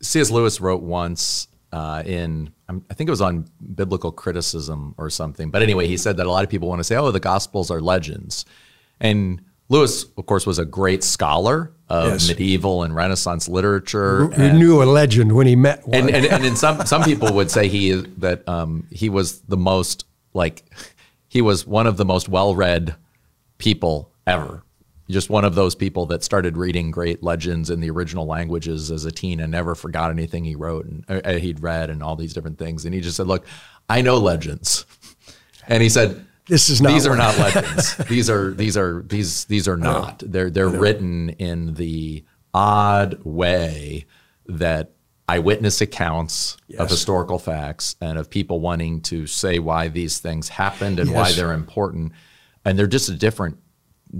C.S. 0.00 0.30
Lewis 0.30 0.60
wrote 0.60 0.82
once 0.82 1.48
uh, 1.74 2.02
in 2.06 2.50
I 2.90 2.94
think 2.94 3.08
it 3.08 3.10
was 3.10 3.20
on 3.20 3.46
biblical 3.74 4.12
criticism 4.12 4.94
or 4.96 5.10
something. 5.10 5.50
But 5.50 5.62
anyway, 5.62 5.86
he 5.86 5.96
said 5.96 6.16
that 6.18 6.26
a 6.26 6.30
lot 6.30 6.44
of 6.44 6.50
people 6.50 6.68
want 6.68 6.80
to 6.80 6.84
say, 6.84 6.96
"Oh, 6.96 7.10
the 7.10 7.20
Gospels 7.20 7.70
are 7.70 7.80
legends," 7.80 8.44
and 9.00 9.40
Lewis, 9.68 10.04
of 10.16 10.26
course, 10.26 10.46
was 10.46 10.58
a 10.58 10.64
great 10.64 11.02
scholar 11.02 11.72
of 11.88 12.12
Yes. 12.12 12.28
medieval 12.28 12.82
and 12.84 12.94
Renaissance 12.94 13.48
literature. 13.48 14.30
He 14.34 14.50
knew 14.52 14.82
a 14.82 14.84
legend 14.84 15.32
when 15.32 15.46
he 15.46 15.56
met 15.56 15.86
one. 15.86 15.98
and 16.00 16.10
and, 16.10 16.26
and 16.26 16.44
in 16.44 16.56
some 16.56 16.84
some 16.86 17.02
people 17.02 17.32
would 17.34 17.50
say 17.50 17.68
he 17.68 17.92
that 18.18 18.48
um, 18.48 18.86
he 18.90 19.08
was 19.08 19.40
the 19.42 19.56
most 19.56 20.04
like 20.32 20.64
he 21.28 21.42
was 21.42 21.66
one 21.66 21.86
of 21.86 21.96
the 21.96 22.04
most 22.04 22.28
well 22.28 22.54
read 22.54 22.94
people 23.58 24.10
ever. 24.26 24.62
Just 25.08 25.28
one 25.28 25.44
of 25.44 25.54
those 25.54 25.74
people 25.74 26.06
that 26.06 26.24
started 26.24 26.56
reading 26.56 26.90
great 26.90 27.22
legends 27.22 27.68
in 27.68 27.80
the 27.80 27.90
original 27.90 28.26
languages 28.26 28.90
as 28.90 29.04
a 29.04 29.12
teen 29.12 29.40
and 29.40 29.52
never 29.52 29.74
forgot 29.74 30.10
anything 30.10 30.44
he 30.44 30.54
wrote 30.54 30.86
and 30.86 31.04
uh, 31.08 31.20
uh, 31.24 31.32
he'd 31.34 31.62
read 31.62 31.90
and 31.90 32.02
all 32.02 32.16
these 32.16 32.32
different 32.32 32.58
things. 32.58 32.84
And 32.84 32.94
he 32.94 33.00
just 33.00 33.16
said, 33.16 33.26
"Look, 33.26 33.46
I 33.88 34.00
know 34.00 34.18
legends," 34.18 34.86
and 35.68 35.82
he 35.82 35.88
said. 35.88 36.26
This 36.46 36.68
is 36.68 36.82
not 36.82 36.92
These 36.92 37.06
are 37.06 37.16
not 37.16 37.38
legends. 37.38 37.96
these 38.06 38.28
are 38.28 38.52
these 38.52 38.76
are 38.76 39.02
these 39.06 39.46
these 39.46 39.66
are 39.66 39.78
not. 39.78 40.22
They're 40.26 40.50
they're 40.50 40.68
written 40.68 41.30
in 41.30 41.72
the 41.72 42.22
odd 42.52 43.18
way 43.24 44.04
that 44.46 44.90
eyewitness 45.26 45.80
accounts 45.80 46.58
of 46.78 46.90
historical 46.90 47.38
facts 47.38 47.96
and 48.00 48.18
of 48.18 48.28
people 48.28 48.60
wanting 48.60 49.00
to 49.00 49.26
say 49.26 49.58
why 49.58 49.88
these 49.88 50.18
things 50.18 50.50
happened 50.50 50.98
and 50.98 51.12
why 51.12 51.32
they're 51.32 51.52
important, 51.52 52.12
and 52.64 52.78
they're 52.78 52.86
just 52.86 53.08
a 53.08 53.14
different. 53.14 53.58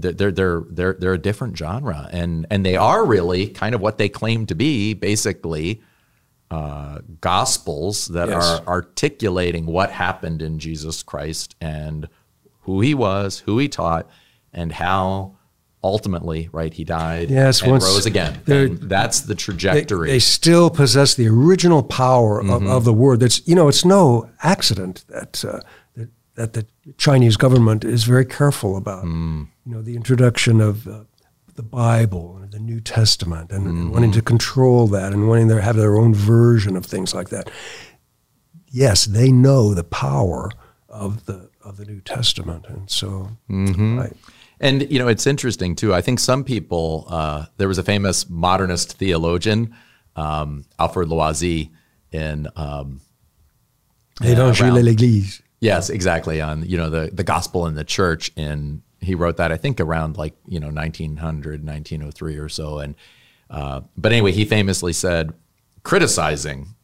They're 0.01 0.11
they're 0.13 0.31
they're 0.31 0.63
they're, 0.69 0.93
they're 0.99 1.13
a 1.13 1.17
different 1.17 1.57
genre, 1.57 2.09
and 2.11 2.45
and 2.49 2.65
they 2.65 2.75
are 2.75 3.05
really 3.05 3.47
kind 3.47 3.73
of 3.75 3.81
what 3.81 3.97
they 3.97 4.09
claim 4.09 4.45
to 4.47 4.55
be, 4.55 4.93
basically. 4.93 5.81
Uh, 6.51 6.99
gospels 7.21 8.05
that 8.09 8.29
Yes. 8.29 8.43
are 8.43 8.67
articulating 8.67 9.65
what 9.65 9.89
happened 9.89 10.43
in 10.43 10.59
Jesus 10.59 11.01
Christ 11.01 11.55
and 11.59 12.07
who 12.61 12.81
he 12.81 12.93
was, 12.93 13.39
who 13.39 13.57
he 13.57 13.67
taught, 13.67 14.07
and 14.53 14.71
how 14.71 15.37
ultimately, 15.83 16.49
right, 16.51 16.71
he 16.73 16.83
died 16.83 17.31
Yes, 17.31 17.61
and 17.63 17.71
rose 17.73 18.05
again. 18.05 18.39
And 18.47 18.79
that's 18.79 19.21
the 19.21 19.33
they, 19.33 19.37
trajectory. 19.39 20.07
they 20.11 20.19
still 20.19 20.69
possess 20.69 21.15
the 21.15 21.27
original 21.27 21.81
power 21.83 22.39
of, 22.39 22.45
Mm-hmm. 22.47 22.67
of 22.69 22.85
the 22.85 22.93
word. 22.93 23.21
That's 23.21 23.45
you 23.47 23.55
know, 23.55 23.67
it's 23.67 23.83
no 23.83 24.29
accident 24.43 25.03
that 25.09 25.43
uh, 25.43 25.59
that, 26.35 26.53
the 26.53 26.65
Chinese 26.97 27.37
government 27.37 27.83
is 27.83 28.03
very 28.03 28.25
careful 28.25 28.75
about 28.77 29.03
Mm. 29.05 29.47
you 29.65 29.73
know 29.73 29.81
the 29.81 29.95
introduction 29.95 30.61
of 30.61 30.87
uh, 30.87 31.03
the 31.55 31.63
Bible 31.63 32.37
and 32.41 32.51
the 32.51 32.59
New 32.59 32.81
Testament 32.81 33.51
and, 33.51 33.65
and 33.67 33.91
wanting 33.91 34.11
Mm-hmm. 34.11 34.19
to 34.19 34.31
control 34.33 34.87
that 34.87 35.13
and 35.13 35.27
wanting 35.29 35.47
to 35.49 35.61
have 35.61 35.75
their 35.77 35.95
own 35.97 36.13
version 36.13 36.75
of 36.77 36.85
things 36.85 37.13
like 37.13 37.29
that. 37.29 37.49
Yes, 38.69 39.05
they 39.05 39.31
know 39.31 39.73
the 39.73 39.83
power 39.83 40.51
of 40.89 41.25
the 41.25 41.49
of 41.63 41.77
the 41.77 41.85
New 41.85 42.01
Testament, 42.01 42.65
and 42.67 42.89
so 42.89 43.29
Mm-hmm. 43.49 43.99
I- 43.99 44.11
And 44.59 44.81
you 44.91 44.99
know, 44.99 45.07
it's 45.09 45.25
interesting 45.27 45.75
too. 45.75 45.93
I 45.93 46.01
think 46.01 46.19
some 46.19 46.43
people. 46.43 47.05
Uh, 47.09 47.45
there 47.57 47.67
was 47.67 47.77
a 47.77 47.83
famous 47.83 48.29
modernist 48.29 48.97
theologian, 48.97 49.73
um, 50.15 50.63
Alfred 50.79 51.09
Loisy, 51.09 51.69
in 52.11 52.47
um, 52.55 53.01
Évangile 54.21 54.61
around- 54.75 54.85
l'Église. 54.85 55.41
Yes, 55.65 55.89
exactly 55.89 56.41
on 56.41 56.63
you 56.63 56.77
know 56.77 56.89
the 56.89 57.09
the 57.11 57.23
gospel 57.23 57.65
and 57.65 57.77
the 57.77 57.83
church. 57.83 58.31
And 58.37 58.81
he 58.99 59.15
wrote 59.15 59.37
that 59.37 59.51
I 59.51 59.57
think 59.57 59.79
around 59.79 60.17
like 60.17 60.35
you 60.47 60.59
know 60.59 60.69
1900, 60.69 61.65
1903 61.65 62.37
or 62.37 62.49
so. 62.49 62.79
And 62.79 62.95
uh, 63.49 63.81
but 63.97 64.11
anyway, 64.11 64.31
he 64.31 64.45
famously 64.45 64.93
said, 64.93 65.33
criticizing, 65.83 66.75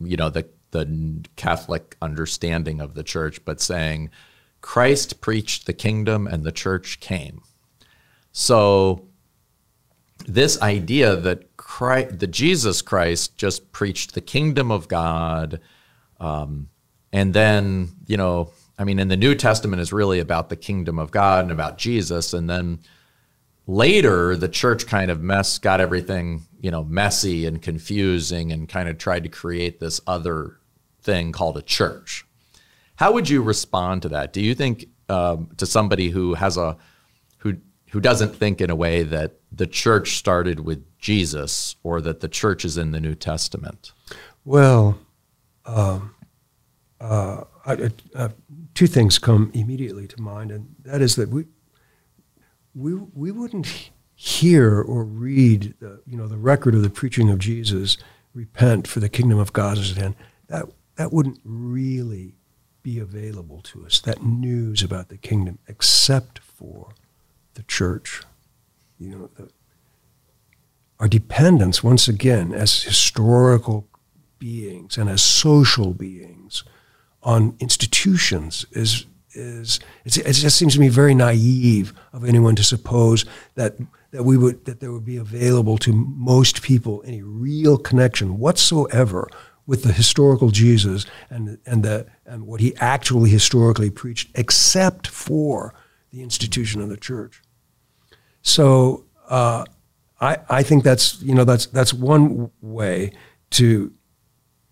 you 0.00 0.16
know, 0.16 0.30
the 0.30 0.48
the 0.70 1.24
Catholic 1.36 1.96
understanding 2.02 2.80
of 2.80 2.94
the 2.94 3.02
church, 3.02 3.44
but 3.44 3.60
saying 3.60 4.10
Christ 4.60 5.20
preached 5.20 5.66
the 5.66 5.72
kingdom 5.72 6.26
and 6.26 6.44
the 6.44 6.52
church 6.52 7.00
came. 7.00 7.42
So 8.32 9.06
this 10.26 10.60
idea 10.60 11.16
that 11.16 11.56
Christ, 11.56 12.18
that 12.18 12.26
Jesus 12.28 12.82
Christ 12.82 13.36
just 13.36 13.72
preached 13.72 14.14
the 14.14 14.20
kingdom 14.20 14.70
of 14.70 14.88
God, 14.88 15.60
um, 16.20 16.68
and 17.12 17.32
then 17.34 17.90
you 18.06 18.16
know, 18.16 18.50
I 18.78 18.84
mean, 18.84 18.98
in 18.98 19.08
the 19.08 19.16
New 19.16 19.34
Testament 19.34 19.80
is 19.80 19.92
really 19.92 20.20
about 20.20 20.48
the 20.48 20.56
kingdom 20.56 20.98
of 20.98 21.10
God 21.10 21.44
and 21.44 21.52
about 21.52 21.78
Jesus, 21.78 22.32
and 22.32 22.48
then 22.48 22.80
later 23.66 24.34
the 24.34 24.48
church 24.48 24.86
kind 24.86 25.10
of 25.10 25.20
mess 25.20 25.58
got 25.58 25.80
everything 25.80 26.42
you 26.60 26.70
know 26.70 26.84
messy 26.84 27.46
and 27.46 27.60
confusing 27.62 28.50
and 28.50 28.68
kind 28.68 28.88
of 28.88 28.98
tried 28.98 29.22
to 29.22 29.28
create 29.28 29.78
this 29.78 30.00
other 30.06 30.58
thing 31.02 31.32
called 31.32 31.56
a 31.56 31.62
church. 31.62 32.24
How 32.96 33.12
would 33.12 33.28
you 33.28 33.42
respond 33.42 34.02
to 34.02 34.08
that? 34.10 34.32
Do 34.32 34.40
you 34.40 34.54
think 34.54 34.86
um, 35.08 35.50
to 35.56 35.66
somebody 35.66 36.10
who 36.10 36.34
has 36.34 36.56
a 36.56 36.76
who 37.38 37.56
who 37.90 38.00
doesn't 38.00 38.34
think 38.34 38.60
in 38.60 38.70
a 38.70 38.76
way 38.76 39.02
that 39.02 39.36
the 39.52 39.66
church 39.66 40.16
started 40.16 40.60
with 40.60 40.84
Jesus 40.98 41.76
or 41.82 42.00
that 42.00 42.20
the 42.20 42.28
church 42.28 42.64
is 42.64 42.76
in 42.76 42.90
the 42.90 43.00
New 43.00 43.14
Testament? 43.14 43.92
Well, 44.44 44.98
um, 45.64 46.14
uh, 47.00 47.44
I, 47.64 47.90
uh, 48.14 48.28
two 48.74 48.86
things 48.86 49.18
come 49.18 49.50
immediately 49.54 50.06
to 50.08 50.20
mind, 50.20 50.50
and 50.50 50.74
that 50.84 51.00
is 51.00 51.16
that 51.16 51.28
we 51.28 51.46
we 52.74 52.94
we 52.94 53.30
wouldn't 53.30 53.90
hear 54.14 54.80
or 54.80 55.04
read 55.04 55.74
the 55.80 56.00
you 56.06 56.16
know 56.16 56.26
the 56.26 56.38
record 56.38 56.74
of 56.74 56.82
the 56.82 56.90
preaching 56.90 57.30
of 57.30 57.38
Jesus, 57.38 57.96
repent 58.34 58.88
for 58.88 59.00
the 59.00 59.08
kingdom 59.08 59.38
of 59.38 59.52
God 59.52 59.78
is 59.78 59.92
at 59.92 59.98
hand. 59.98 60.16
That 60.48 60.66
that 60.96 61.12
wouldn't 61.12 61.40
really 61.44 62.34
be 62.82 62.98
available 62.98 63.60
to 63.62 63.86
us. 63.86 64.00
That 64.00 64.22
news 64.22 64.82
about 64.82 65.08
the 65.08 65.18
kingdom, 65.18 65.58
except 65.68 66.40
for 66.40 66.94
the 67.54 67.62
church, 67.62 68.22
you 68.98 69.10
know 69.10 69.30
the 69.36 69.50
our 70.98 71.08
dependence, 71.08 71.84
once 71.84 72.08
again, 72.08 72.52
as 72.52 72.82
historical 72.82 73.86
beings 74.40 74.98
and 74.98 75.08
as 75.08 75.24
social 75.24 75.92
beings 75.94 76.64
on 77.28 77.54
institutions 77.60 78.64
is 78.72 79.04
is 79.32 79.78
it 80.04 80.32
just 80.32 80.56
seems 80.56 80.72
to 80.74 80.80
me 80.80 80.88
very 80.88 81.14
naive 81.14 81.92
of 82.14 82.24
anyone 82.24 82.56
to 82.56 82.64
suppose 82.64 83.26
that 83.54 83.76
that 84.12 84.22
we 84.24 84.38
would 84.38 84.64
that 84.64 84.80
there 84.80 84.90
would 84.90 85.04
be 85.04 85.18
available 85.18 85.76
to 85.76 85.92
most 85.92 86.62
people 86.62 87.02
any 87.06 87.20
real 87.22 87.76
connection 87.76 88.38
whatsoever 88.38 89.28
with 89.66 89.82
the 89.82 89.92
historical 89.92 90.48
Jesus 90.48 91.04
and 91.28 91.58
and 91.66 91.82
the 91.82 92.06
and 92.24 92.46
what 92.46 92.60
he 92.60 92.74
actually 92.78 93.28
historically 93.28 93.90
preached, 93.90 94.30
except 94.34 95.06
for 95.06 95.74
the 96.10 96.22
institution 96.22 96.80
of 96.80 96.88
the 96.88 96.96
church. 96.96 97.42
So 98.40 99.04
uh, 99.28 99.66
I, 100.18 100.38
I 100.48 100.62
think 100.62 100.82
that's 100.82 101.20
you 101.20 101.34
know 101.34 101.44
that's 101.44 101.66
that's 101.66 101.92
one 101.92 102.50
way 102.62 103.12
to 103.50 103.92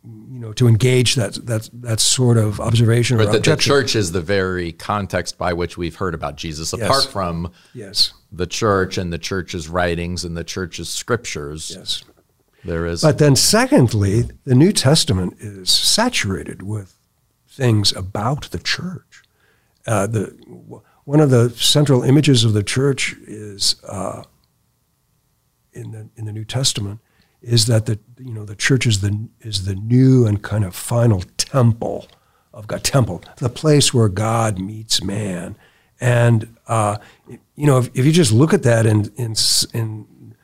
you 0.07 0.39
know 0.39 0.53
to 0.53 0.69
engage 0.69 1.15
that 1.17 1.35
that 1.47 1.69
that 1.73 2.01
sort 2.01 2.37
of 2.37 2.61
observation 2.61 3.17
or 3.17 3.25
But 3.25 3.33
the 3.33 3.39
objection. 3.39 3.71
church 3.71 3.97
is 3.97 4.13
the 4.13 4.21
very 4.21 4.73
context 4.73 5.37
by 5.39 5.53
which 5.53 5.77
we've 5.77 5.97
heard 5.97 6.15
about 6.15 6.37
Jesus, 6.37 6.73
apart 6.73 7.05
Yes. 7.05 7.13
from 7.13 7.53
Yes, 7.75 8.13
the 8.31 8.47
church 8.47 8.99
and 8.99 9.13
the 9.13 9.19
church's 9.19 9.69
writings 9.69 10.25
and 10.25 10.37
the 10.37 10.45
church's 10.45 10.89
scriptures. 10.89 11.73
yes. 11.75 12.05
There 12.65 12.87
is 12.87 13.01
But 13.03 13.19
then, 13.19 13.37
secondly, 13.37 14.25
the 14.45 14.55
New 14.57 14.73
Testament 14.73 15.37
is 15.39 15.71
saturated 15.73 16.63
with 16.63 16.95
things 17.49 17.93
about 17.93 18.51
the 18.51 18.59
church. 18.59 19.23
Uh, 19.87 20.07
the 20.09 20.25
one 21.05 21.21
of 21.21 21.31
the 21.31 21.51
central 21.51 22.03
images 22.03 22.43
of 22.45 22.53
the 22.55 22.65
church 22.65 23.15
is 23.27 23.77
uh, 23.89 24.23
in 25.73 25.93
the 25.93 26.09
in 26.17 26.25
the 26.25 26.33
New 26.33 26.45
Testament 26.45 27.01
is 27.47 27.67
that 27.67 27.87
the 27.87 27.99
you 28.19 28.33
know 28.33 28.45
the 28.45 28.57
church 28.57 28.87
is 28.87 29.01
the 29.01 29.29
is 29.41 29.65
the 29.65 29.77
new 29.77 30.27
and 30.27 30.43
kind 30.43 30.65
of 30.65 30.75
final 30.75 31.23
temple 31.37 32.09
of 32.53 32.67
God. 32.67 32.83
Temple, 32.83 33.23
the 33.37 33.49
place 33.49 33.95
where 33.95 34.09
God 34.09 34.59
meets 34.59 35.03
man, 35.03 35.57
and 36.01 36.57
uh, 36.67 36.99
you 37.29 37.67
know 37.67 37.79
if, 37.79 37.91
if 37.95 38.05
you 38.05 38.13
just 38.13 38.33
look 38.33 38.53
at 38.53 38.65
that 38.65 38.85
in 38.85 39.13
in 39.17 39.35
in 39.73 40.35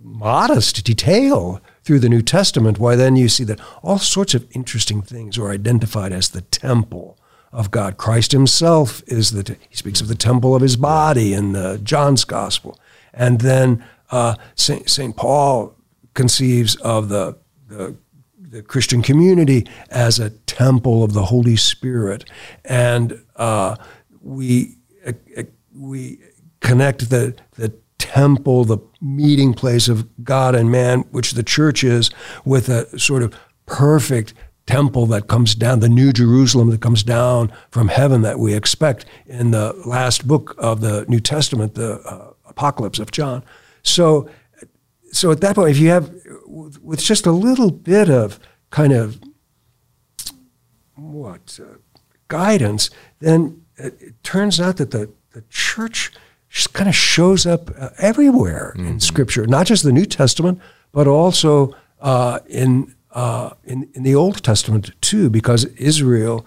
modest 0.00 0.84
detail 0.84 1.60
through 1.84 2.00
the 2.00 2.08
New 2.08 2.22
Testament, 2.22 2.78
why 2.78 2.96
then 2.96 3.14
you 3.14 3.28
see 3.28 3.44
that 3.44 3.60
all 3.82 3.98
sorts 3.98 4.34
of 4.34 4.46
interesting 4.50 5.02
things 5.02 5.38
are 5.38 5.50
identified 5.50 6.12
as 6.12 6.30
the 6.30 6.40
temple 6.40 7.16
of 7.52 7.70
God. 7.70 7.96
Christ 7.96 8.32
Himself 8.32 9.02
is 9.06 9.30
the, 9.30 9.56
he 9.68 9.76
speaks 9.76 10.00
of 10.00 10.08
the 10.08 10.14
temple 10.14 10.54
of 10.54 10.62
His 10.62 10.76
body 10.76 11.32
in 11.32 11.52
the 11.52 11.78
John's 11.82 12.24
Gospel. 12.24 12.78
And 13.12 13.40
then 13.40 13.84
uh, 14.10 14.36
St. 14.54 14.88
St. 14.88 15.16
Paul 15.16 15.74
conceives 16.14 16.76
of 16.76 17.08
the, 17.08 17.36
the, 17.68 17.96
the 18.38 18.62
Christian 18.62 19.02
community 19.02 19.66
as 19.90 20.18
a 20.18 20.30
temple 20.30 21.04
of 21.04 21.12
the 21.12 21.24
Holy 21.26 21.56
Spirit. 21.56 22.24
And 22.64 23.22
uh, 23.36 23.76
we, 24.22 24.76
uh, 25.06 25.12
uh, 25.36 25.42
we 25.74 26.18
connect 26.60 27.10
the, 27.10 27.36
the 27.54 27.74
temple, 27.98 28.64
the 28.64 28.78
meeting 29.00 29.54
place 29.54 29.88
of 29.88 30.06
God 30.24 30.54
and 30.54 30.70
man, 30.70 31.00
which 31.10 31.32
the 31.32 31.42
church 31.42 31.84
is, 31.84 32.10
with 32.44 32.68
a 32.68 32.98
sort 32.98 33.22
of 33.22 33.34
perfect 33.66 34.34
temple 34.66 35.06
that 35.06 35.28
comes 35.28 35.54
down, 35.54 35.80
the 35.80 35.88
new 35.88 36.12
Jerusalem 36.12 36.70
that 36.70 36.80
comes 36.80 37.02
down 37.02 37.52
from 37.70 37.88
heaven 37.88 38.22
that 38.22 38.38
we 38.38 38.54
expect 38.54 39.06
in 39.26 39.52
the 39.52 39.72
last 39.86 40.26
book 40.26 40.54
of 40.58 40.80
the 40.80 41.04
New 41.08 41.20
Testament, 41.20 41.74
the 41.74 42.00
uh, 42.00 42.32
Apocalypse 42.46 42.98
of 42.98 43.10
John. 43.12 43.44
So, 43.86 44.28
so 45.12 45.30
at 45.30 45.40
that 45.40 45.54
point, 45.54 45.70
if 45.70 45.78
you 45.78 45.88
have, 45.88 46.12
with 46.46 47.00
just 47.02 47.26
a 47.26 47.32
little 47.32 47.70
bit 47.70 48.10
of 48.10 48.38
kind 48.70 48.92
of 48.92 49.20
what 50.94 51.58
uh, 51.62 51.76
guidance, 52.28 52.90
then 53.20 53.62
it, 53.76 53.96
it, 54.00 54.22
turns 54.22 54.60
out 54.60 54.76
that 54.78 54.90
the, 54.90 55.10
the 55.32 55.42
church 55.50 56.12
just 56.48 56.72
kind 56.72 56.88
of 56.88 56.94
shows 56.94 57.46
up 57.46 57.70
uh, 57.78 57.90
everywhere 57.98 58.74
mm-hmm. 58.76 58.88
in 58.88 59.00
Scripture, 59.00 59.46
not 59.46 59.66
just 59.66 59.82
the 59.82 59.92
New 59.92 60.06
Testament, 60.06 60.60
but 60.92 61.06
also 61.06 61.74
uh, 62.00 62.40
in 62.48 62.94
uh, 63.12 63.54
in, 63.64 63.88
in 63.94 64.02
the 64.02 64.14
Old 64.14 64.42
Testament 64.42 64.90
too, 65.00 65.30
because 65.30 65.64
Israel 65.76 66.44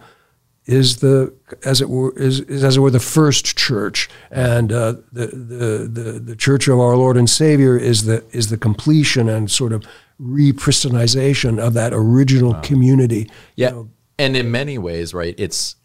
is 0.70 0.98
the 0.98 1.34
as 1.66 1.82
it 1.82 1.90
were 1.90 2.16
is, 2.16 2.42
is 2.42 2.64
as 2.64 2.78
it 2.78 2.80
were 2.80 2.92
the 2.92 3.00
first 3.00 3.58
church, 3.58 4.08
and 4.30 4.72
uh, 4.72 4.94
the, 5.12 5.28
the 5.28 5.90
the 5.92 6.20
the 6.20 6.36
church 6.36 6.68
of 6.68 6.80
our 6.80 6.96
Lord 6.96 7.18
and 7.18 7.28
Savior 7.28 7.76
is 7.76 8.06
the 8.06 8.24
is 8.32 8.50
the 8.50 8.58
completion 8.58 9.28
and 9.28 9.50
sort 9.50 9.74
of 9.74 9.84
repristinization 10.22 11.60
of 11.60 11.74
that 11.74 11.92
original 11.92 12.54
wow. 12.54 12.62
community. 12.62 13.32
Yeah, 13.56 13.70
you 13.70 13.76
know, 13.76 13.90
and 14.20 14.38
in 14.38 14.52
many 14.52 14.78
ways, 14.78 15.12
right? 15.12 15.34
It's 15.40 15.76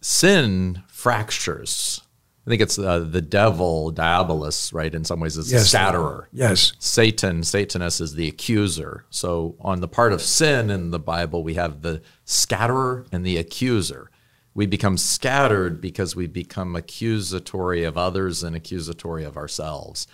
sin 0.00 0.84
fractures 0.86 2.00
I 2.46 2.50
think 2.50 2.62
it's 2.62 2.78
uh, 2.78 3.00
the 3.00 3.20
devil, 3.20 3.92
diabolus, 3.92 4.72
right? 4.72 4.94
In 4.94 5.04
some 5.04 5.20
ways, 5.20 5.36
is 5.36 5.52
yes, 5.52 5.62
the 5.62 5.68
scatterer. 5.68 6.28
Yes. 6.32 6.72
Satan, 6.78 7.42
Satanus 7.42 8.00
is 8.00 8.14
the 8.14 8.28
accuser. 8.28 9.04
So 9.10 9.56
on 9.60 9.80
the 9.80 9.88
part 9.88 10.12
of 10.12 10.22
sin 10.22 10.70
in 10.70 10.90
the 10.90 10.98
Bible, 10.98 11.44
we 11.44 11.54
have 11.54 11.82
the 11.82 12.00
scatterer 12.24 13.04
and 13.12 13.26
the 13.26 13.36
accuser. 13.36 14.10
We 14.54 14.66
become 14.66 14.96
scattered 14.96 15.80
because 15.80 16.16
we 16.16 16.26
become 16.26 16.74
accusatory 16.74 17.84
of 17.84 17.98
others 17.98 18.42
and 18.42 18.56
accusatory 18.56 19.24
of 19.24 19.36
ourselves. 19.36 20.06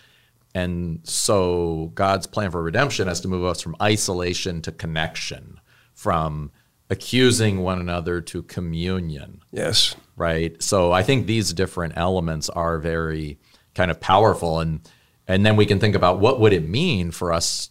And 0.53 1.01
so 1.05 1.93
God's 1.95 2.27
plan 2.27 2.51
for 2.51 2.63
redemption 2.63 3.09
has 3.09 3.21
to 3.21 3.29
move 3.29 3.45
us 3.45 3.61
from 3.61 3.77
isolation 3.81 4.63
to 4.63 4.73
connection, 4.73 5.61
from 5.95 6.51
accusing 6.89 7.61
one 7.63 7.81
another 7.81 8.21
to 8.21 8.43
communion. 8.43 9.43
Yes 9.51 9.95
right? 10.17 10.61
So 10.63 10.93
I 10.93 11.03
think 11.03 11.27
these 11.27 11.53
different 11.53 11.95
elements 11.97 12.49
are 12.49 12.79
very 12.79 13.39
kind 13.75 13.91
of 13.91 14.01
powerful 14.01 14.61
and 14.61 14.81
and 15.29 15.45
then 15.45 15.57
we 15.57 15.67
can 15.67 15.79
think 15.79 15.95
about 15.95 16.19
what 16.19 16.41
would 16.41 16.53
it 16.53 16.67
mean 16.67 17.11
for 17.11 17.33
us 17.33 17.71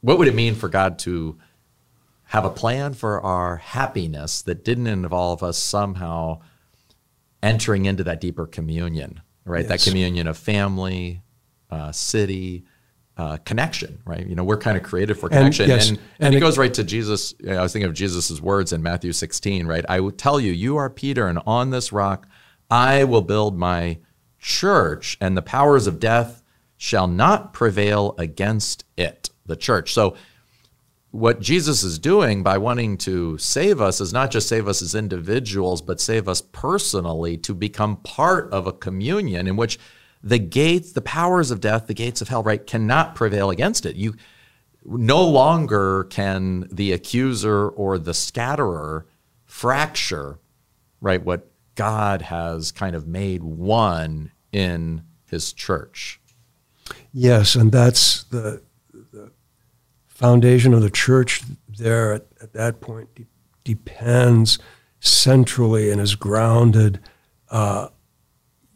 what 0.00 0.18
would 0.18 0.28
it 0.28 0.34
mean 0.34 0.54
for 0.54 0.68
God 0.68 0.98
to 1.00 1.38
have 2.26 2.44
a 2.44 2.50
plan 2.50 2.94
for 2.94 3.20
our 3.20 3.56
happiness 3.56 4.42
that 4.42 4.64
didn't 4.64 4.86
involve 4.86 5.42
us 5.42 5.58
somehow 5.58 6.40
entering 7.42 7.84
into 7.84 8.04
that 8.04 8.20
deeper 8.20 8.46
communion, 8.46 9.20
right? 9.44 9.66
Yes. 9.68 9.84
That 9.84 9.90
communion 9.90 10.26
of 10.26 10.38
family, 10.38 11.22
uh, 11.70 11.92
city, 11.92 12.64
uh, 13.22 13.36
connection, 13.44 14.02
right? 14.04 14.26
You 14.26 14.34
know, 14.34 14.42
we're 14.42 14.58
kind 14.58 14.76
of 14.76 14.82
created 14.82 15.14
for 15.14 15.28
connection. 15.28 15.70
And, 15.70 15.70
yes, 15.70 15.88
and, 15.90 15.98
and, 15.98 16.06
and 16.18 16.34
it, 16.34 16.38
it, 16.38 16.40
goes 16.40 16.58
right 16.58 16.74
to 16.74 16.82
Jesus. 16.82 17.36
You 17.38 17.50
know, 17.50 17.58
I 17.58 17.62
was 17.62 17.72
thinking 17.72 17.88
of 17.88 17.94
Jesus' 17.94 18.40
words 18.40 18.72
in 18.72 18.82
Matthew 18.82 19.12
16, 19.12 19.64
right? 19.64 19.84
I 19.88 20.00
will 20.00 20.10
tell 20.10 20.40
you, 20.40 20.50
you 20.50 20.76
are 20.76 20.90
Peter, 20.90 21.28
and 21.28 21.38
on 21.46 21.70
this 21.70 21.92
rock 21.92 22.26
I 22.68 23.04
will 23.04 23.22
build 23.22 23.56
my 23.56 23.98
church, 24.40 25.16
and 25.20 25.36
the 25.36 25.42
powers 25.42 25.86
of 25.86 26.00
death 26.00 26.42
shall 26.76 27.06
not 27.06 27.52
prevail 27.52 28.16
against 28.18 28.84
it, 28.96 29.30
the 29.46 29.54
church. 29.54 29.92
So, 29.92 30.16
what 31.12 31.40
Jesus 31.40 31.84
is 31.84 32.00
doing 32.00 32.42
by 32.42 32.58
wanting 32.58 32.96
to 32.98 33.38
save 33.38 33.80
us 33.80 34.00
is 34.00 34.12
not 34.12 34.32
just 34.32 34.48
save 34.48 34.66
us 34.66 34.82
as 34.82 34.96
individuals, 34.96 35.80
but 35.80 36.00
save 36.00 36.26
us 36.26 36.40
personally 36.40 37.36
to 37.36 37.54
become 37.54 37.98
part 37.98 38.50
of 38.50 38.66
a 38.66 38.72
communion 38.72 39.46
in 39.46 39.54
which 39.54 39.78
the 40.22 40.38
gates, 40.38 40.92
the 40.92 41.00
powers 41.00 41.50
of 41.50 41.60
death, 41.60 41.86
the 41.86 41.94
gates 41.94 42.20
of 42.20 42.28
hell, 42.28 42.42
right, 42.42 42.64
cannot 42.66 43.14
prevail 43.14 43.50
against 43.50 43.84
it. 43.84 43.96
You 43.96 44.14
no 44.84 45.24
longer 45.24 46.04
can 46.04 46.68
the 46.70 46.92
accuser 46.92 47.68
or 47.68 47.98
the 47.98 48.14
scatterer 48.14 49.06
fracture, 49.44 50.38
right, 51.00 51.22
what 51.22 51.50
God 51.74 52.22
has 52.22 52.72
kind 52.72 52.94
of 52.94 53.06
made 53.06 53.42
one 53.42 54.32
in 54.52 55.04
his 55.26 55.52
church. 55.52 56.20
Yes, 57.12 57.54
and 57.54 57.72
that's 57.72 58.24
the, 58.24 58.62
the 58.92 59.30
foundation 60.08 60.74
of 60.74 60.82
the 60.82 60.90
church 60.90 61.42
there 61.68 62.12
at, 62.14 62.26
at 62.40 62.52
that 62.52 62.80
point 62.80 63.14
de- 63.14 63.26
depends 63.64 64.58
centrally 65.00 65.90
and 65.90 66.00
is 66.00 66.14
grounded 66.14 67.00
uh, 67.50 67.88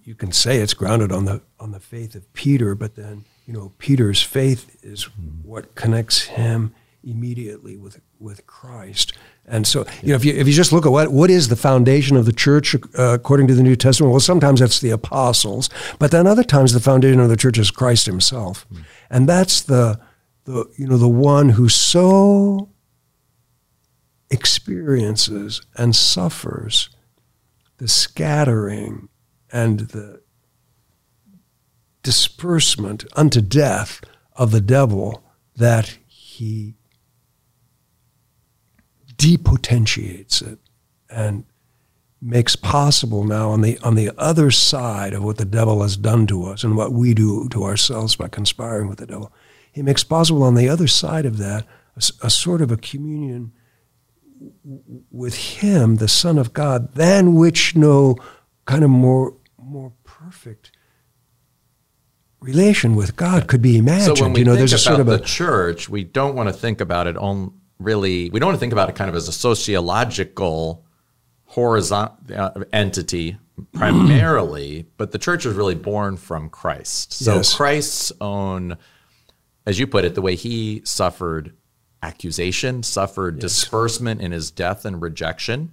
you 0.06 0.14
can 0.14 0.30
say 0.30 0.58
it's 0.60 0.72
grounded 0.72 1.10
on 1.10 1.24
the 1.24 1.42
on 1.58 1.72
the 1.72 1.80
faith 1.80 2.14
of 2.14 2.32
Peter, 2.32 2.74
but 2.74 2.94
then 2.94 3.24
you 3.44 3.52
know 3.52 3.72
Peter's 3.78 4.22
faith 4.22 4.78
is 4.82 5.08
what 5.42 5.74
connects 5.74 6.22
him 6.22 6.72
immediately 7.02 7.76
with 7.76 8.00
with 8.18 8.46
Christ. 8.46 9.12
And 9.44 9.66
so, 9.66 9.84
you 10.02 10.10
know, 10.10 10.14
if 10.14 10.24
you 10.24 10.32
if 10.32 10.46
you 10.46 10.52
just 10.52 10.72
look 10.72 10.86
at 10.86 10.92
what 10.92 11.10
what 11.10 11.28
is 11.28 11.48
the 11.48 11.56
foundation 11.56 12.16
of 12.16 12.24
the 12.24 12.32
church 12.32 12.74
uh, 12.74 13.14
according 13.14 13.48
to 13.48 13.54
the 13.54 13.64
New 13.64 13.74
Testament, 13.74 14.12
well, 14.12 14.20
sometimes 14.20 14.60
that's 14.60 14.78
the 14.78 14.90
apostles, 14.90 15.68
but 15.98 16.12
then 16.12 16.26
other 16.26 16.44
times 16.44 16.72
the 16.72 16.80
foundation 16.80 17.18
of 17.18 17.28
the 17.28 17.36
church 17.36 17.58
is 17.58 17.72
Christ 17.72 18.06
Himself, 18.06 18.64
mm. 18.72 18.84
and 19.10 19.28
that's 19.28 19.60
the 19.60 20.00
the 20.44 20.70
you 20.76 20.86
know 20.86 20.98
the 20.98 21.08
one 21.08 21.50
who 21.50 21.68
so 21.68 22.70
experiences 24.30 25.62
and 25.76 25.94
suffers 25.96 26.90
the 27.78 27.88
scattering 27.88 29.08
and 29.52 29.80
the 29.80 30.20
disbursement 32.02 33.04
unto 33.16 33.40
death 33.40 34.00
of 34.36 34.50
the 34.52 34.60
devil 34.60 35.24
that 35.56 35.98
he 36.06 36.74
depotentiates 39.16 40.42
it 40.42 40.58
and 41.08 41.44
makes 42.20 42.56
possible 42.56 43.24
now 43.24 43.50
on 43.50 43.60
the 43.60 43.78
on 43.80 43.94
the 43.94 44.10
other 44.18 44.50
side 44.50 45.12
of 45.12 45.22
what 45.22 45.36
the 45.36 45.44
devil 45.44 45.82
has 45.82 45.96
done 45.96 46.26
to 46.26 46.44
us 46.44 46.64
and 46.64 46.76
what 46.76 46.92
we 46.92 47.14
do 47.14 47.48
to 47.48 47.64
ourselves 47.64 48.16
by 48.16 48.28
conspiring 48.28 48.88
with 48.88 48.98
the 48.98 49.06
devil. 49.06 49.32
He 49.72 49.82
makes 49.82 50.04
possible 50.04 50.42
on 50.42 50.54
the 50.54 50.68
other 50.68 50.86
side 50.86 51.26
of 51.26 51.38
that 51.38 51.66
a, 51.96 52.26
a 52.26 52.30
sort 52.30 52.60
of 52.60 52.70
a 52.70 52.76
communion 52.76 53.52
with 55.10 55.34
him 55.34 55.96
the 55.96 56.08
son 56.08 56.36
of 56.36 56.52
god 56.52 56.94
than 56.94 57.34
which 57.34 57.74
no 57.74 58.16
kind 58.66 58.84
of 58.84 58.90
more 58.90 59.34
more 59.58 59.92
perfect 60.04 60.72
relation 62.40 62.94
with 62.94 63.16
God 63.16 63.48
could 63.48 63.62
be 63.62 63.78
imagined. 63.78 64.18
So 64.18 64.24
when 64.24 64.32
we 64.32 64.40
you 64.40 64.44
know, 64.44 64.52
think 64.52 64.58
there's 64.58 64.72
a 64.74 64.78
sort 64.78 65.00
of 65.00 65.08
a, 65.08 65.16
the 65.16 65.24
church, 65.24 65.88
we 65.88 66.04
don't 66.04 66.34
want 66.34 66.48
to 66.48 66.52
think 66.52 66.80
about 66.80 67.06
it 67.06 67.16
on 67.16 67.52
really. 67.78 68.30
We 68.30 68.38
don't 68.38 68.48
want 68.48 68.56
to 68.56 68.60
think 68.60 68.72
about 68.72 68.88
it 68.88 68.94
kind 68.94 69.08
of 69.08 69.16
as 69.16 69.28
a 69.28 69.32
sociological 69.32 70.84
horizontal 71.46 72.16
uh, 72.34 72.64
entity 72.72 73.38
primarily, 73.72 74.86
but 74.96 75.12
the 75.12 75.18
church 75.18 75.46
is 75.46 75.54
really 75.54 75.74
born 75.74 76.16
from 76.16 76.50
Christ. 76.50 77.12
So 77.12 77.36
yes. 77.36 77.54
Christ's 77.54 78.12
own, 78.20 78.76
as 79.64 79.78
you 79.78 79.86
put 79.86 80.04
it, 80.04 80.14
the 80.14 80.22
way 80.22 80.34
he 80.34 80.82
suffered 80.84 81.54
accusation, 82.02 82.82
suffered 82.82 83.36
yes. 83.36 83.42
disbursement 83.42 84.20
in 84.20 84.32
his 84.32 84.50
death 84.50 84.84
and 84.84 85.00
rejection 85.00 85.72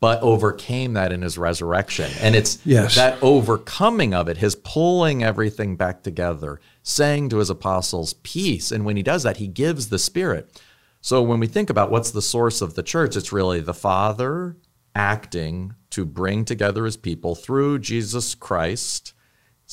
but 0.00 0.22
overcame 0.22 0.92
that 0.92 1.12
in 1.12 1.22
his 1.22 1.36
resurrection. 1.36 2.10
And 2.20 2.36
it's 2.36 2.64
yes. 2.64 2.94
that 2.94 3.20
overcoming 3.22 4.14
of 4.14 4.28
it, 4.28 4.36
his 4.36 4.54
pulling 4.54 5.24
everything 5.24 5.76
back 5.76 6.02
together, 6.02 6.60
saying 6.82 7.30
to 7.30 7.38
his 7.38 7.50
apostles, 7.50 8.12
peace. 8.14 8.70
And 8.70 8.84
when 8.84 8.96
he 8.96 9.02
does 9.02 9.24
that, 9.24 9.38
he 9.38 9.48
gives 9.48 9.88
the 9.88 9.98
Spirit. 9.98 10.62
So 11.00 11.22
when 11.22 11.40
we 11.40 11.46
think 11.46 11.68
about 11.68 11.90
what's 11.90 12.12
the 12.12 12.22
source 12.22 12.60
of 12.60 12.74
the 12.74 12.82
church, 12.82 13.16
it's 13.16 13.32
really 13.32 13.60
the 13.60 13.74
Father 13.74 14.56
acting 14.94 15.74
to 15.90 16.04
bring 16.04 16.44
together 16.44 16.84
his 16.84 16.96
people 16.96 17.34
through 17.34 17.80
Jesus 17.80 18.34
Christ, 18.34 19.14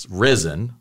risen 0.09 0.73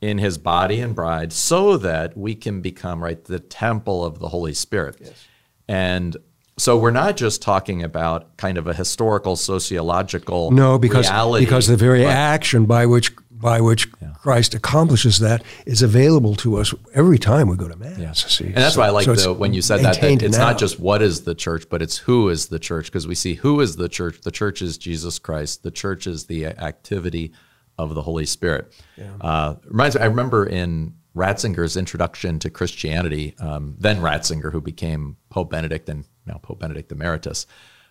in 0.00 0.18
his 0.18 0.36
body 0.36 0.80
and 0.80 0.94
bride, 0.94 1.32
so 1.32 1.78
that 1.78 2.16
we 2.16 2.34
can 2.34 2.60
become, 2.60 3.02
right, 3.02 3.22
the 3.24 3.40
temple 3.40 4.04
of 4.04 4.18
the 4.18 4.28
Holy 4.28 4.54
Spirit. 4.54 4.96
Yes. 5.00 5.24
And 5.68 6.16
so 6.58 6.76
we're 6.78 6.90
not 6.90 7.16
just 7.16 7.42
talking 7.42 7.82
about 7.82 8.36
kind 8.36 8.56
of 8.58 8.66
a 8.66 8.74
historical 8.74 9.36
sociological 9.36 10.50
no 10.50 10.78
because 10.78 11.08
reality, 11.08 11.44
because 11.44 11.66
the 11.66 11.76
very 11.76 12.04
action 12.04 12.64
by 12.64 12.86
which 12.86 13.12
by 13.30 13.60
which 13.60 13.88
yeah. 14.00 14.12
Christ 14.22 14.54
accomplishes 14.54 15.18
that 15.18 15.44
is 15.66 15.82
available 15.82 16.34
to 16.36 16.56
us 16.56 16.74
every 16.94 17.18
time 17.18 17.48
we 17.48 17.56
go 17.56 17.68
to 17.68 17.76
mass. 17.76 17.98
Yeah. 17.98 18.12
See? 18.12 18.46
And 18.46 18.54
that's 18.54 18.74
so, 18.74 18.80
why 18.80 18.86
I 18.86 18.90
like 18.90 19.04
so 19.04 19.14
the, 19.14 19.32
when 19.34 19.52
you 19.52 19.62
said 19.62 19.82
that, 19.82 20.00
that 20.00 20.22
it's 20.22 20.38
now. 20.38 20.46
not 20.46 20.58
just 20.58 20.80
what 20.80 21.02
is 21.02 21.24
the 21.24 21.34
church, 21.34 21.68
but 21.68 21.82
it's 21.82 21.98
who 21.98 22.28
is 22.30 22.46
the 22.46 22.58
church 22.58 22.86
because 22.86 23.06
we 23.06 23.14
see 23.14 23.34
who 23.34 23.60
is 23.60 23.76
the 23.76 23.88
church. 23.88 24.20
The 24.22 24.30
church 24.30 24.62
is 24.62 24.78
Jesus 24.78 25.18
Christ. 25.18 25.62
The 25.62 25.70
church 25.70 26.06
is 26.06 26.26
the 26.26 26.46
activity 26.46 27.32
of 27.78 27.94
the 27.94 28.02
Holy 28.02 28.26
Spirit. 28.26 28.72
Yeah. 28.96 29.12
Uh, 29.20 29.56
reminds 29.66 29.96
me. 29.96 30.02
I 30.02 30.06
remember 30.06 30.46
in 30.46 30.94
Ratzinger's 31.14 31.76
introduction 31.76 32.38
to 32.38 32.50
Christianity, 32.50 33.34
um, 33.38 33.76
then 33.78 34.00
Ratzinger, 34.00 34.50
who 34.50 34.60
became 34.60 35.16
Pope 35.28 35.50
Benedict 35.50 35.88
and 35.88 36.04
now 36.26 36.38
Pope 36.38 36.60
Benedict 36.60 36.88
the 36.88 36.94
Emeritus. 36.94 37.46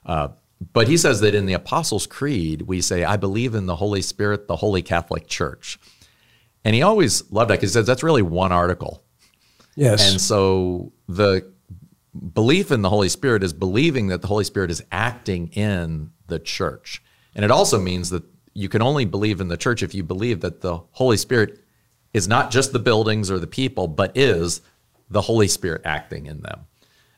Uh, 0.06 0.30
but 0.74 0.88
he 0.88 0.98
says 0.98 1.20
that 1.20 1.36
in 1.36 1.46
the 1.46 1.54
Apostles' 1.54 2.08
Creed, 2.08 2.64
we 2.64 2.82
say, 2.82 3.04
I 3.04 3.18
believe 3.18 3.56
in 3.56 3.66
the 3.66 3.76
Holy 3.76 4.02
Spirit, 4.02 4.48
the 4.48 4.56
Holy 4.56 4.82
Catholic 4.82 5.28
Church. 5.28 5.80
And 6.64 6.74
he 6.74 6.82
always 6.82 7.30
loved 7.32 7.50
that 7.50 7.56
because 7.56 7.72
he 7.72 7.74
says 7.74 7.86
that's 7.86 8.04
really 8.04 8.22
one 8.22 8.52
article. 8.52 9.04
Yes. 9.76 10.10
And 10.10 10.22
so 10.22 10.94
the 11.08 11.52
belief 12.34 12.72
in 12.72 12.82
the 12.82 12.90
Holy 12.90 13.10
Spirit 13.10 13.44
is 13.44 13.54
believing 13.54 14.08
that 14.08 14.22
the 14.22 14.28
Holy 14.28 14.46
Spirit 14.46 14.72
is 14.72 14.84
acting 14.92 15.50
in 15.50 16.12
the 16.28 16.40
church. 16.40 17.04
And 17.36 17.44
it 17.44 17.52
also 17.52 17.80
means 17.80 18.10
that 18.12 18.24
you 18.54 18.70
can 18.70 18.82
only 18.82 19.06
believe 19.06 19.42
in 19.42 19.50
the 19.50 19.58
church 19.58 19.84
if 19.84 19.94
you 19.94 20.04
believe 20.04 20.40
that 20.40 20.62
the 20.62 20.80
Holy 20.92 21.18
Spirit 21.18 21.60
is 22.14 22.28
not 22.28 22.50
just 22.50 22.72
the 22.72 22.80
buildings 22.80 23.30
or 23.30 23.38
the 23.38 23.48
people, 23.48 23.88
but 23.88 24.16
is 24.16 24.62
the 25.10 25.22
Holy 25.22 25.50
Spirit 25.50 25.82
acting 25.84 26.26
in 26.26 26.42
them. 26.42 26.62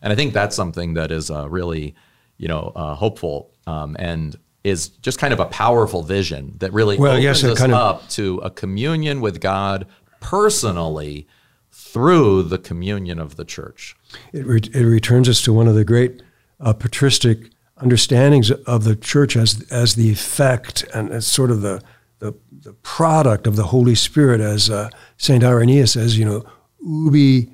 And 0.01 0.13
I 0.13 0.15
think 0.15 0.33
that's 0.33 0.55
something 0.55 0.93
that 0.95 1.11
is 1.11 1.29
uh, 1.31 1.49
really, 1.49 1.95
you 2.37 2.47
know, 2.47 2.71
uh, 2.75 2.95
hopeful 2.95 3.51
um, 3.65 3.95
and 3.99 4.35
is 4.63 4.89
just 4.89 5.17
kind 5.19 5.33
of 5.33 5.39
a 5.39 5.45
powerful 5.45 6.03
vision 6.03 6.53
that 6.59 6.73
really 6.73 6.97
Well, 6.97 7.11
opens 7.13 7.23
yes, 7.23 7.43
us 7.43 7.57
kind 7.57 7.73
of- 7.73 7.79
up 7.79 8.09
to 8.09 8.37
a 8.39 8.49
communion 8.49 9.21
with 9.21 9.39
God 9.41 9.87
personally 10.19 11.27
through 11.71 12.43
the 12.43 12.57
communion 12.57 13.19
of 13.19 13.35
the 13.35 13.45
church. 13.45 13.95
it, 14.33 14.45
re- 14.45 14.61
it 14.73 14.83
returns 14.83 15.29
us 15.29 15.41
to 15.43 15.53
one 15.53 15.67
of 15.67 15.75
the 15.75 15.85
great 15.85 16.21
uh, 16.59 16.73
patristic 16.73 17.51
understandings 17.77 18.49
of 18.51 18.83
the 18.83 18.95
church 18.95 19.35
as 19.37 19.63
as 19.69 19.93
the 19.95 20.09
effect 20.11 20.83
and 20.95 21.11
as 21.11 21.27
sort 21.27 21.51
of 21.51 21.61
the 21.61 21.81
the, 22.19 22.33
the 22.63 22.73
product 22.81 23.45
of 23.45 23.55
the 23.55 23.65
Holy 23.65 23.93
Spirit, 23.93 24.41
as 24.41 24.71
uh, 24.71 24.89
Saint 25.17 25.43
Irenaeus 25.43 25.91
says, 25.93 26.17
you 26.17 26.25
know, 26.25 26.43
ubi 26.83 27.53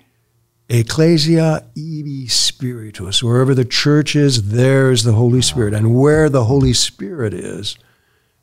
ecclesia 0.70 1.66
ibi 1.76 2.28
spiritus. 2.28 3.22
Wherever 3.24 3.54
the 3.54 3.66
church 3.66 4.16
is, 4.16 4.50
there 4.50 4.92
is 4.92 5.04
the 5.04 5.14
Holy 5.14 5.42
Spirit, 5.42 5.74
and 5.74 5.96
where 5.96 6.30
the 6.30 6.46
Holy 6.46 6.74
Spirit 6.74 7.34
is, 7.34 7.78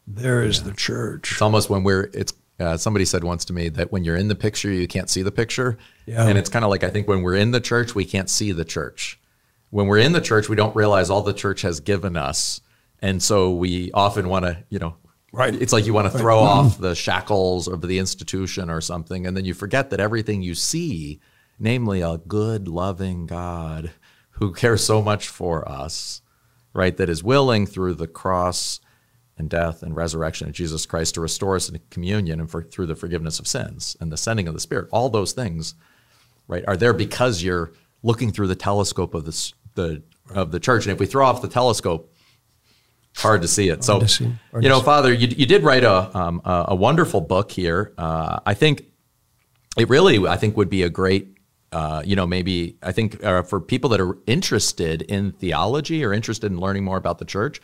there 0.06 0.42
is 0.42 0.64
the 0.64 0.72
church. 0.72 1.32
It's 1.32 1.42
almost 1.42 1.70
when 1.70 1.84
we're 1.84 2.10
it's 2.12 2.32
uh, 2.58 2.76
somebody 2.76 3.04
said 3.04 3.24
once 3.24 3.44
to 3.46 3.52
me 3.52 3.68
that 3.70 3.90
when 3.90 4.04
you're 4.04 4.16
in 4.16 4.28
the 4.28 4.34
picture 4.34 4.70
you 4.70 4.86
can't 4.86 5.08
see 5.08 5.22
the 5.22 5.32
picture. 5.32 5.78
Yeah. 6.06 6.26
And 6.26 6.36
it's 6.36 6.50
kind 6.50 6.64
of 6.64 6.70
like 6.70 6.84
I 6.84 6.90
think 6.90 7.08
when 7.08 7.22
we're 7.22 7.36
in 7.36 7.52
the 7.52 7.60
church 7.60 7.94
we 7.94 8.04
can't 8.04 8.28
see 8.28 8.52
the 8.52 8.64
church. 8.64 9.18
When 9.70 9.86
we're 9.86 9.98
in 9.98 10.12
the 10.12 10.20
church 10.20 10.48
we 10.48 10.56
don't 10.56 10.74
realize 10.76 11.10
all 11.10 11.22
the 11.22 11.32
church 11.32 11.62
has 11.62 11.80
given 11.80 12.16
us. 12.16 12.60
And 13.00 13.22
so 13.22 13.52
we 13.52 13.90
often 13.92 14.28
want 14.28 14.44
to, 14.44 14.62
you 14.68 14.78
know, 14.78 14.96
Right. 15.32 15.54
It's 15.54 15.72
like 15.72 15.86
you 15.86 15.94
want 15.94 16.10
to 16.10 16.18
throw 16.18 16.40
off 16.40 16.76
the 16.78 16.96
shackles 16.96 17.68
of 17.68 17.82
the 17.82 18.00
institution 18.00 18.68
or 18.68 18.80
something 18.80 19.26
and 19.26 19.36
then 19.36 19.44
you 19.44 19.54
forget 19.54 19.90
that 19.90 20.00
everything 20.00 20.42
you 20.42 20.56
see, 20.56 21.20
namely 21.60 22.00
a 22.00 22.18
good 22.18 22.66
loving 22.66 23.26
God 23.26 23.92
who 24.30 24.52
cares 24.52 24.82
so 24.82 25.02
much 25.02 25.28
for 25.28 25.68
us, 25.68 26.22
right, 26.72 26.96
that 26.96 27.08
is 27.08 27.22
willing 27.22 27.66
through 27.66 27.94
the 27.94 28.06
cross 28.08 28.80
and 29.36 29.48
death 29.48 29.82
and 29.82 29.94
resurrection 29.94 30.48
of 30.48 30.54
Jesus 30.54 30.86
Christ 30.86 31.14
to 31.14 31.20
restore 31.20 31.56
us 31.56 31.68
in 31.68 31.78
communion 31.90 32.40
and 32.40 32.50
for, 32.50 32.62
through 32.62 32.86
the 32.86 32.96
forgiveness 32.96 33.38
of 33.38 33.46
sins 33.46 33.96
and 34.00 34.10
the 34.10 34.16
sending 34.16 34.48
of 34.48 34.54
the 34.54 34.60
Spirit. 34.60 34.88
All 34.90 35.08
those 35.08 35.32
things, 35.32 35.74
right, 36.48 36.64
are 36.66 36.76
there 36.76 36.92
because 36.92 37.42
you're 37.42 37.72
looking 38.02 38.32
through 38.32 38.48
the 38.48 38.56
telescope 38.56 39.14
of 39.14 39.24
this, 39.24 39.54
the 39.74 40.02
of 40.34 40.52
the 40.52 40.60
church. 40.60 40.86
And 40.86 40.92
if 40.92 41.00
we 41.00 41.06
throw 41.06 41.26
off 41.26 41.42
the 41.42 41.48
telescope, 41.48 42.14
hard 43.16 43.42
to 43.42 43.48
see 43.48 43.68
it. 43.68 43.84
so. 43.84 43.98
You 44.62 44.68
know. 44.68 44.80
Father, 44.80 45.12
you, 45.12 45.26
you 45.28 45.46
did 45.46 45.62
write 45.64 45.84
a 45.84 46.16
um, 46.16 46.40
a, 46.44 46.66
a 46.68 46.74
wonderful 46.74 47.20
book 47.20 47.50
here. 47.50 47.92
Uh, 47.98 48.40
I 48.46 48.54
think 48.54 48.84
it 49.76 49.88
really, 49.88 50.26
I 50.26 50.36
think, 50.36 50.56
would 50.56 50.70
be 50.70 50.82
a 50.82 50.90
great, 50.90 51.36
uh, 51.72 52.02
you 52.04 52.16
know, 52.16 52.26
maybe 52.26 52.76
I 52.82 52.92
think 52.92 53.22
uh, 53.24 53.42
for 53.42 53.60
people 53.60 53.90
that 53.90 54.00
are 54.00 54.16
interested 54.26 55.02
in 55.02 55.32
theology 55.32 56.04
or 56.04 56.12
interested 56.12 56.50
in 56.50 56.58
learning 56.58 56.84
more 56.84 56.96
about 56.96 57.18
the 57.18 57.24
church, 57.24 57.60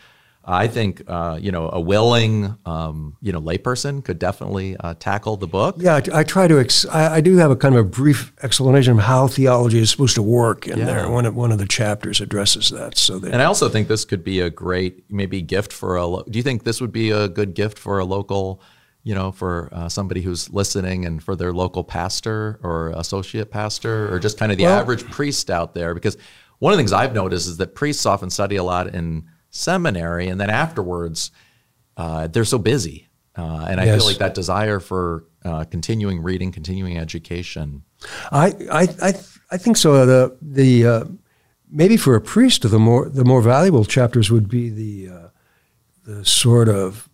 I 0.48 0.68
think, 0.68 1.02
uh, 1.08 1.40
you 1.42 1.50
know, 1.50 1.68
a 1.72 1.80
willing, 1.80 2.56
um, 2.66 3.16
you 3.20 3.32
know, 3.32 3.40
layperson 3.40 4.04
could 4.04 4.20
definitely 4.20 4.76
uh, 4.76 4.94
tackle 5.00 5.36
the 5.36 5.48
book. 5.48 5.74
Yeah, 5.76 5.96
I, 5.96 6.20
I 6.20 6.22
try 6.22 6.46
to. 6.46 6.60
Ex- 6.60 6.86
I, 6.86 7.16
I 7.16 7.20
do 7.20 7.36
have 7.38 7.50
a 7.50 7.56
kind 7.56 7.74
of 7.74 7.84
a 7.84 7.88
brief 7.88 8.32
explanation 8.44 8.92
of 8.92 9.00
how 9.00 9.26
theology 9.26 9.80
is 9.80 9.90
supposed 9.90 10.14
to 10.14 10.22
work 10.22 10.68
in 10.68 10.78
Yeah. 10.78 10.84
there. 10.84 11.10
One 11.10 11.26
of 11.26 11.34
one 11.34 11.50
of 11.50 11.58
the 11.58 11.66
chapters 11.66 12.20
addresses 12.20 12.70
that. 12.70 12.96
So 12.96 13.18
that 13.18 13.32
And 13.32 13.42
I 13.42 13.46
also 13.46 13.68
think 13.68 13.88
this 13.88 14.04
could 14.04 14.22
be 14.22 14.38
a 14.38 14.48
great, 14.48 15.10
maybe 15.10 15.42
gift 15.42 15.72
for 15.72 15.96
a. 15.96 16.06
lo- 16.06 16.24
Do 16.30 16.38
you 16.38 16.44
think 16.44 16.62
this 16.62 16.80
would 16.80 16.92
be 16.92 17.10
a 17.10 17.26
good 17.26 17.54
gift 17.54 17.76
for 17.76 17.98
a 17.98 18.04
local, 18.04 18.62
you 19.08 19.14
know, 19.14 19.30
for 19.30 19.68
uh, 19.72 19.88
somebody 19.88 20.20
who's 20.20 20.50
listening 20.50 21.04
and 21.06 21.22
for 21.22 21.36
their 21.36 21.52
local 21.52 21.84
pastor 21.84 22.58
or 22.62 22.92
associate 22.96 23.50
pastor 23.52 24.12
or 24.12 24.18
just 24.18 24.36
kind 24.36 24.50
of 24.50 24.58
the 24.58 24.64
Well- 24.64 24.80
average 24.80 25.04
priest 25.16 25.48
out 25.48 25.74
there? 25.74 25.94
Because 25.94 26.16
one 26.58 26.72
of 26.72 26.76
the 26.76 26.80
things 26.80 26.92
I've 26.92 27.14
noticed 27.14 27.46
is 27.46 27.56
that 27.58 27.74
priests 27.76 28.04
often 28.04 28.30
study 28.30 28.56
a 28.56 28.64
lot 28.64 28.92
in 28.92 29.24
seminary, 29.50 30.26
and 30.28 30.40
then 30.40 30.50
afterwards, 30.50 31.30
uh, 31.96 32.26
they're 32.26 32.44
so 32.44 32.58
busy, 32.58 33.06
uh, 33.38 33.66
and 33.70 33.80
I 33.80 33.84
Yes. 33.84 33.96
feel 33.98 34.06
like 34.06 34.18
that 34.18 34.34
desire 34.34 34.80
for 34.80 35.24
uh, 35.44 35.62
continuing 35.70 36.20
reading, 36.22 36.50
continuing 36.50 36.98
education. 36.98 37.82
I 38.32 38.46
I 38.70 38.82
I, 39.08 39.14
I 39.52 39.56
think 39.56 39.76
so. 39.76 40.04
The 40.04 40.36
the 40.42 40.86
uh, 40.86 41.04
maybe 41.70 41.96
for 41.96 42.16
a 42.16 42.20
priest, 42.20 42.68
the 42.68 42.78
more 42.80 43.08
the 43.08 43.24
more 43.24 43.40
valuable 43.40 43.84
chapters 43.84 44.30
would 44.32 44.48
be 44.48 44.68
the 44.70 45.14
uh, 45.14 45.28
the 46.04 46.24
sort 46.24 46.68
of 46.68 47.05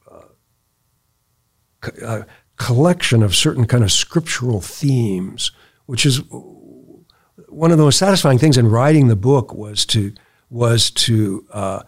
co- 1.83 2.07
uh, 2.07 2.22
collection 2.57 3.22
of 3.22 3.37
certain 3.37 3.66
kind 3.66 3.85
of 3.85 3.93
scriptural 3.93 4.61
themes, 4.61 5.53
which 5.87 6.07
is 6.07 6.22
one 7.49 7.70
of 7.70 7.76
the 7.76 7.85
most 7.85 7.99
satisfying 7.99 8.39
things 8.39 8.57
in 8.57 8.68
writing 8.68 9.09
the 9.09 9.16
book 9.16 9.53
was 9.53 9.85
to 9.87 10.14
was 10.49 10.91
to 10.91 11.47
uh, 11.53 11.83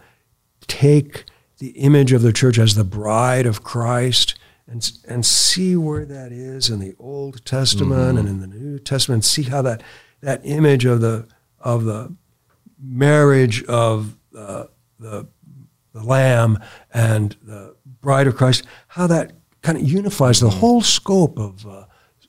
take 0.67 1.25
the 1.59 1.71
image 1.71 2.13
of 2.13 2.23
the 2.23 2.33
church 2.33 2.59
as 2.59 2.75
the 2.75 2.85
bride 2.85 3.47
of 3.47 3.63
Christ 3.63 4.35
and 4.67 4.91
and 5.09 5.25
see 5.25 5.77
where 5.77 6.05
that 6.05 6.33
is 6.33 6.69
in 6.69 6.81
the 6.81 6.95
Old 6.99 7.45
Testament 7.45 8.19
and 8.19 8.29
in 8.29 8.41
the 8.41 8.47
New 8.47 8.79
Testament. 8.79 9.25
See 9.25 9.43
how 9.43 9.63
that 9.63 9.83
that 10.21 10.41
image 10.45 10.85
of 10.85 11.01
the 11.01 11.27
of 11.61 11.85
the 11.85 12.15
marriage 12.79 13.63
of 13.65 14.17
uh, 14.37 14.65
the 14.99 15.27
the 15.93 16.03
Lamb 16.03 16.59
and 16.93 17.37
the 17.43 17.77
bride 18.01 18.27
of 18.27 18.37
Christ, 18.37 18.67
how 18.89 19.07
that 19.07 19.33
kind 19.65 19.79
of 19.79 19.85
unifies 19.85 20.39
the 20.41 20.51
whole 20.51 20.81
scope 20.83 21.39
of 21.39 21.67
uh, 21.67 21.85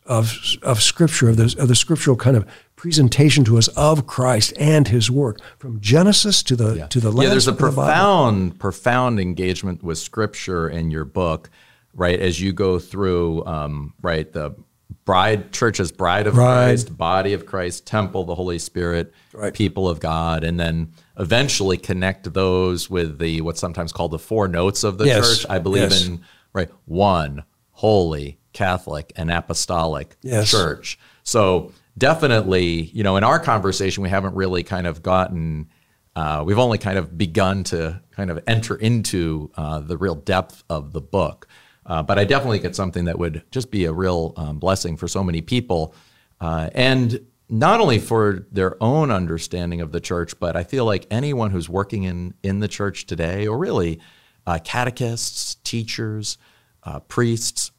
of 0.05 0.31
of 0.63 0.81
Scripture 0.81 1.29
of 1.29 1.37
the 1.37 1.55
of 1.59 1.67
the 1.67 1.75
scriptural 1.75 2.15
kind 2.15 2.37
of 2.37 2.45
presentation 2.75 3.43
to 3.45 3.57
us 3.57 3.67
of 3.69 4.05
Christ 4.07 4.53
and 4.59 4.87
His 4.87 5.09
work 5.11 5.39
from 5.59 5.79
Genesis 5.81 6.41
to 6.43 6.55
the 6.55 6.87
to 6.89 6.99
the 6.99 7.11
last. 7.11 7.23
yeah, 7.23 7.29
there's 7.29 7.47
a 7.47 7.51
of 7.51 7.57
the 7.57 7.63
profound, 7.63 8.59
profound 8.59 9.19
engagement 9.19 9.83
with 9.83 9.97
Scripture 9.97 10.69
in 10.69 10.91
your 10.91 11.05
book, 11.05 11.49
right? 11.93 12.19
As 12.19 12.39
you 12.41 12.53
go 12.53 12.79
through, 12.79 13.45
um, 13.45 13.93
right, 14.01 14.31
the 14.31 14.55
bride, 15.03 15.51
church 15.51 15.79
as 15.79 15.91
bride 15.91 16.27
of 16.27 16.35
Bride. 16.35 16.65
Christ, 16.67 16.97
body 16.97 17.33
of 17.33 17.45
Christ, 17.45 17.85
temple, 17.87 18.23
the 18.25 18.35
Holy 18.35 18.59
Spirit, 18.59 19.13
Right. 19.33 19.53
people 19.53 19.89
of 19.89 19.99
God, 19.99 20.43
and 20.43 20.59
then 20.59 20.93
eventually 21.17 21.77
connect 21.77 22.31
those 22.33 22.89
with 22.89 23.17
the 23.19 23.41
what's 23.41 23.59
sometimes 23.59 23.91
called 23.91 24.11
the 24.11 24.19
four 24.19 24.47
notes 24.47 24.83
of 24.83 24.97
the 24.97 25.05
Yes, 25.05 25.39
church. 25.39 25.45
I 25.49 25.59
believe 25.59 25.89
yes. 25.91 26.05
in 26.05 26.21
right 26.55 26.69
one, 26.85 27.43
holy, 27.71 28.39
Catholic, 28.53 29.11
and 29.15 29.29
apostolic 29.29 30.15
Yes. 30.23 30.49
church. 30.49 30.97
So 31.23 31.71
definitely, 31.97 32.83
you 32.93 33.03
know, 33.03 33.17
in 33.17 33.23
our 33.23 33.39
conversation, 33.39 34.01
we 34.01 34.09
haven't 34.09 34.33
really 34.35 34.63
kind 34.63 34.87
of 34.87 35.03
gotten, 35.03 35.67
uh, 36.15 36.41
we've 36.45 36.57
only 36.57 36.77
kind 36.77 36.97
of 36.97 37.17
begun 37.17 37.63
to 37.65 38.01
kind 38.11 38.31
of 38.31 38.41
enter 38.47 38.75
into 38.75 39.51
uh, 39.57 39.79
the 39.81 39.97
real 39.97 40.15
depth 40.15 40.63
of 40.69 40.93
the 40.93 41.01
book. 41.01 41.47
Uh, 41.85 42.01
but 42.01 42.17
I 42.17 42.23
definitely 42.23 42.57
think 42.57 42.69
it's 42.69 42.77
something 42.77 43.05
that 43.05 43.19
would 43.19 43.43
just 43.51 43.69
be 43.69 43.85
a 43.85 43.93
real 43.93 44.33
um, 44.37 44.57
blessing 44.57 44.97
for 44.97 45.07
so 45.07 45.23
many 45.23 45.41
people. 45.41 45.93
Uh, 46.41 46.69
and 46.73 47.19
not 47.49 47.79
only 47.79 47.99
for 47.99 48.47
their 48.51 48.81
own 48.81 49.11
understanding 49.11 49.81
of 49.81 49.91
the 49.91 49.99
church, 49.99 50.39
but 50.39 50.55
I 50.55 50.63
feel 50.63 50.85
like 50.85 51.05
anyone 51.11 51.51
who's 51.51 51.69
working 51.69 52.03
in, 52.03 52.33
in 52.41 52.59
the 52.59 52.67
church 52.67 53.05
today, 53.05 53.45
or 53.45 53.57
really 53.57 53.99
uh, 54.47 54.59
catechists, 54.63 55.55
teachers, 55.63 56.37
uh, 56.83 56.99
priests, 56.99 57.71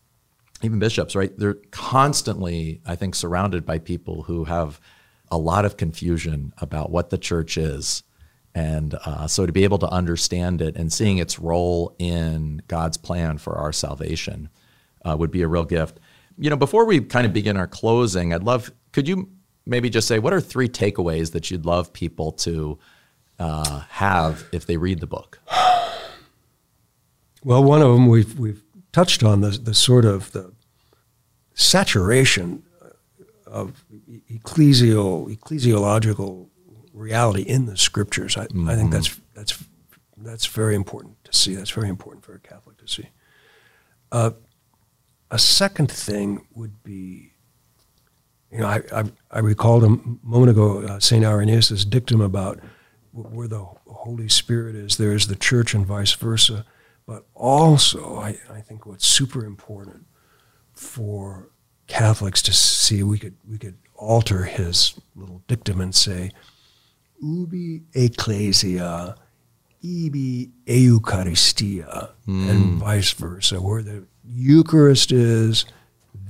even 0.63 0.79
bishops, 0.79 1.15
right? 1.15 1.37
They're 1.37 1.59
constantly, 1.71 2.81
I 2.87 2.97
think, 2.97 3.15
surrounded 3.15 3.67
by 3.67 3.79
people 3.79 4.23
who 4.23 4.45
have 4.45 4.81
a 5.31 5.39
lot 5.39 5.65
of 5.65 5.77
confusion 5.77 6.53
about 6.59 6.91
what 6.91 7.11
the 7.11 7.19
church 7.19 7.57
is. 7.57 8.03
And 8.55 8.95
uh, 9.05 9.27
so 9.27 9.45
to 9.45 9.53
be 9.53 9.65
able 9.65 9.79
to 9.79 9.89
understand 9.89 10.63
it 10.63 10.77
and 10.77 10.91
seeing 10.91 11.19
its 11.19 11.39
role 11.39 11.95
in 11.99 12.63
God's 12.69 12.97
plan 12.97 13.39
for 13.39 13.57
our 13.57 13.73
salvation 13.73 14.49
uh, 15.05 15.15
would 15.19 15.31
be 15.31 15.43
a 15.43 15.49
real 15.49 15.65
gift. 15.65 16.01
You 16.39 16.49
know, 16.49 16.57
before 16.57 16.87
we 16.87 17.01
kind 17.01 17.27
of 17.27 17.33
begin 17.33 17.57
our 17.57 17.67
closing, 17.67 18.33
I'd 18.33 18.43
love, 18.43 18.73
could 18.93 19.07
you 19.07 19.29
maybe 19.67 19.91
just 19.91 20.09
say 20.09 20.19
what 20.19 20.33
are 20.33 20.41
three 20.41 20.69
takeaways 20.69 21.33
that 21.33 21.51
you'd 21.51 21.67
love 21.67 21.93
people 21.93 22.33
to 22.33 22.79
uh, 23.39 23.81
have 23.91 24.45
if 24.53 24.65
they 24.65 24.79
read 24.79 25.01
the 25.01 25.07
book? 25.07 25.39
Well, 27.47 27.63
one 27.63 27.81
of 27.81 27.93
them 27.93 28.09
we've 28.09 28.37
we've 28.37 28.65
touched 28.91 29.23
on 29.23 29.41
the 29.41 29.51
the 29.51 29.73
sort 29.73 30.05
of 30.05 30.33
the 30.33 30.53
saturation 31.55 32.65
of 33.47 33.85
ecclesial 34.29 35.33
ecclesiological 35.33 36.49
reality 36.93 37.43
in 37.43 37.67
the 37.67 37.77
scriptures. 37.77 38.37
I, 38.37 38.49
I 38.67 38.75
think 38.75 38.91
that's 38.91 39.21
that's 39.33 39.63
that's 40.17 40.47
very 40.47 40.75
important 40.75 41.23
to 41.23 41.33
see. 41.33 41.55
That's 41.55 41.71
very 41.71 41.89
important 41.89 42.25
for 42.25 42.35
a 42.35 42.41
Catholic 42.41 42.79
to 42.79 42.89
see. 42.89 43.11
Uh, 44.11 44.33
a 45.31 45.39
second 45.39 45.89
thing 45.89 46.49
would 46.53 46.83
be, 46.83 47.31
you 48.51 48.59
know, 48.59 48.67
I, 48.67 48.83
I, 48.93 49.05
I 49.31 49.39
recalled 49.39 49.85
a 49.85 50.01
moment 50.25 50.51
ago 50.51 50.81
uh, 50.81 50.99
St. 50.99 51.25
Irenaeus' 51.25 51.85
dictum 51.85 52.21
about 52.21 52.59
where 53.13 53.47
the 53.47 53.65
Holy 53.87 54.29
Spirit 54.29 54.75
is, 54.75 54.97
there 54.97 55.13
is 55.13 55.29
the 55.29 55.37
church 55.37 55.75
and 55.75 55.87
vice 55.87 56.13
versa. 56.13 56.67
But 57.07 57.27
also, 57.35 58.17
I, 58.17 58.39
I 58.51 58.61
think 58.61 58.85
what's 58.85 59.07
super 59.07 59.45
important 59.45 60.07
for 60.73 61.51
Catholics 61.87 62.43
to 62.43 62.53
see, 62.53 63.03
we 63.03 63.19
could, 63.19 63.37
we 63.49 63.59
could 63.59 63.79
alter 63.95 64.43
his 64.43 64.99
little 65.15 65.43
dictum 65.47 65.81
and 65.81 65.95
say, 65.95 66.31
ubi 67.23 67.83
ecclesia, 67.95 69.15
ibi 69.83 70.51
eucharistia, 70.67 72.11
hmm. 72.25 72.51
and 72.51 72.79
vice 72.79 73.13
versa. 73.13 73.61
Where 73.61 73.83
the 73.83 74.07
Eucharist 74.25 75.13
is, 75.13 75.65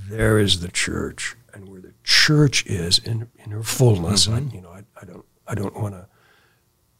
there 0.09 0.39
is 0.39 0.61
the 0.61 0.69
church, 0.69 1.37
and 1.55 1.69
where 1.69 1.81
the 1.81 1.95
church 2.05 2.67
is 2.67 2.99
in, 2.99 3.29
in 3.43 3.51
her 3.51 3.63
fullness. 3.63 4.27
Mm-hmm. 4.27 4.49
I, 4.51 4.55
you 4.55 4.61
know, 4.61 4.71
I, 4.71 4.83
I 5.01 5.05
don't, 5.07 5.25
I 5.49 5.55
don't 5.55 5.75
want 5.81 5.95
to, 5.95 6.07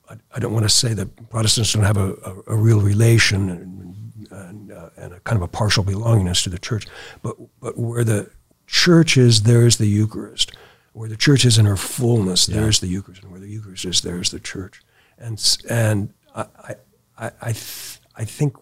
I, 0.09 0.15
I 0.35 0.39
don't 0.39 0.53
want 0.53 0.65
to 0.65 0.69
say 0.71 0.95
that 0.95 1.29
Protestants 1.31 1.73
don't 1.73 1.85
have 1.85 1.97
a, 1.97 2.13
a, 2.25 2.55
a 2.55 2.57
real 2.57 2.81
relation 2.81 3.49
and, 3.51 4.13
and, 4.31 4.73
uh, 4.73 4.91
and 4.97 5.13
a 5.15 5.21
kind 5.21 5.37
of 5.37 5.43
a 5.43 5.49
partial 5.49 5.83
belongingness 5.85 6.43
to 6.45 6.51
the 6.51 6.59
church, 6.59 6.87
but 7.23 7.37
but 7.61 7.77
where 7.79 8.05
the 8.05 8.31
church 8.67 9.17
is, 9.17 9.43
there 9.43 9.67
is 9.67 9.77
the 9.79 9.87
Eucharist. 9.87 10.53
Where 10.93 11.09
the 11.11 11.17
church 11.17 11.45
is 11.45 11.59
in 11.59 11.67
her 11.67 11.77
fullness, 11.77 12.47
there's 12.47 12.81
the 12.81 12.87
Eucharist, 12.89 13.23
and 13.23 13.31
where 13.31 13.41
the 13.41 13.49
Eucharist 13.51 13.85
is, 13.85 14.01
there's 14.01 14.31
the 14.31 14.41
church. 14.41 14.81
And 15.19 15.39
and 15.69 16.13
I 16.35 16.47
I 16.69 16.75
I, 17.19 17.31
I, 17.43 17.53
th- 17.53 17.99
I 18.17 18.25
think 18.25 18.57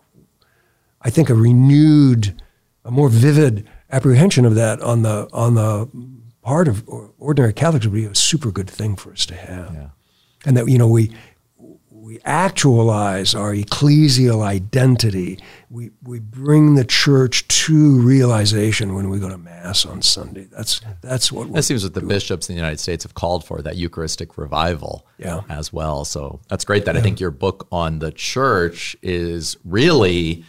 I 1.00 1.10
think 1.10 1.30
a 1.30 1.34
renewed, 1.34 2.40
a 2.84 2.90
more 2.90 3.08
vivid 3.08 3.68
apprehension 3.92 4.44
of 4.44 4.54
that 4.56 4.80
on 4.80 5.02
the 5.02 5.28
on 5.32 5.54
the 5.54 5.88
part 6.42 6.66
of 6.68 6.84
ordinary 7.18 7.52
Catholics 7.52 7.86
would 7.86 7.94
be 7.94 8.04
a 8.04 8.14
super 8.14 8.50
good 8.50 8.68
thing 8.68 8.96
for 8.96 9.12
us 9.12 9.24
to 9.26 9.34
have, 9.36 9.72
Yeah. 9.74 9.88
and 10.44 10.56
that 10.56 10.68
you 10.68 10.76
know 10.78 10.88
we 10.88 11.12
we 12.04 12.20
actualize 12.26 13.34
our 13.34 13.54
ecclesial 13.54 14.42
identity. 14.42 15.38
We 15.70 15.90
we 16.02 16.20
bring 16.20 16.74
the 16.74 16.84
church 16.84 17.48
to 17.64 17.98
realization 17.98 18.94
when 18.94 19.08
we 19.08 19.18
go 19.18 19.30
to 19.30 19.38
mass 19.38 19.86
on 19.86 20.02
Sunday. 20.02 20.46
That's 20.52 20.82
that's 21.00 21.32
what 21.32 21.48
we're 21.48 21.54
That 21.54 21.62
seems 21.62 21.82
what 21.82 21.94
the 21.94 22.02
bishops 22.02 22.50
in 22.50 22.56
the 22.56 22.60
United 22.60 22.78
States 22.78 23.04
have 23.04 23.14
called 23.14 23.46
for 23.46 23.62
that 23.62 23.76
Eucharistic 23.76 24.36
revival 24.36 25.06
Yeah. 25.16 25.40
as 25.48 25.72
well. 25.72 26.04
So 26.04 26.40
that's 26.48 26.66
great 26.66 26.84
that 26.84 26.94
I 26.94 27.00
think 27.00 27.20
your 27.20 27.30
book 27.30 27.66
on 27.72 28.00
the 28.00 28.12
church 28.12 28.94
is 29.02 29.56
really, 29.64 30.44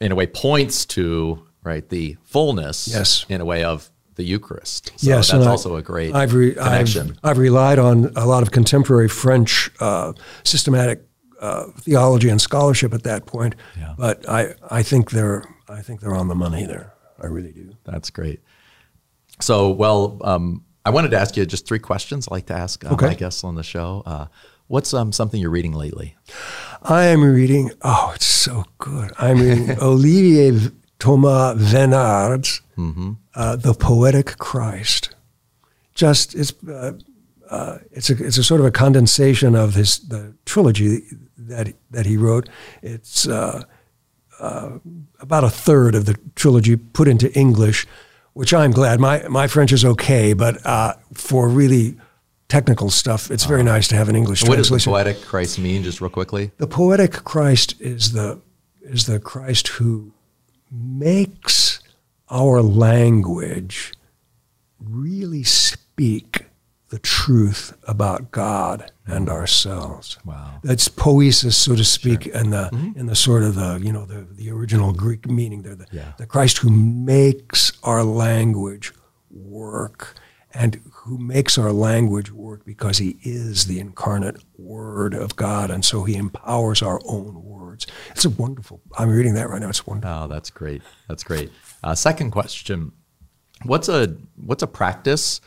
in 0.00 0.10
a 0.10 0.16
way, 0.16 0.26
points 0.26 0.84
to 0.86 1.44
right 1.62 1.88
the 1.88 2.16
fullness 2.24 2.88
Yes. 2.88 3.24
in 3.28 3.40
a 3.40 3.44
way 3.44 3.62
of 3.62 3.90
the 4.18 4.24
Eucharist. 4.24 4.92
So 4.96 5.08
yes, 5.08 5.30
that's 5.30 5.46
also 5.46 5.76
a 5.76 5.82
great 5.82 6.14
I've, 6.14 6.34
re- 6.34 6.52
connection. 6.54 7.12
I've, 7.22 7.30
I've 7.30 7.38
relied 7.38 7.78
on 7.78 8.12
a 8.16 8.26
lot 8.26 8.42
of 8.42 8.50
contemporary 8.50 9.08
French 9.08 9.70
uh, 9.80 10.12
systematic 10.44 11.06
uh, 11.40 11.68
theology 11.78 12.28
and 12.28 12.40
scholarship 12.40 12.92
at 12.92 13.04
that 13.04 13.24
point. 13.26 13.54
Yeah. 13.78 13.94
But 13.96 14.28
I, 14.28 14.54
I 14.70 14.82
think 14.82 15.12
they're 15.12 15.44
I 15.68 15.82
think 15.82 16.00
they're 16.00 16.16
on 16.16 16.28
the 16.28 16.34
money 16.34 16.66
there. 16.66 16.92
I 17.22 17.26
really 17.26 17.52
do. 17.52 17.76
That's 17.84 18.10
great. 18.10 18.40
So, 19.40 19.70
well, 19.70 20.18
um, 20.24 20.64
I 20.84 20.90
wanted 20.90 21.10
to 21.12 21.18
ask 21.18 21.36
you 21.36 21.46
just 21.46 21.66
three 21.66 21.78
questions 21.78 22.26
I 22.28 22.34
like 22.34 22.46
to 22.46 22.54
ask 22.54 22.84
uh, 22.84 22.90
Okay. 22.94 23.06
my 23.08 23.14
guests 23.14 23.44
on 23.44 23.54
the 23.54 23.62
show. 23.62 24.02
Uh, 24.04 24.26
what's 24.66 24.92
um, 24.94 25.12
something 25.12 25.40
you're 25.40 25.50
reading 25.50 25.72
lately? 25.72 26.16
I 26.82 27.04
am 27.06 27.22
reading. 27.22 27.70
Oh, 27.82 28.12
it's 28.16 28.26
so 28.26 28.64
good. 28.78 29.12
I'm 29.18 29.38
reading 29.38 29.78
Olivier 29.82 30.58
Thomas 30.98 31.60
Venard's 31.60 32.60
uh, 33.34 33.56
"The 33.56 33.74
Poetic 33.74 34.38
Christ." 34.38 35.14
Just 35.94 36.34
it's 36.34 36.52
uh, 36.64 36.92
uh, 37.50 37.78
it's 37.90 38.10
a 38.10 38.24
it's 38.24 38.38
a 38.38 38.44
sort 38.44 38.60
of 38.60 38.66
a 38.66 38.70
condensation 38.70 39.54
of 39.54 39.74
his 39.74 39.98
the 39.98 40.34
trilogy 40.44 41.02
that 41.36 41.74
that 41.90 42.06
he 42.06 42.16
wrote. 42.16 42.48
It's 42.82 43.26
uh, 43.26 43.64
uh, 44.40 44.78
about 45.20 45.44
a 45.44 45.50
third 45.50 45.94
of 45.94 46.04
the 46.04 46.16
trilogy 46.34 46.76
put 46.76 47.08
into 47.08 47.32
English, 47.36 47.86
which 48.34 48.52
I'm 48.52 48.70
glad. 48.70 49.00
My 49.00 49.26
my 49.28 49.46
French 49.46 49.72
is 49.72 49.84
okay, 49.84 50.32
but 50.32 50.64
uh, 50.66 50.94
for 51.14 51.48
really 51.48 51.96
technical 52.48 52.90
stuff, 52.90 53.30
it's 53.30 53.44
very 53.44 53.62
nice 53.62 53.88
to 53.88 53.94
have 53.94 54.08
an 54.08 54.16
English 54.16 54.40
translation. 54.40 54.72
What 54.72 54.76
does 54.76 54.84
the 54.84 54.90
poetic 54.90 55.20
Christ 55.22 55.58
mean, 55.58 55.82
just 55.82 56.00
real 56.00 56.10
quickly? 56.10 56.50
The 56.58 56.66
poetic 56.66 57.12
Christ 57.24 57.80
is 57.80 58.12
the 58.12 58.40
is 58.82 59.06
the 59.06 59.20
Christ 59.20 59.68
who 59.68 60.12
makes 60.70 61.80
our 62.28 62.62
language 62.62 63.92
really 64.78 65.42
speak 65.42 66.46
the 66.90 66.98
truth 66.98 67.76
about 67.86 68.30
God 68.30 68.90
and 69.06 69.28
mm. 69.28 69.32
ourselves. 69.32 70.18
Wow. 70.24 70.60
That's 70.62 70.88
poesis, 70.88 71.56
so 71.56 71.76
to 71.76 71.84
speak, 71.84 72.26
in 72.26 72.50
the 72.50 72.70
mm-hmm. 72.72 72.98
in 72.98 73.06
the 73.06 73.14
sort 73.14 73.42
of 73.42 73.54
the 73.54 73.78
you 73.82 73.92
know 73.92 74.06
the, 74.06 74.26
the 74.32 74.50
original 74.50 74.92
Greek 74.92 75.28
meaning. 75.28 75.62
There, 75.62 75.74
the, 75.74 75.86
Yeah. 75.92 76.12
the 76.16 76.26
Christ 76.26 76.58
who 76.58 76.70
makes 76.70 77.72
our 77.82 78.02
language 78.02 78.92
work, 79.30 80.14
and 80.54 80.80
who 81.08 81.18
makes 81.18 81.58
our 81.58 81.72
language 81.72 82.30
work 82.30 82.64
because 82.64 82.98
He 82.98 83.18
is 83.22 83.66
the 83.66 83.80
incarnate 83.80 84.36
Word 84.56 85.14
of 85.14 85.36
God, 85.36 85.70
and 85.70 85.84
so 85.84 86.04
He 86.04 86.16
empowers 86.16 86.82
our 86.82 87.00
own 87.06 87.42
words. 87.42 87.86
It's 88.10 88.24
a 88.24 88.30
wonderful. 88.30 88.80
I'm 88.98 89.10
reading 89.10 89.34
that 89.34 89.48
right 89.48 89.60
now. 89.60 89.68
It's 89.68 89.86
wonderful. 89.86 90.24
Oh, 90.24 90.28
that's 90.28 90.50
great. 90.50 90.82
That's 91.08 91.24
great. 91.24 91.50
Uh, 91.82 91.94
second 91.94 92.30
question: 92.30 92.92
What's 93.64 93.88
a 93.88 94.16
what's 94.36 94.62
a 94.62 94.66
practice 94.66 95.40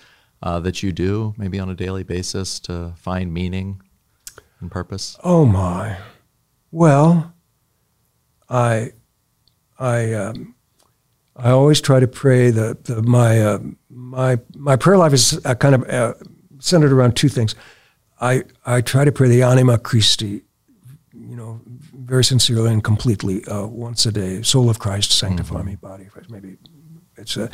uh, 0.43 0.59
that 0.61 0.83
you 0.83 0.91
do 0.91 1.33
maybe 1.37 1.59
on 1.59 1.69
a 1.69 1.75
daily 1.75 2.03
basis 2.03 2.59
to 2.61 2.93
find 2.97 3.33
meaning 3.33 3.81
and 4.59 4.71
purpose? 4.71 5.17
Oh 5.23 5.45
my. 5.45 5.97
Well, 6.71 7.33
I, 8.49 8.93
I, 9.77 10.13
um, 10.13 10.55
I 11.35 11.49
always 11.49 11.81
try 11.81 11.99
to 11.99 12.07
pray. 12.07 12.49
that 12.51 12.85
the 12.85 13.01
my 13.01 13.41
uh, 13.41 13.59
my 13.93 14.39
my 14.55 14.75
prayer 14.75 14.97
life 14.97 15.13
is 15.13 15.39
uh, 15.45 15.55
kind 15.55 15.75
of 15.75 15.83
uh, 15.89 16.13
centered 16.59 16.91
around 16.91 17.15
two 17.15 17.29
things. 17.29 17.55
I 18.19 18.43
I 18.65 18.81
try 18.81 19.05
to 19.05 19.11
pray 19.11 19.27
the 19.29 19.43
Anima 19.43 19.77
Christi, 19.77 20.41
you 21.13 21.35
know, 21.35 21.61
very 21.93 22.23
sincerely 22.23 22.71
and 22.71 22.83
completely 22.83 23.43
uh, 23.45 23.65
once 23.67 24.05
a 24.05 24.11
day. 24.11 24.41
Soul 24.43 24.69
of 24.69 24.79
Christ, 24.79 25.11
sanctify 25.11 25.63
me. 25.63 25.75
Body 25.75 26.05
of 26.05 26.11
Christ. 26.13 26.29
Maybe 26.29 26.57
it's 27.17 27.37
a. 27.37 27.49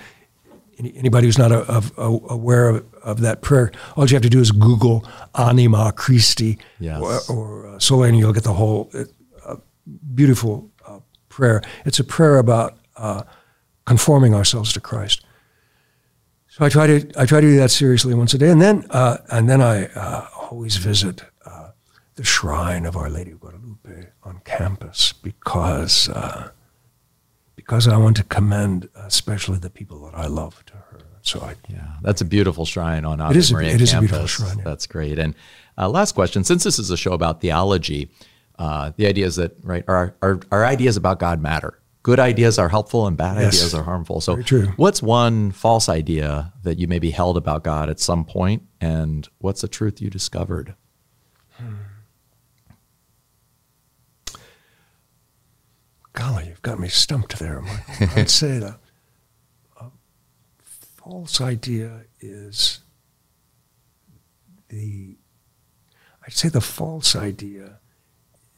any- 0.79 0.95
Anybody 0.95 1.25
who's 1.27 1.39
not 1.39 1.51
a, 1.51 1.59
of, 1.77 1.91
a, 1.97 2.03
aware 2.29 2.69
of, 2.69 2.85
of 3.03 3.21
that 3.21 3.41
prayer, 3.41 3.71
all 3.95 4.05
you 4.07 4.13
have 4.15 4.21
to 4.23 4.29
do 4.29 4.39
is 4.39 4.51
Google 4.51 5.03
Anima 5.33 5.91
Christi 5.91 6.59
Yes. 6.79 7.01
or, 7.01 7.35
or 7.35 7.67
uh, 7.67 7.79
Sola, 7.79 8.07
and 8.07 8.15
you'll 8.17 8.31
get 8.33 8.43
the 8.43 8.53
whole 8.53 8.91
uh, 9.45 9.55
beautiful 10.13 10.69
uh, 10.85 10.99
prayer. 11.29 11.61
It's 11.85 11.99
a 11.99 12.03
prayer 12.03 12.38
about 12.38 12.77
uh, 12.95 13.23
conforming 13.85 14.35
ourselves 14.35 14.71
to 14.73 14.79
Christ. 14.79 15.25
So 16.57 16.65
I 16.65 16.69
try 16.69 16.87
to 16.87 17.11
I 17.15 17.27
try 17.27 17.39
to 17.39 17.47
do 17.47 17.57
that 17.57 17.69
seriously 17.69 18.15
once 18.15 18.33
a 18.33 18.39
day, 18.39 18.49
and 18.49 18.59
then 18.59 18.83
uh, 18.89 19.17
and 19.29 19.47
then 19.47 19.61
I 19.61 19.85
uh, 19.89 20.27
always 20.49 20.77
visit 20.77 21.21
uh, 21.45 21.69
the 22.15 22.23
shrine 22.23 22.87
of 22.87 22.97
Our 22.97 23.11
Lady 23.11 23.29
of 23.29 23.41
Guadalupe 23.41 24.07
on 24.23 24.41
campus 24.43 25.13
because 25.13 26.09
uh, 26.09 26.49
because 27.55 27.87
I 27.87 27.97
want 27.97 28.17
to 28.17 28.23
commend 28.23 28.89
especially 28.95 29.59
the 29.59 29.69
people 29.69 30.03
that 30.05 30.15
I 30.15 30.25
love 30.25 30.65
to 30.65 30.73
her. 30.73 30.99
So 31.21 31.41
I 31.41 31.53
Yeah, 31.69 31.91
that's 32.01 32.21
a 32.21 32.25
beautiful 32.25 32.65
shrine 32.65 33.05
on 33.05 33.21
Ave 33.21 33.37
a- 33.37 33.53
Maria 33.53 33.75
it 33.75 33.81
is 33.81 33.89
a 33.89 33.93
campus. 33.93 34.09
beautiful 34.09 34.27
shrine, 34.27 34.57
yeah. 34.57 34.63
That's 34.63 34.87
great. 34.87 35.19
And 35.19 35.35
uh, 35.77 35.89
last 35.89 36.13
question: 36.15 36.43
Since 36.43 36.63
this 36.63 36.79
is 36.79 36.89
a 36.89 36.97
show 36.97 37.11
about 37.13 37.39
theology, 37.39 38.09
uh, 38.57 38.93
the 38.97 39.05
idea 39.05 39.27
is 39.27 39.35
that 39.35 39.51
right, 39.61 39.83
our, 39.87 40.15
our 40.23 40.39
our 40.51 40.65
ideas 40.65 40.97
about 40.97 41.19
God 41.19 41.39
matter. 41.39 41.77
Good 42.07 42.19
ideas 42.21 42.57
are 42.57 42.69
helpful, 42.69 43.05
and 43.05 43.17
bad 43.17 43.35
Yes. 43.35 43.55
ideas 43.57 43.73
are 43.73 43.83
harmful. 43.83 44.21
So, 44.21 44.41
true. 44.41 44.67
what's 44.77 45.03
one 45.03 45.51
false 45.51 45.89
idea 45.89 46.53
that 46.63 46.79
you 46.79 46.87
maybe 46.87 47.11
held 47.11 47.35
about 47.35 47.65
God 47.65 47.89
at 47.89 47.99
some 47.99 48.23
point, 48.23 48.63
and 48.79 49.27
what's 49.39 49.59
the 49.59 49.67
truth 49.67 49.99
you 50.01 50.09
discovered? 50.09 50.75
Hmm. 51.57 51.73
golly, 56.13 56.47
you've 56.47 56.61
got 56.61 56.79
me 56.79 56.87
stumped 56.87 57.37
there, 57.39 57.61
Michael. 57.61 58.07
I'd 58.15 58.29
say 58.29 58.59
the 58.59 58.77
a 59.79 59.85
false 60.69 61.41
idea 61.41 62.05
is 62.21 62.79
the. 64.69 65.17
I'd 66.25 66.33
say 66.33 66.47
the 66.49 66.61
false 66.61 67.15
idea 67.17 67.79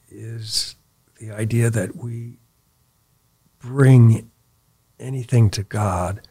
is 0.10 0.76
the 1.20 1.32
idea 1.32 1.70
that 1.70 1.96
we 1.96 2.39
bring 3.60 4.32
anything 5.00 5.50
to 5.52 5.64
God 5.64 6.28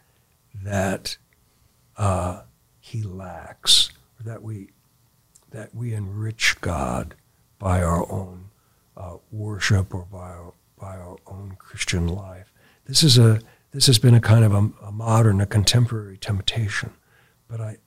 that 0.62 1.16
uh, 1.96 2.42
He 2.80 3.02
lacks, 3.02 3.90
or 4.18 4.24
that 4.24 4.42
we 4.42 4.70
that 5.50 5.74
we 5.74 5.94
enrich 5.94 6.60
God 6.60 7.14
by 7.58 7.82
our 7.82 8.10
own 8.10 8.50
uh, 8.96 9.16
worship 9.32 9.94
or 9.94 10.06
by 10.10 10.18
our, 10.18 10.52
by 10.78 10.96
our 10.96 11.16
own 11.26 11.56
Christian 11.58 12.06
life. 12.06 12.52
This 12.86 13.02
is 13.02 13.18
a 13.18 13.40
this 13.70 13.86
has 13.86 13.98
been 13.98 14.14
a 14.14 14.20
kind 14.20 14.44
of 14.44 14.52
a, 14.52 14.70
a 14.86 14.92
modern, 14.92 15.40
a 15.40 15.46
contemporary 15.46 16.16
temptation, 16.18 16.92
but 17.48 17.60
I 17.60 17.78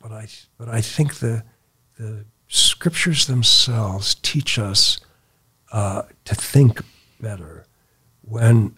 but 0.00 0.12
I 0.12 0.28
but 0.58 0.68
I 0.68 0.80
think 0.80 1.16
the 1.16 1.44
the 1.98 2.24
scriptures 2.48 3.26
themselves 3.26 4.14
teach 4.16 4.58
us 4.58 5.00
uh, 5.72 6.02
to 6.24 6.34
think 6.34 6.82
better. 7.20 7.66
When 8.22 8.76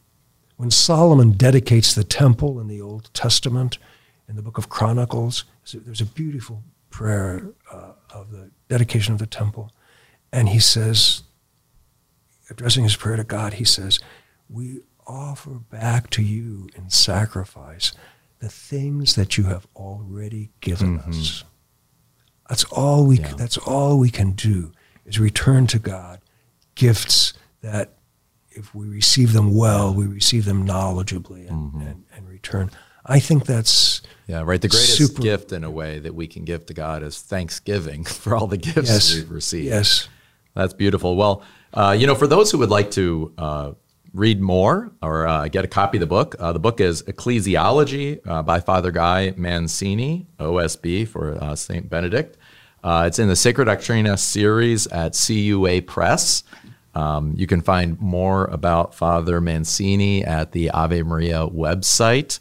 when 0.62 0.70
Solomon 0.70 1.32
dedicates 1.32 1.92
the 1.92 2.04
temple 2.04 2.60
in 2.60 2.68
the 2.68 2.80
Old 2.80 3.12
Testament, 3.14 3.78
in 4.28 4.36
the 4.36 4.42
book 4.42 4.58
of 4.58 4.68
Chronicles, 4.68 5.42
there's 5.74 6.00
a 6.00 6.06
beautiful 6.06 6.62
prayer 6.88 7.48
uh, 7.72 7.94
of 8.14 8.30
the 8.30 8.52
dedication 8.68 9.12
of 9.12 9.18
the 9.18 9.26
temple, 9.26 9.72
and 10.30 10.50
he 10.50 10.60
says, 10.60 11.24
addressing 12.48 12.84
his 12.84 12.94
prayer 12.94 13.16
to 13.16 13.24
God, 13.24 13.54
he 13.54 13.64
says, 13.64 13.98
"We 14.48 14.82
offer 15.04 15.50
back 15.50 16.10
to 16.10 16.22
you 16.22 16.68
in 16.76 16.90
sacrifice 16.90 17.90
the 18.38 18.48
things 18.48 19.16
that 19.16 19.36
you 19.36 19.46
have 19.46 19.66
already 19.74 20.50
given 20.60 21.00
mm-hmm. 21.00 21.10
us." 21.10 21.42
That's 22.48 22.62
all 22.66 23.04
we. 23.04 23.18
Yeah. 23.18 23.34
That's 23.36 23.58
all 23.58 23.98
we 23.98 24.10
can 24.10 24.30
do 24.30 24.70
is 25.04 25.18
return 25.18 25.66
to 25.66 25.80
God 25.80 26.20
gifts 26.76 27.32
that, 27.62 27.94
if 28.54 28.74
we 28.74 28.86
receive 28.88 29.32
them 29.32 29.54
well, 29.54 29.92
we 29.92 30.06
receive 30.06 30.44
them 30.44 30.66
knowledgeably 30.66 31.48
and, 31.48 31.72
mm-hmm. 31.72 31.80
and, 31.82 32.04
and 32.14 32.28
return. 32.28 32.70
I 33.04 33.18
think 33.18 33.46
that's 33.46 34.02
yeah 34.26 34.42
right. 34.44 34.60
The 34.60 34.68
greatest 34.68 34.96
super, 34.96 35.22
gift 35.22 35.52
in 35.52 35.64
a 35.64 35.70
way 35.70 35.98
that 35.98 36.14
we 36.14 36.26
can 36.26 36.44
give 36.44 36.66
to 36.66 36.74
God 36.74 37.02
is 37.02 37.20
thanksgiving 37.20 38.04
for 38.22 38.36
all 38.36 38.46
the 38.46 38.56
gifts 38.56 38.90
yes, 38.90 39.14
we've 39.14 39.30
received. 39.30 39.66
Yes, 39.66 40.08
that's 40.54 40.74
beautiful. 40.74 41.16
Well, 41.16 41.42
uh, 41.74 41.96
you 41.98 42.06
know, 42.06 42.14
for 42.14 42.26
those 42.26 42.50
who 42.50 42.58
would 42.58 42.70
like 42.70 42.90
to 42.92 43.32
uh, 43.38 43.72
read 44.12 44.40
more 44.40 44.92
or 45.02 45.26
uh, 45.26 45.48
get 45.48 45.64
a 45.64 45.68
copy 45.68 45.96
of 45.96 46.00
the 46.00 46.06
book, 46.06 46.36
uh, 46.38 46.52
the 46.52 46.60
book 46.60 46.80
is 46.80 47.02
Ecclesiology 47.04 48.20
uh, 48.26 48.42
by 48.42 48.60
Father 48.60 48.90
Guy 48.90 49.32
Mansini, 49.36 50.26
OSB 50.38 51.08
for 51.08 51.42
uh, 51.42 51.56
Saint 51.56 51.88
Benedict. 51.88 52.36
Uh, 52.84 53.04
it's 53.06 53.18
in 53.18 53.28
the 53.28 53.36
Sacra 53.36 53.64
Doctrina 53.64 54.18
series 54.18 54.86
at 54.88 55.14
CUA 55.14 55.82
Press. 55.82 56.42
Um, 56.94 57.34
you 57.36 57.46
can 57.46 57.60
find 57.60 57.98
more 58.00 58.44
about 58.46 58.94
Father 58.94 59.40
Mansini 59.40 60.26
at 60.26 60.52
the 60.52 60.70
Ave 60.70 61.02
Maria 61.02 61.46
website. 61.46 62.38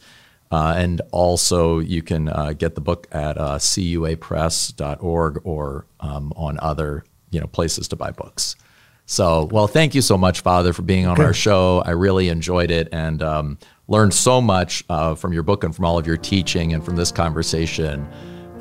Uh, 0.52 0.74
and 0.76 1.02
also, 1.12 1.80
you 1.80 2.02
can 2.02 2.28
uh, 2.28 2.52
get 2.52 2.76
the 2.76 2.82
book 2.82 3.08
at 3.12 3.38
uh, 3.38 3.58
cuapress.org 3.58 5.42
or 5.46 5.86
um, 6.02 6.34
on 6.36 6.60
other 6.62 7.06
you 7.30 7.40
know 7.40 7.48
places 7.48 7.88
to 7.88 7.96
buy 7.96 8.12
books. 8.12 8.58
So, 9.06 9.46
well, 9.46 9.68
thank 9.68 9.96
you 9.96 10.02
so 10.02 10.18
much, 10.18 10.42
Father, 10.42 10.74
for 10.74 10.84
being 10.84 11.06
on 11.06 11.20
our 11.20 11.34
show. 11.34 11.82
I 11.86 11.92
really 11.92 12.30
enjoyed 12.30 12.72
it 12.72 12.90
and 12.92 13.22
um, 13.22 13.58
learned 13.88 14.14
so 14.14 14.40
much 14.40 14.84
uh, 14.90 15.16
from 15.16 15.34
your 15.34 15.44
book 15.44 15.64
and 15.64 15.76
from 15.76 15.86
all 15.86 15.98
of 15.98 16.08
your 16.08 16.18
teaching 16.18 16.74
and 16.74 16.84
from 16.84 16.96
this 16.96 17.12
conversation 17.12 18.08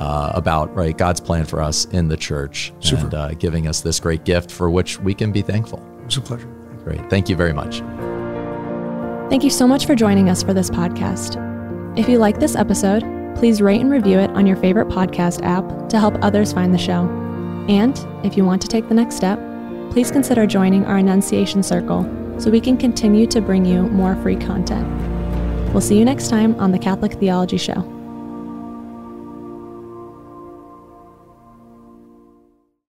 uh, 0.01 0.33
about 0.35 0.75
right 0.75 0.97
God's 0.97 1.21
plan 1.21 1.45
for 1.45 1.63
us 1.63 1.85
in 1.87 2.09
the 2.09 2.17
church 2.17 2.73
Super. 2.81 3.03
and 3.03 3.15
uh, 3.15 3.29
giving 3.35 3.69
us 3.69 3.83
this 3.83 4.01
great 4.01 4.25
gift 4.25 4.51
for 4.51 4.71
which 4.71 4.99
we 4.99 5.15
can 5.15 5.31
be 5.31 5.43
thankful. 5.43 5.85
It's 6.05 6.17
a 6.17 6.21
pleasure. 6.21 6.49
Great. 6.83 7.09
Thank 7.11 7.29
you 7.29 7.37
very 7.37 7.53
much. 7.53 7.81
Thank 9.31 9.45
you 9.45 9.51
so 9.51 9.69
much 9.69 9.87
for 9.87 9.95
joining 9.95 10.29
us 10.29 10.43
for 10.43 10.55
this 10.55 10.71
podcast. 10.71 11.37
If 11.97 12.09
you 12.09 12.19
like 12.19 12.41
this 12.41 12.57
episode, 12.57 13.05
please 13.37 13.61
rate 13.61 13.81
and 13.81 13.91
review 13.91 14.19
it 14.19 14.31
on 14.31 14.47
your 14.47 14.57
favorite 14.57 14.89
podcast 14.89 15.43
app 15.43 15.89
to 15.91 16.01
help 16.01 16.17
others 16.23 16.53
find 16.53 16.75
the 16.75 16.79
show. 16.79 17.09
And 17.69 17.97
if 18.25 18.37
you 18.37 18.45
want 18.45 18.63
to 18.63 18.69
take 18.69 18.89
the 18.89 18.95
next 18.95 19.17
step, 19.17 19.39
please 19.91 20.11
consider 20.11 20.47
joining 20.47 20.85
our 20.87 20.97
Annunciation 20.97 21.63
Circle 21.63 22.03
so 22.39 22.51
we 22.51 22.61
can 22.61 22.77
continue 22.77 23.27
to 23.27 23.41
bring 23.41 23.65
you 23.65 23.83
more 23.83 24.17
free 24.17 24.37
content. 24.37 24.89
We'll 25.73 25.81
see 25.81 25.99
you 25.99 26.05
next 26.05 26.29
time 26.29 26.59
on 26.59 26.73
the 26.73 26.79
Catholic 26.79 27.13
Theology 27.13 27.59
Show. 27.59 28.00